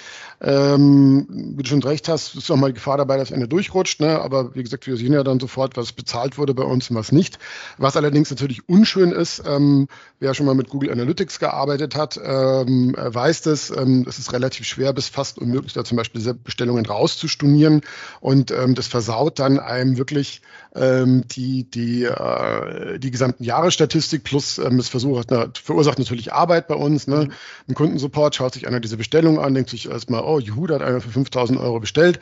Wie 0.42 0.46
du 0.46 1.68
schon 1.68 1.82
recht 1.82 2.08
hast, 2.08 2.34
ist 2.34 2.50
auch 2.50 2.56
mal 2.56 2.72
Gefahr 2.72 2.96
dabei, 2.96 3.18
dass 3.18 3.30
Ende 3.30 3.46
durchrutscht. 3.46 4.00
Ne? 4.00 4.18
Aber 4.22 4.54
wie 4.54 4.62
gesagt, 4.62 4.86
wir 4.86 4.96
sehen 4.96 5.12
ja 5.12 5.22
dann 5.22 5.38
sofort, 5.38 5.76
was 5.76 5.92
bezahlt 5.92 6.38
wurde 6.38 6.54
bei 6.54 6.62
uns 6.62 6.88
und 6.88 6.96
was 6.96 7.12
nicht. 7.12 7.38
Was 7.76 7.94
allerdings 7.94 8.30
natürlich 8.30 8.66
unschön 8.66 9.12
ist, 9.12 9.42
wer 9.44 10.32
schon 10.32 10.46
mal 10.46 10.54
mit 10.54 10.70
Google 10.70 10.92
Analytics 10.92 11.40
gearbeitet 11.40 11.94
hat, 11.94 12.16
weiß 12.16 13.42
das. 13.42 13.68
Es 13.68 14.18
ist 14.18 14.32
relativ 14.32 14.66
schwer 14.66 14.94
bis 14.94 15.10
fast 15.10 15.38
unmöglich 15.38 15.59
möglich, 15.60 15.72
da 15.74 15.84
zum 15.84 15.96
Beispiel 15.96 16.20
diese 16.20 16.34
Bestellungen 16.34 16.86
rauszustornieren 16.86 17.82
und 18.20 18.50
ähm, 18.50 18.74
das 18.74 18.86
versaut 18.86 19.38
dann 19.38 19.58
einem 19.58 19.96
wirklich 19.98 20.42
ähm, 20.74 21.24
die, 21.28 21.70
die, 21.70 22.04
äh, 22.04 22.98
die 22.98 23.10
gesamten 23.10 23.44
Jahresstatistik 23.44 24.24
plus 24.24 24.58
ähm, 24.58 24.78
es 24.78 24.88
versucht, 24.88 25.30
na, 25.30 25.48
verursacht 25.62 25.98
natürlich 25.98 26.32
Arbeit 26.32 26.68
bei 26.68 26.74
uns. 26.74 27.06
Ne? 27.06 27.26
Mhm. 27.26 27.32
Im 27.68 27.74
Kundensupport 27.74 28.34
schaut 28.34 28.54
sich 28.54 28.66
einer 28.66 28.80
diese 28.80 28.96
Bestellung 28.96 29.38
an, 29.38 29.54
denkt 29.54 29.70
sich 29.70 29.88
erstmal, 29.88 30.22
oh, 30.22 30.38
Juhu, 30.38 30.66
da 30.66 30.76
hat 30.76 30.82
einer 30.82 31.00
für 31.00 31.10
5000 31.10 31.58
Euro 31.58 31.80
bestellt. 31.80 32.20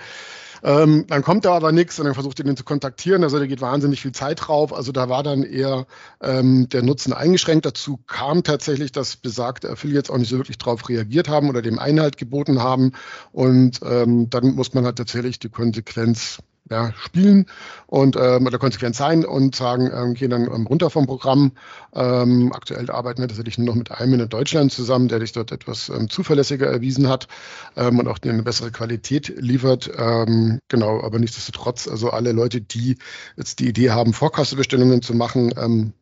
Ähm, 0.63 1.05
dann 1.09 1.23
kommt 1.23 1.45
da 1.45 1.55
aber 1.55 1.73
nichts 1.73 1.99
und 1.99 2.07
dann 2.07 2.15
versucht 2.15 2.39
ihr 2.39 2.45
den 2.45 2.57
zu 2.57 2.65
kontaktieren. 2.65 3.23
Also 3.23 3.39
da 3.39 3.47
geht 3.47 3.61
wahnsinnig 3.61 4.01
viel 4.01 4.13
Zeit 4.13 4.47
drauf. 4.47 4.73
Also 4.73 4.93
da 4.93 5.09
war 5.09 5.23
dann 5.23 5.43
eher 5.43 5.87
ähm, 6.21 6.69
der 6.69 6.83
Nutzen 6.83 7.13
eingeschränkt. 7.13 7.67
Dazu 7.67 7.99
kam 8.07 8.43
tatsächlich, 8.43 8.93
dass 8.93 9.17
besagte 9.17 9.71
Affiliates 9.71 10.11
auch 10.11 10.19
nicht 10.19 10.29
so 10.29 10.37
wirklich 10.37 10.59
darauf 10.59 10.89
reagiert 10.89 11.29
haben 11.29 11.49
oder 11.49 11.63
dem 11.63 11.79
Einhalt 11.79 12.17
geboten 12.17 12.63
haben. 12.63 12.93
Und 13.33 13.81
ähm, 13.83 14.31
dann 14.31 14.55
muss 14.55 14.75
man 14.75 14.85
halt 14.85 14.97
tatsächlich 14.97 15.39
die 15.39 15.51
Konsequenz 15.51 16.39
ja, 16.71 16.93
spielen 16.99 17.47
und 17.87 18.17
ähm, 18.17 18.47
oder 18.47 18.59
konsequent 18.59 18.97
sein 18.97 19.25
und 19.25 19.55
sagen, 19.55 19.91
ähm, 19.93 20.15
gehen 20.15 20.31
dann 20.31 20.45
ähm, 20.45 20.67
runter 20.67 20.91
vom 20.91 21.07
Programm. 21.07 21.53
Ähm, 21.95 22.53
aktuell 22.55 22.91
arbeiten 22.91 23.21
wir 23.21 23.29
tatsächlich 23.29 23.59
nur 23.59 23.67
noch 23.69 23.75
mit 23.75 23.91
einem 23.91 24.21
in 24.21 24.29
Deutschland 24.29 24.73
zusammen, 24.73 25.09
der 25.09 25.21
sich 25.21 25.33
dort 25.33 25.53
etwas 25.53 25.89
ähm, 25.89 26.09
zuverlässiger 26.11 26.67
erwiesen 26.67 27.09
hat 27.09 27.29
ähm, 27.77 27.99
und 27.99 28.09
auch 28.09 28.19
eine 28.23 28.43
bessere 28.43 28.71
Qualität 28.71 29.33
liefert. 29.37 29.91
Ähm, 29.97 30.61
genau, 30.69 31.03
aber 31.03 31.19
nichtsdestotrotz, 31.19 31.89
also 31.89 32.11
alle 32.11 32.33
Leute, 32.33 32.61
die 32.61 32.97
jetzt 33.37 33.61
die 33.61 33.69
Idee 33.69 33.91
haben, 33.91 34.13
Vorkassebestellungen 34.13 35.03
zu 35.03 35.15
machen, 35.15 35.53
ähm, 35.57 35.93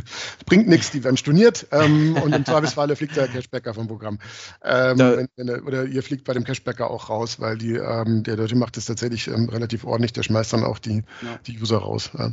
bringt 0.46 0.68
nichts, 0.68 0.90
die 0.90 1.04
werden 1.04 1.16
storniert 1.16 1.66
ähm, 1.72 2.16
und 2.16 2.34
im 2.34 2.44
Zweifelsfalle 2.44 2.96
fliegt 2.96 3.16
der 3.16 3.28
Cashbacker 3.28 3.74
vom 3.74 3.88
Programm. 3.88 4.18
Ähm, 4.62 4.98
wenn, 4.98 5.28
wenn 5.36 5.46
der, 5.46 5.66
oder 5.66 5.84
ihr 5.84 6.02
fliegt 6.02 6.24
bei 6.24 6.34
dem 6.34 6.44
Cashbacker 6.44 6.90
auch 6.90 7.08
raus, 7.10 7.40
weil 7.40 7.58
die, 7.58 7.74
ähm, 7.74 8.22
der 8.22 8.36
Deutsche 8.36 8.56
macht 8.56 8.76
das 8.76 8.86
tatsächlich 8.86 9.28
ähm, 9.28 9.48
relativ 9.48 9.84
ordentlich, 9.84 10.12
der 10.12 10.22
schmeißt 10.22 10.52
dann 10.52 10.64
auch 10.64 10.78
die, 10.78 11.02
ja. 11.22 11.38
die 11.46 11.60
User 11.60 11.78
raus. 11.78 12.10
Ja. 12.16 12.32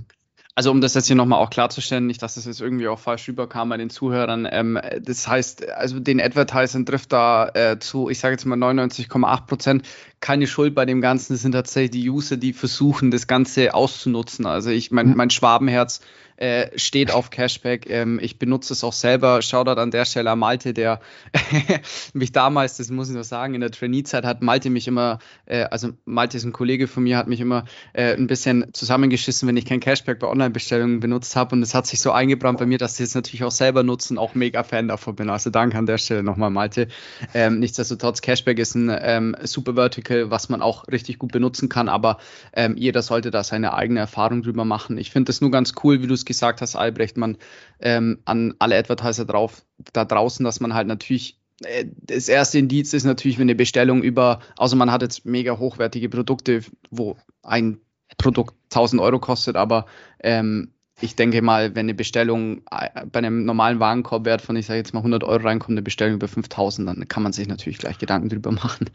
Also 0.58 0.72
um 0.72 0.80
das 0.80 0.94
jetzt 0.94 1.08
hier 1.08 1.18
nochmal 1.18 1.40
auch 1.40 1.50
klarzustellen, 1.50 2.08
nicht, 2.08 2.22
dass 2.22 2.36
das 2.36 2.46
jetzt 2.46 2.62
irgendwie 2.62 2.88
auch 2.88 2.98
falsch 2.98 3.28
rüberkam 3.28 3.68
bei 3.68 3.76
den 3.76 3.90
Zuhörern. 3.90 4.48
Ähm, 4.50 4.80
das 5.02 5.28
heißt, 5.28 5.70
also 5.70 6.00
den 6.00 6.22
Advertisern 6.22 6.86
trifft 6.86 7.12
da 7.12 7.50
äh, 7.50 7.78
zu, 7.78 8.10
ich 8.10 8.20
sage 8.20 8.36
jetzt 8.36 8.46
mal 8.46 8.58
99,8 8.58 9.46
Prozent 9.48 9.88
keine 10.22 10.48
Schuld 10.48 10.74
bei 10.74 10.86
dem 10.86 11.02
Ganzen. 11.02 11.34
Das 11.34 11.42
sind 11.42 11.52
tatsächlich 11.52 11.92
die 11.92 12.10
User, 12.10 12.38
die 12.38 12.54
versuchen, 12.54 13.12
das 13.12 13.28
Ganze 13.28 13.74
auszunutzen. 13.74 14.46
Also 14.46 14.70
ich, 14.70 14.92
mein, 14.92 15.10
mhm. 15.10 15.18
mein 15.18 15.30
Schwabenherz 15.30 16.00
äh, 16.38 16.78
steht 16.78 17.12
auf 17.12 17.30
Cashback. 17.30 17.90
Ähm, 17.90 18.20
ich 18.22 18.38
benutze 18.40 18.74
es 18.74 18.84
auch 18.84 18.94
selber. 18.94 19.42
Shoutout 19.42 19.80
an 19.80 19.92
der 19.92 20.06
Stelle 20.06 20.32
an 20.32 20.40
Malte, 20.40 20.74
der 20.74 21.00
mich 22.14 22.32
damals, 22.32 22.78
das 22.78 22.90
muss 22.90 23.10
ich 23.10 23.16
noch 23.16 23.24
sagen, 23.24 23.54
in 23.54 23.62
der 23.62 23.72
Trainee-Zeit 23.72 24.26
hat 24.26 24.42
Malte 24.42 24.70
mich 24.70 24.88
immer, 24.88 25.20
äh, 25.46 25.64
also 25.64 25.90
Malte 26.06 26.38
ist 26.38 26.44
ein 26.44 26.52
Kollege 26.52 26.88
von 26.88 27.04
mir, 27.04 27.18
hat 27.18 27.28
mich 27.28 27.40
immer 27.40 27.66
äh, 27.94 28.14
ein 28.14 28.28
bisschen 28.28 28.66
zusammengeschissen, 28.74 29.48
wenn 29.48 29.58
ich 29.58 29.66
kein 29.66 29.80
Cashback 29.80 30.20
bei 30.20 30.28
Online-Bestellungen 30.28 31.00
benutzt 31.00 31.36
habe. 31.36 31.56
Und 31.56 31.62
es 31.62 31.74
hat 31.74 31.88
sich 31.88 32.02
so 32.02 32.12
eingebrannt 32.12 32.60
bei 32.60 32.66
mir, 32.66 32.78
dass 32.78 33.00
ich 33.00 33.06
es 33.06 33.16
natürlich 33.16 33.44
auch 33.44 33.52
selber 33.52 33.84
nutzen, 33.84 34.18
auch 34.18 34.36
mega 34.36 34.64
Fan 34.64 34.88
davon 34.88 35.16
bin. 35.16 35.30
Also 35.30 35.50
danke 35.50 35.78
an 35.78 35.86
der 35.86 35.98
Stelle 35.98 36.24
nochmal, 36.24 36.50
Malte. 36.50 36.88
Ähm, 37.34 37.60
nichtsdestotrotz, 37.60 38.22
Cashback 38.22 38.60
ist 38.60 38.76
ein 38.76 38.92
ähm, 39.02 39.36
super 39.44 39.76
Vertical, 39.76 40.32
was 40.32 40.50
man 40.50 40.62
auch 40.62 40.88
richtig 40.88 41.20
gut 41.20 41.32
benutzen 41.32 41.70
kann, 41.70 41.90
aber 41.90 42.18
ähm, 42.54 42.76
jeder 42.78 43.02
sollte 43.02 43.32
da 43.32 43.44
seine 43.44 43.74
eigene 43.74 44.00
Erfahrung 44.00 44.42
drüber 44.42 44.66
machen. 44.66 44.98
Ich 44.98 45.12
finde 45.12 45.32
es 45.32 45.42
nur 45.42 45.52
ganz 45.52 45.74
cool, 45.84 46.02
wie 46.02 46.08
du 46.08 46.14
es 46.14 46.25
gesagt 46.26 46.62
hast, 46.62 46.76
Albrecht, 46.76 47.18
man 47.18 47.38
ähm, 47.80 48.20
an 48.26 48.56
alle 48.60 48.78
Advertiser 48.78 49.26
drauf, 49.26 49.66
da 49.94 50.06
draußen, 50.06 50.44
dass 50.44 50.60
man 50.60 50.74
halt 50.74 50.88
natürlich 50.88 51.40
äh, 51.64 51.86
das 52.02 52.28
erste 52.28 52.60
Indiz 52.60 52.94
ist 52.94 53.04
natürlich, 53.04 53.38
wenn 53.38 53.46
eine 53.46 53.56
Bestellung 53.56 54.04
über, 54.04 54.40
also 54.58 54.76
man 54.76 54.92
hat 54.92 55.02
jetzt 55.02 55.26
mega 55.26 55.58
hochwertige 55.58 56.10
Produkte, 56.10 56.62
wo 56.90 57.18
ein 57.44 57.80
Produkt 58.18 58.56
1000 58.72 59.02
Euro 59.02 59.20
kostet, 59.20 59.56
aber 59.56 59.86
ähm, 60.22 60.72
ich 61.02 61.16
denke 61.16 61.42
mal, 61.42 61.76
wenn 61.76 61.86
eine 61.86 61.94
Bestellung 61.94 62.62
äh, 62.72 63.06
bei 63.06 63.20
einem 63.20 63.44
normalen 63.46 63.80
Warenkorbwert 63.80 64.42
von, 64.42 64.56
ich 64.56 64.66
sage 64.66 64.78
jetzt 64.78 64.94
mal 64.94 65.00
100 65.00 65.24
Euro 65.24 65.44
reinkommt, 65.44 65.72
eine 65.72 65.82
Bestellung 65.82 66.16
über 66.16 66.28
5000, 66.28 66.88
dann 66.88 67.08
kann 67.08 67.24
man 67.24 67.34
sich 67.34 67.48
natürlich 67.48 67.80
gleich 67.80 67.98
Gedanken 67.98 68.30
drüber 68.30 68.52
machen. 68.52 68.90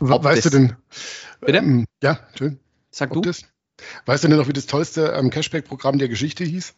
Weißt 0.00 0.46
du 0.46 0.50
denn? 0.50 0.76
Bitte? 1.40 1.58
Ähm, 1.58 1.84
ja, 2.02 2.18
schön. 2.36 2.58
Sag 2.90 3.12
du. 3.12 3.20
Das, 3.20 3.42
Weißt 4.06 4.24
du 4.24 4.28
denn 4.28 4.38
noch, 4.38 4.48
wie 4.48 4.52
das 4.52 4.66
tollste 4.66 5.08
ähm, 5.16 5.30
Cashback-Programm 5.30 5.98
der 5.98 6.08
Geschichte 6.08 6.44
hieß? 6.44 6.74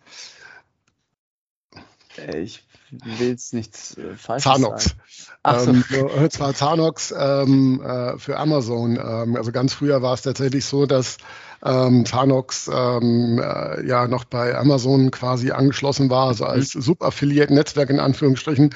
Äh, 2.18 2.40
ich 2.40 2.64
will 2.90 3.34
es 3.34 3.52
nichts 3.52 3.96
äh, 3.98 4.14
falsch 4.14 4.44
Zanox. 4.44 4.94
sagen. 5.42 5.84
So. 5.88 5.96
ähm, 5.96 6.06
und 6.06 6.32
zwar 6.32 6.54
Zanox 6.54 7.14
ähm, 7.16 7.80
äh, 7.82 8.18
für 8.18 8.38
Amazon. 8.38 8.96
Ähm, 8.96 9.36
also 9.36 9.52
ganz 9.52 9.74
früher 9.74 10.02
war 10.02 10.14
es 10.14 10.22
tatsächlich 10.22 10.64
so, 10.64 10.86
dass 10.86 11.18
ähm, 11.64 12.04
Zanox 12.06 12.70
ähm, 12.72 13.40
äh, 13.42 13.86
ja 13.86 14.06
noch 14.06 14.24
bei 14.24 14.56
Amazon 14.56 15.10
quasi 15.10 15.50
angeschlossen 15.50 16.10
war, 16.10 16.28
also 16.28 16.44
als 16.44 16.74
mhm. 16.74 16.82
Subaffiliate-Netzwerk 16.82 17.90
in 17.90 18.00
Anführungsstrichen. 18.00 18.74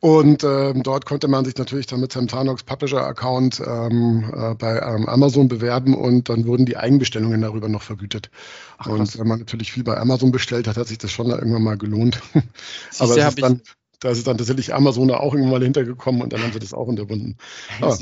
Und 0.00 0.44
ähm, 0.44 0.82
dort 0.82 1.06
konnte 1.06 1.26
man 1.26 1.44
sich 1.44 1.56
natürlich 1.56 1.86
dann 1.86 2.00
mit 2.00 2.12
seinem 2.12 2.28
Zanox 2.28 2.62
Publisher 2.62 3.06
Account 3.06 3.62
ähm, 3.66 4.30
äh, 4.34 4.54
bei 4.54 4.78
ähm, 4.78 5.08
Amazon 5.08 5.48
bewerben 5.48 5.94
und 5.94 6.28
dann 6.28 6.46
wurden 6.46 6.66
die 6.66 6.76
Eigenbestellungen 6.76 7.40
darüber 7.40 7.68
noch 7.68 7.82
vergütet. 7.82 8.30
Ach, 8.76 8.88
und 8.88 9.18
wenn 9.18 9.26
man 9.26 9.38
natürlich 9.38 9.72
viel 9.72 9.84
bei 9.84 9.96
Amazon 9.96 10.32
bestellt 10.32 10.68
hat, 10.68 10.76
hat 10.76 10.88
sich 10.88 10.98
das 10.98 11.10
schon 11.12 11.30
irgendwann 11.30 11.62
mal 11.62 11.78
gelohnt. 11.78 12.20
Aber 12.98 13.16
es 13.16 13.28
ist 13.28 13.42
dann, 13.42 13.62
da 14.00 14.10
ist 14.10 14.26
dann 14.26 14.38
tatsächlich 14.38 14.74
Amazon 14.74 15.08
da 15.08 15.18
auch 15.18 15.34
irgendwann 15.34 15.60
mal 15.60 15.64
hintergekommen 15.64 16.22
und 16.22 16.32
dann 16.32 16.42
haben 16.42 16.52
sie 16.52 16.58
das 16.58 16.74
auch 16.74 16.86
unterbunden. 16.86 17.36
Aber, 17.80 17.98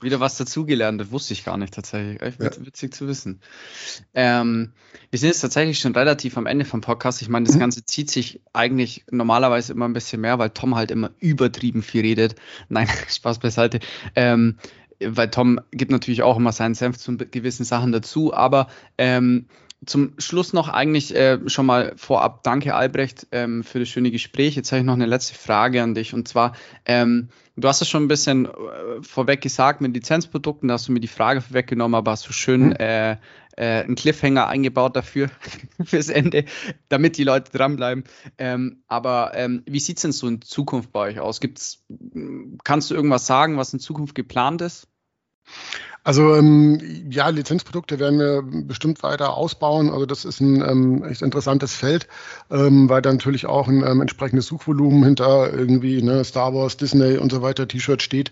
wieder 0.00 0.20
was 0.20 0.36
dazugelernt, 0.36 1.00
das 1.00 1.10
wusste 1.10 1.32
ich 1.32 1.44
gar 1.44 1.56
nicht 1.56 1.72
tatsächlich. 1.72 2.20
Echt 2.20 2.42
ja. 2.42 2.50
witzig 2.66 2.92
zu 2.92 3.08
wissen. 3.08 3.40
Ähm, 4.14 4.72
wir 5.10 5.18
sind 5.18 5.28
jetzt 5.28 5.40
tatsächlich 5.40 5.78
schon 5.78 5.94
relativ 5.94 6.36
am 6.36 6.46
Ende 6.46 6.66
vom 6.66 6.82
Podcast. 6.82 7.22
Ich 7.22 7.28
meine, 7.28 7.46
das 7.46 7.56
mhm. 7.56 7.60
Ganze 7.60 7.84
zieht 7.84 8.10
sich 8.10 8.40
eigentlich 8.52 9.04
normalerweise 9.10 9.72
immer 9.72 9.86
ein 9.86 9.94
bisschen 9.94 10.20
mehr, 10.20 10.38
weil 10.38 10.50
Tom 10.50 10.74
halt 10.74 10.90
immer 10.90 11.12
übertrieben 11.18 11.82
viel 11.82 12.02
redet. 12.02 12.34
Nein, 12.68 12.88
Spaß 13.08 13.38
beiseite. 13.38 13.80
Ähm, 14.14 14.58
weil 15.00 15.30
Tom 15.30 15.60
gibt 15.72 15.90
natürlich 15.90 16.22
auch 16.22 16.36
immer 16.36 16.52
seinen 16.52 16.74
Senf 16.74 16.98
zu 16.98 17.16
gewissen 17.16 17.64
Sachen 17.64 17.92
dazu, 17.92 18.32
aber 18.34 18.68
ähm, 18.98 19.46
zum 19.84 20.14
Schluss 20.18 20.52
noch 20.52 20.68
eigentlich 20.68 21.14
äh, 21.14 21.38
schon 21.48 21.66
mal 21.66 21.92
vorab, 21.96 22.42
danke 22.42 22.74
Albrecht 22.74 23.26
ähm, 23.32 23.62
für 23.62 23.78
das 23.78 23.88
schöne 23.88 24.10
Gespräch. 24.10 24.56
Jetzt 24.56 24.72
habe 24.72 24.80
ich 24.80 24.86
noch 24.86 24.94
eine 24.94 25.06
letzte 25.06 25.34
Frage 25.34 25.82
an 25.82 25.94
dich 25.94 26.14
und 26.14 26.26
zwar, 26.26 26.52
ähm, 26.86 27.28
du 27.56 27.68
hast 27.68 27.82
es 27.82 27.88
schon 27.88 28.04
ein 28.04 28.08
bisschen 28.08 28.46
äh, 28.46 29.02
vorweg 29.02 29.42
gesagt 29.42 29.80
mit 29.80 29.94
Lizenzprodukten, 29.94 30.68
da 30.68 30.74
hast 30.74 30.88
du 30.88 30.92
mir 30.92 31.00
die 31.00 31.08
Frage 31.08 31.40
vorweggenommen, 31.40 31.94
aber 31.94 32.12
hast 32.12 32.26
du 32.26 32.32
schön 32.32 32.68
mhm. 32.68 32.76
äh, 32.76 33.16
äh, 33.56 33.82
einen 33.84 33.96
Cliffhanger 33.96 34.46
eingebaut 34.46 34.96
dafür, 34.96 35.30
fürs 35.84 36.08
Ende, 36.08 36.44
damit 36.88 37.16
die 37.16 37.24
Leute 37.24 37.50
dranbleiben. 37.52 38.04
Ähm, 38.38 38.82
aber 38.86 39.32
ähm, 39.34 39.62
wie 39.66 39.80
sieht 39.80 39.96
es 39.98 40.02
denn 40.02 40.12
so 40.12 40.28
in 40.28 40.42
Zukunft 40.42 40.92
bei 40.92 41.00
euch 41.00 41.20
aus? 41.20 41.40
Gibt's, 41.40 41.84
kannst 42.64 42.90
du 42.90 42.94
irgendwas 42.94 43.26
sagen, 43.26 43.56
was 43.56 43.72
in 43.72 43.80
Zukunft 43.80 44.14
geplant 44.14 44.62
ist? 44.62 44.88
Also 46.06 46.36
ähm, 46.36 46.80
ja, 47.10 47.28
Lizenzprodukte 47.30 47.98
werden 47.98 48.20
wir 48.20 48.44
bestimmt 48.44 49.02
weiter 49.02 49.36
ausbauen. 49.36 49.90
Also 49.90 50.06
das 50.06 50.24
ist 50.24 50.38
ein 50.38 50.62
ähm, 50.62 51.02
echt 51.02 51.20
interessantes 51.20 51.74
Feld, 51.74 52.06
ähm, 52.48 52.88
weil 52.88 53.02
da 53.02 53.12
natürlich 53.12 53.46
auch 53.46 53.66
ein 53.66 53.82
ähm, 53.84 54.02
entsprechendes 54.02 54.46
Suchvolumen 54.46 55.02
hinter 55.02 55.52
irgendwie 55.52 56.00
ne, 56.02 56.22
Star 56.22 56.54
Wars, 56.54 56.76
Disney 56.76 57.16
und 57.18 57.32
so 57.32 57.42
weiter 57.42 57.66
T-Shirt 57.66 58.02
steht. 58.02 58.30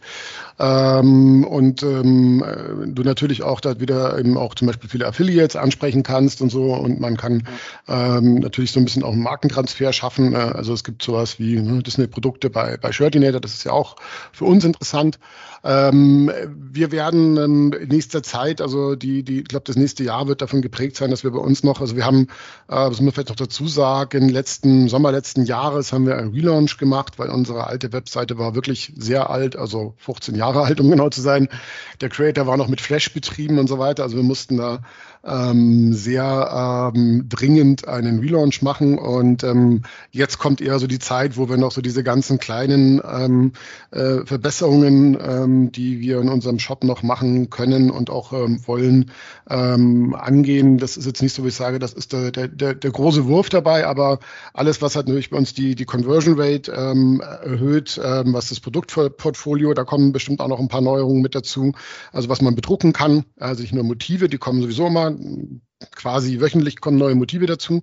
Ähm, 0.61 1.43
und 1.43 1.83
ähm, 1.83 2.45
äh, 2.45 2.87
du 2.93 3.03
natürlich 3.03 3.43
auch 3.43 3.61
da 3.61 3.81
wieder 3.81 4.21
eben 4.21 4.39
auch 4.39 4.55
zum 4.55 4.69
Beispiel 4.69 4.89
viele 4.89 5.09
Affiliates 5.09 5.57
ansprechen 5.57 6.05
kannst 6.05 6.43
und 6.43 6.51
so. 6.51 6.75
Und 6.75 7.01
man 7.01 7.17
kann 7.17 7.43
natürlich 7.87 8.71
so 8.71 8.79
ein 8.79 8.85
bisschen 8.85 9.03
auch 9.03 9.13
einen 9.13 9.23
Markentransfer 9.23 9.93
schaffen. 9.93 10.33
Äh, 10.33 10.37
also 10.37 10.73
es 10.73 10.85
gibt 10.85 11.03
sowas 11.03 11.41
wie 11.41 11.61
ne, 11.61 11.83
Disney-Produkte 11.83 12.51
bei, 12.51 12.77
bei 12.77 12.93
Shirtinator. 12.93 13.41
Das 13.41 13.53
ist 13.53 13.65
ja 13.65 13.73
auch 13.73 13.97
für 14.31 14.45
uns 14.45 14.65
interessant. 14.65 15.19
Wir 15.67 16.93
werden 16.93 17.64
in 17.73 17.89
nächster 17.89 18.23
Zeit, 18.23 18.61
also 18.61 18.95
die, 18.95 19.23
die, 19.23 19.41
ich 19.41 19.49
glaube, 19.49 19.65
das 19.67 19.77
nächste 19.77 20.05
Jahr 20.05 20.29
wird 20.29 20.43
davon 20.43 20.63
geprägt 20.63 20.97
sein, 20.97 21.11
dass 21.11 21.25
wir 21.25 21.31
bei 21.31 21.39
uns 21.39 21.63
noch, 21.63 21.81
also 21.81 21.97
wir 21.97 22.05
haben, 22.05 22.29
äh, 22.69 22.75
das 22.75 22.91
muss 22.91 23.01
man 23.01 23.13
vielleicht 23.13 23.29
noch 23.31 23.37
dazu 23.37 23.67
sagen, 23.69 24.29
letzten 24.29 24.89
Sommer 24.89 25.13
letzten 25.13 25.45
Jahres 25.45 25.93
haben 25.93 26.07
wir 26.07 26.17
einen 26.17 26.33
Relaunch 26.33 26.77
gemacht, 26.79 27.19
weil 27.19 27.31
unsere 27.31 27.67
alte 27.67 27.93
Webseite 27.93 28.39
war 28.39 28.55
wirklich 28.55 28.93
sehr 28.97 29.31
alt, 29.31 29.57
also 29.57 29.95
15 29.99 30.35
Jahre 30.35 30.63
alt, 30.65 30.81
um 30.81 30.91
genau 30.91 31.09
zu 31.09 31.21
sein. 31.21 31.49
Der 32.01 32.09
Creator 32.09 32.47
war 32.47 32.57
noch 32.57 32.69
mit 32.69 32.81
Flash 32.81 33.13
betrieben 33.13 33.59
und 33.59 33.69
so 33.69 33.79
weiter, 33.79 34.03
also 34.03 34.17
wir 34.17 34.25
mussten 34.25 34.57
da 34.57 34.83
ähm, 35.27 35.93
sehr 35.93 36.93
ähm, 36.95 37.27
dringend 37.29 37.89
einen 37.89 38.19
Relaunch 38.21 38.63
machen. 38.63 38.99
Und 38.99 39.43
ähm, 39.45 39.83
jetzt 40.11 40.39
kommt 40.39 40.61
eher 40.61 40.79
so 40.79 40.87
die 40.87 40.99
Zeit, 40.99 41.37
wo 41.37 41.49
wir 41.49 41.57
noch 41.57 41.73
so 41.73 41.81
diese 41.81 42.05
ganzen 42.05 42.39
kleinen 42.39 43.01
ähm, 43.05 43.53
äh, 43.91 44.25
Verbesserungen, 44.25 45.17
ähm, 45.21 45.73
die 45.73 46.01
wir 46.01 46.21
in 46.21 46.29
unserem 46.29 46.59
Shop 46.59 46.85
noch 46.85 47.03
machen 47.03 47.51
können 47.51 47.91
und 47.91 48.11
auch 48.11 48.33
ähm, 48.33 48.61
wollen 48.67 49.11
ähm, 49.49 50.15
angehen. 50.15 50.79
Das 50.79 50.97
ist 50.97 51.07
jetzt 51.07 51.23
nicht 51.23 51.35
so, 51.35 51.45
wie 51.45 51.49
ich 51.49 51.55
sage, 51.55 51.79
das 51.79 51.93
ist 51.93 52.13
der, 52.13 52.31
der, 52.31 52.49
der, 52.49 52.75
der 52.75 52.91
große 52.91 53.27
Wurf 53.27 53.49
dabei, 53.49 53.87
aber 53.87 54.19
alles, 54.53 54.83
was 54.83 54.97
halt 54.97 55.07
natürlich 55.07 55.31
bei 55.31 55.37
uns 55.37 55.55
die, 55.55 55.75
die 55.75 55.85
Conversion 55.85 56.39
Rate 56.39 56.73
ähm, 56.73 57.21
erhöht, 57.21 58.01
ähm, 58.03 58.33
was 58.33 58.49
das 58.49 58.61
Produktportfolio, 58.61 59.75
da 59.75 59.85
kommen 59.85 60.13
bestimmt 60.13 60.41
auch 60.41 60.49
noch 60.49 60.61
ein 60.61 60.69
paar 60.69 60.81
Neuerungen 60.81 61.23
mit 61.23 61.35
dazu. 61.35 61.73
Also 62.13 62.29
was 62.29 62.43
man 62.43 62.55
bedrucken 62.55 62.93
kann, 62.93 63.25
also 63.39 63.63
nicht 63.63 63.75
nur 63.75 63.85
Motive, 63.85 64.29
die 64.29 64.39
kommen 64.39 64.61
sowieso 64.61 64.91
mal 64.91 65.14
quasi 65.95 66.41
wöchentlich 66.41 66.81
kommen 66.81 66.99
neue 66.99 67.15
Motive 67.15 67.47
dazu, 67.47 67.83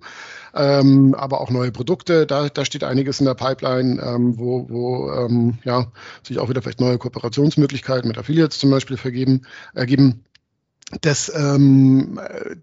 ähm, 0.54 1.14
aber 1.14 1.40
auch 1.40 1.50
neue 1.50 1.72
Produkte. 1.72 2.26
Da, 2.26 2.48
da 2.48 2.64
steht 2.64 2.84
einiges 2.84 3.20
in 3.20 3.26
der 3.26 3.34
Pipeline, 3.34 4.02
ähm, 4.02 4.38
wo, 4.38 4.68
wo 4.68 5.10
ähm, 5.12 5.58
ja, 5.64 5.92
sich 6.26 6.38
auch 6.38 6.48
wieder 6.48 6.62
vielleicht 6.62 6.80
neue 6.80 6.98
Kooperationsmöglichkeiten 6.98 8.08
mit 8.08 8.18
Affiliates 8.18 8.58
zum 8.58 8.70
Beispiel 8.70 8.96
vergeben, 8.96 9.42
ergeben. 9.74 10.24
Das, 11.00 11.32
ähm, 11.34 12.20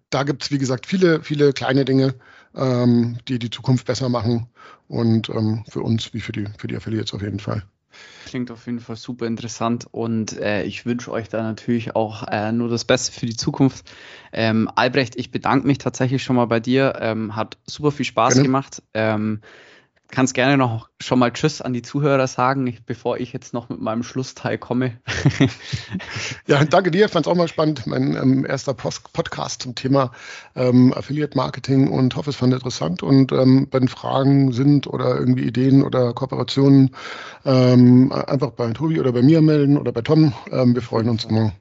da 0.10 0.24
gibt 0.24 0.44
es, 0.44 0.52
wie 0.52 0.60
gesagt, 0.60 0.86
viele, 0.86 1.24
viele 1.24 1.52
kleine 1.52 1.84
Dinge, 1.86 2.14
ähm, 2.56 3.18
die 3.28 3.40
die 3.40 3.50
Zukunft 3.50 3.88
besser 3.88 4.10
machen 4.10 4.48
und 4.88 5.30
ähm, 5.30 5.64
für 5.68 5.82
uns 5.82 6.14
wie 6.14 6.22
für 6.22 6.32
die, 6.32 6.48
für 6.58 6.68
die 6.68 6.76
Affiliates 6.76 7.14
auf 7.14 7.22
jeden 7.22 7.40
Fall. 7.40 7.64
Klingt 8.26 8.52
auf 8.52 8.66
jeden 8.66 8.80
Fall 8.80 8.96
super 8.96 9.26
interessant 9.26 9.88
und 9.92 10.38
äh, 10.40 10.64
ich 10.64 10.86
wünsche 10.86 11.12
euch 11.12 11.30
da 11.30 11.42
natürlich 11.42 11.96
auch 11.96 12.28
äh, 12.28 12.52
nur 12.52 12.70
das 12.70 12.86
Beste 12.86 13.12
für 13.12 13.26
die 13.26 13.36
Zukunft. 13.36 13.92
Ähm, 14.32 14.70
Albrecht, 14.76 15.16
ich 15.16 15.32
bedanke 15.32 15.66
mich 15.66 15.80
tatsächlich 15.80 16.24
schon 16.24 16.36
mal 16.36 16.46
bei 16.46 16.60
dir. 16.60 17.00
Ähm, 17.02 17.36
hat 17.36 17.58
super 17.66 17.92
viel 17.92 18.06
Spaß 18.06 18.34
Gerne. 18.36 18.48
gemacht. 18.48 18.84
Ähm, 18.94 19.42
kannst 20.12 20.34
gerne 20.34 20.58
noch 20.58 20.90
schon 21.00 21.20
mal 21.20 21.32
Tschüss 21.32 21.62
an 21.62 21.74
die 21.74 21.82
Zuhörer 21.82 22.28
sagen, 22.28 22.78
bevor 22.86 23.18
ich 23.18 23.32
jetzt 23.32 23.54
noch 23.54 23.70
mit 23.70 23.80
meinem 23.80 24.04
Schlussteil 24.04 24.58
komme. 24.58 25.00
ja, 26.48 26.64
danke 26.66 26.92
dir, 26.92 27.10
fand 27.10 27.26
es 27.26 27.32
auch 27.32 27.36
mal 27.36 27.48
spannend. 27.48 27.86
Mein 27.88 28.16
ähm, 28.16 28.46
erster 28.46 28.74
Post 28.74 29.14
Podcast 29.14 29.62
zum 29.62 29.76
Thema 29.76 30.12
ähm, 30.56 30.94
Affiliate 30.94 31.38
Marketing 31.38 31.88
und 31.90 32.16
hoffe, 32.16 32.32
es 32.32 32.36
fand 32.36 32.54
interessant. 32.54 33.04
Und 33.04 33.32
ähm, 33.32 33.68
wenn 33.72 33.88
Fragen 33.88 34.52
sind 34.52 34.88
oder 34.88 35.18
irgendwie 35.18 35.44
Ideen 35.44 35.84
oder 35.84 36.14
Kooperationen, 36.14 36.96
ähm, 37.46 38.12
einfach 38.12 38.52
bei 38.52 38.72
Tobi 38.72 39.00
oder 39.00 39.12
bei 39.12 39.22
mir 39.22 39.42
melden 39.42 39.78
oder 39.78 39.92
bei 39.92 40.02
Tom. 40.02 40.34
Ähm, 40.52 40.74
wir 40.76 40.82
freuen 40.82 41.10
uns 41.10 41.26
immer. 41.26 41.54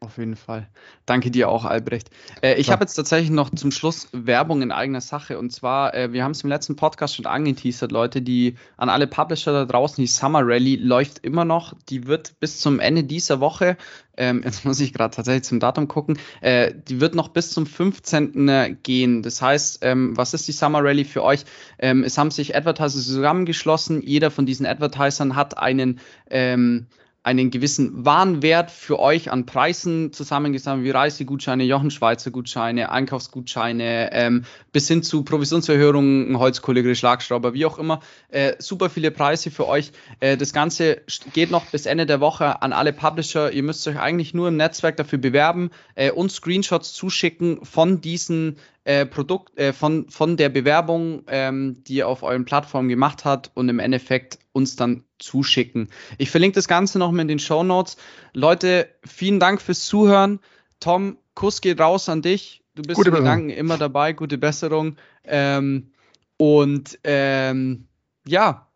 Auf 0.00 0.16
jeden 0.16 0.36
Fall. 0.36 0.68
Danke 1.06 1.32
dir 1.32 1.48
auch, 1.48 1.64
Albrecht. 1.64 2.10
Äh, 2.40 2.54
ich 2.54 2.70
habe 2.70 2.84
jetzt 2.84 2.94
tatsächlich 2.94 3.30
noch 3.30 3.50
zum 3.50 3.72
Schluss 3.72 4.08
Werbung 4.12 4.62
in 4.62 4.70
eigener 4.70 5.00
Sache. 5.00 5.38
Und 5.38 5.50
zwar, 5.50 5.92
äh, 5.92 6.12
wir 6.12 6.22
haben 6.22 6.30
es 6.30 6.42
im 6.44 6.50
letzten 6.50 6.76
Podcast 6.76 7.16
schon 7.16 7.26
angeteasert, 7.26 7.90
Leute, 7.90 8.22
die 8.22 8.54
an 8.76 8.90
alle 8.90 9.08
Publisher 9.08 9.52
da 9.52 9.64
draußen, 9.64 10.00
die 10.00 10.06
Summer 10.06 10.42
Rally 10.44 10.76
läuft 10.76 11.18
immer 11.24 11.44
noch. 11.44 11.74
Die 11.88 12.06
wird 12.06 12.38
bis 12.38 12.60
zum 12.60 12.78
Ende 12.78 13.02
dieser 13.02 13.40
Woche, 13.40 13.76
ähm, 14.16 14.42
jetzt 14.44 14.64
muss 14.64 14.78
ich 14.78 14.92
gerade 14.92 15.16
tatsächlich 15.16 15.44
zum 15.44 15.58
Datum 15.58 15.88
gucken, 15.88 16.16
äh, 16.42 16.72
die 16.88 17.00
wird 17.00 17.16
noch 17.16 17.28
bis 17.28 17.50
zum 17.50 17.66
15. 17.66 18.48
Äh, 18.48 18.76
gehen. 18.80 19.22
Das 19.22 19.42
heißt, 19.42 19.80
ähm, 19.82 20.16
was 20.16 20.32
ist 20.32 20.46
die 20.46 20.52
Summer 20.52 20.84
Rally 20.84 21.04
für 21.04 21.24
euch? 21.24 21.44
Ähm, 21.80 22.04
es 22.04 22.16
haben 22.18 22.30
sich 22.30 22.54
Advertiser 22.54 23.00
zusammengeschlossen. 23.00 24.00
Jeder 24.02 24.30
von 24.30 24.46
diesen 24.46 24.64
Advertisern 24.64 25.34
hat 25.34 25.58
einen 25.58 25.98
ähm, 26.30 26.86
einen 27.28 27.50
gewissen 27.50 28.06
Warenwert 28.06 28.70
für 28.70 28.98
euch 28.98 29.30
an 29.30 29.44
Preisen 29.44 30.14
zusammengesammelt, 30.14 30.86
wie 30.86 30.90
Reisegutscheine, 30.92 31.62
Jochen 31.64 31.90
Schweizer 31.90 32.30
Gutscheine, 32.30 32.90
Einkaufsgutscheine, 32.90 34.10
ähm, 34.12 34.46
bis 34.72 34.88
hin 34.88 35.02
zu 35.02 35.24
Provisionserhöhungen, 35.24 36.38
Holzkohle, 36.38 36.94
Schlagschrauber, 36.94 37.52
wie 37.52 37.66
auch 37.66 37.78
immer. 37.78 38.00
Äh, 38.30 38.54
super 38.60 38.88
viele 38.88 39.10
Preise 39.10 39.50
für 39.50 39.68
euch. 39.68 39.92
Äh, 40.20 40.38
das 40.38 40.54
Ganze 40.54 41.02
geht 41.34 41.50
noch 41.50 41.66
bis 41.66 41.84
Ende 41.84 42.06
der 42.06 42.20
Woche 42.20 42.62
an 42.62 42.72
alle 42.72 42.94
Publisher. 42.94 43.52
Ihr 43.52 43.62
müsst 43.62 43.86
euch 43.86 43.98
eigentlich 43.98 44.32
nur 44.32 44.48
im 44.48 44.56
Netzwerk 44.56 44.96
dafür 44.96 45.18
bewerben 45.18 45.68
äh, 45.96 46.10
und 46.10 46.32
Screenshots 46.32 46.94
zuschicken 46.94 47.62
von 47.62 48.00
diesen 48.00 48.56
äh, 48.88 49.04
Produkt, 49.04 49.58
äh, 49.58 49.74
von, 49.74 50.08
von 50.08 50.38
der 50.38 50.48
Bewerbung, 50.48 51.22
ähm, 51.26 51.84
die 51.84 51.96
ihr 51.96 52.08
auf 52.08 52.22
euren 52.22 52.46
Plattformen 52.46 52.88
gemacht 52.88 53.26
habt 53.26 53.50
und 53.52 53.68
im 53.68 53.80
Endeffekt 53.80 54.38
uns 54.52 54.76
dann 54.76 55.04
zuschicken. 55.18 55.90
Ich 56.16 56.30
verlinke 56.30 56.54
das 56.54 56.68
Ganze 56.68 56.98
nochmal 56.98 57.20
in 57.20 57.28
den 57.28 57.38
Show 57.38 57.62
Notes. 57.62 57.98
Leute, 58.32 58.88
vielen 59.04 59.40
Dank 59.40 59.60
fürs 59.60 59.84
Zuhören. 59.84 60.40
Tom, 60.80 61.18
Kuss 61.34 61.60
geht 61.60 61.78
raus 61.80 62.08
an 62.08 62.22
dich. 62.22 62.64
Du 62.76 62.82
bist 62.82 62.96
Gute 62.96 63.10
in 63.10 63.16
Gedanken 63.16 63.50
immer 63.50 63.76
dabei. 63.76 64.14
Gute 64.14 64.38
Besserung. 64.38 64.96
Ähm, 65.24 65.92
und 66.38 66.98
ähm, 67.04 67.88
ja, 68.26 68.68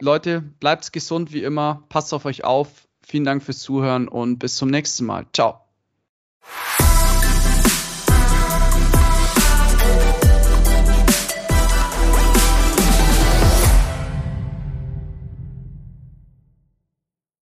Leute, 0.00 0.40
bleibt 0.60 0.92
gesund 0.92 1.32
wie 1.32 1.42
immer. 1.42 1.82
Passt 1.88 2.14
auf 2.14 2.26
euch 2.26 2.44
auf. 2.44 2.86
Vielen 3.02 3.24
Dank 3.24 3.42
fürs 3.42 3.58
Zuhören 3.58 4.06
und 4.06 4.38
bis 4.38 4.54
zum 4.54 4.70
nächsten 4.70 5.04
Mal. 5.04 5.26
Ciao. 5.32 5.64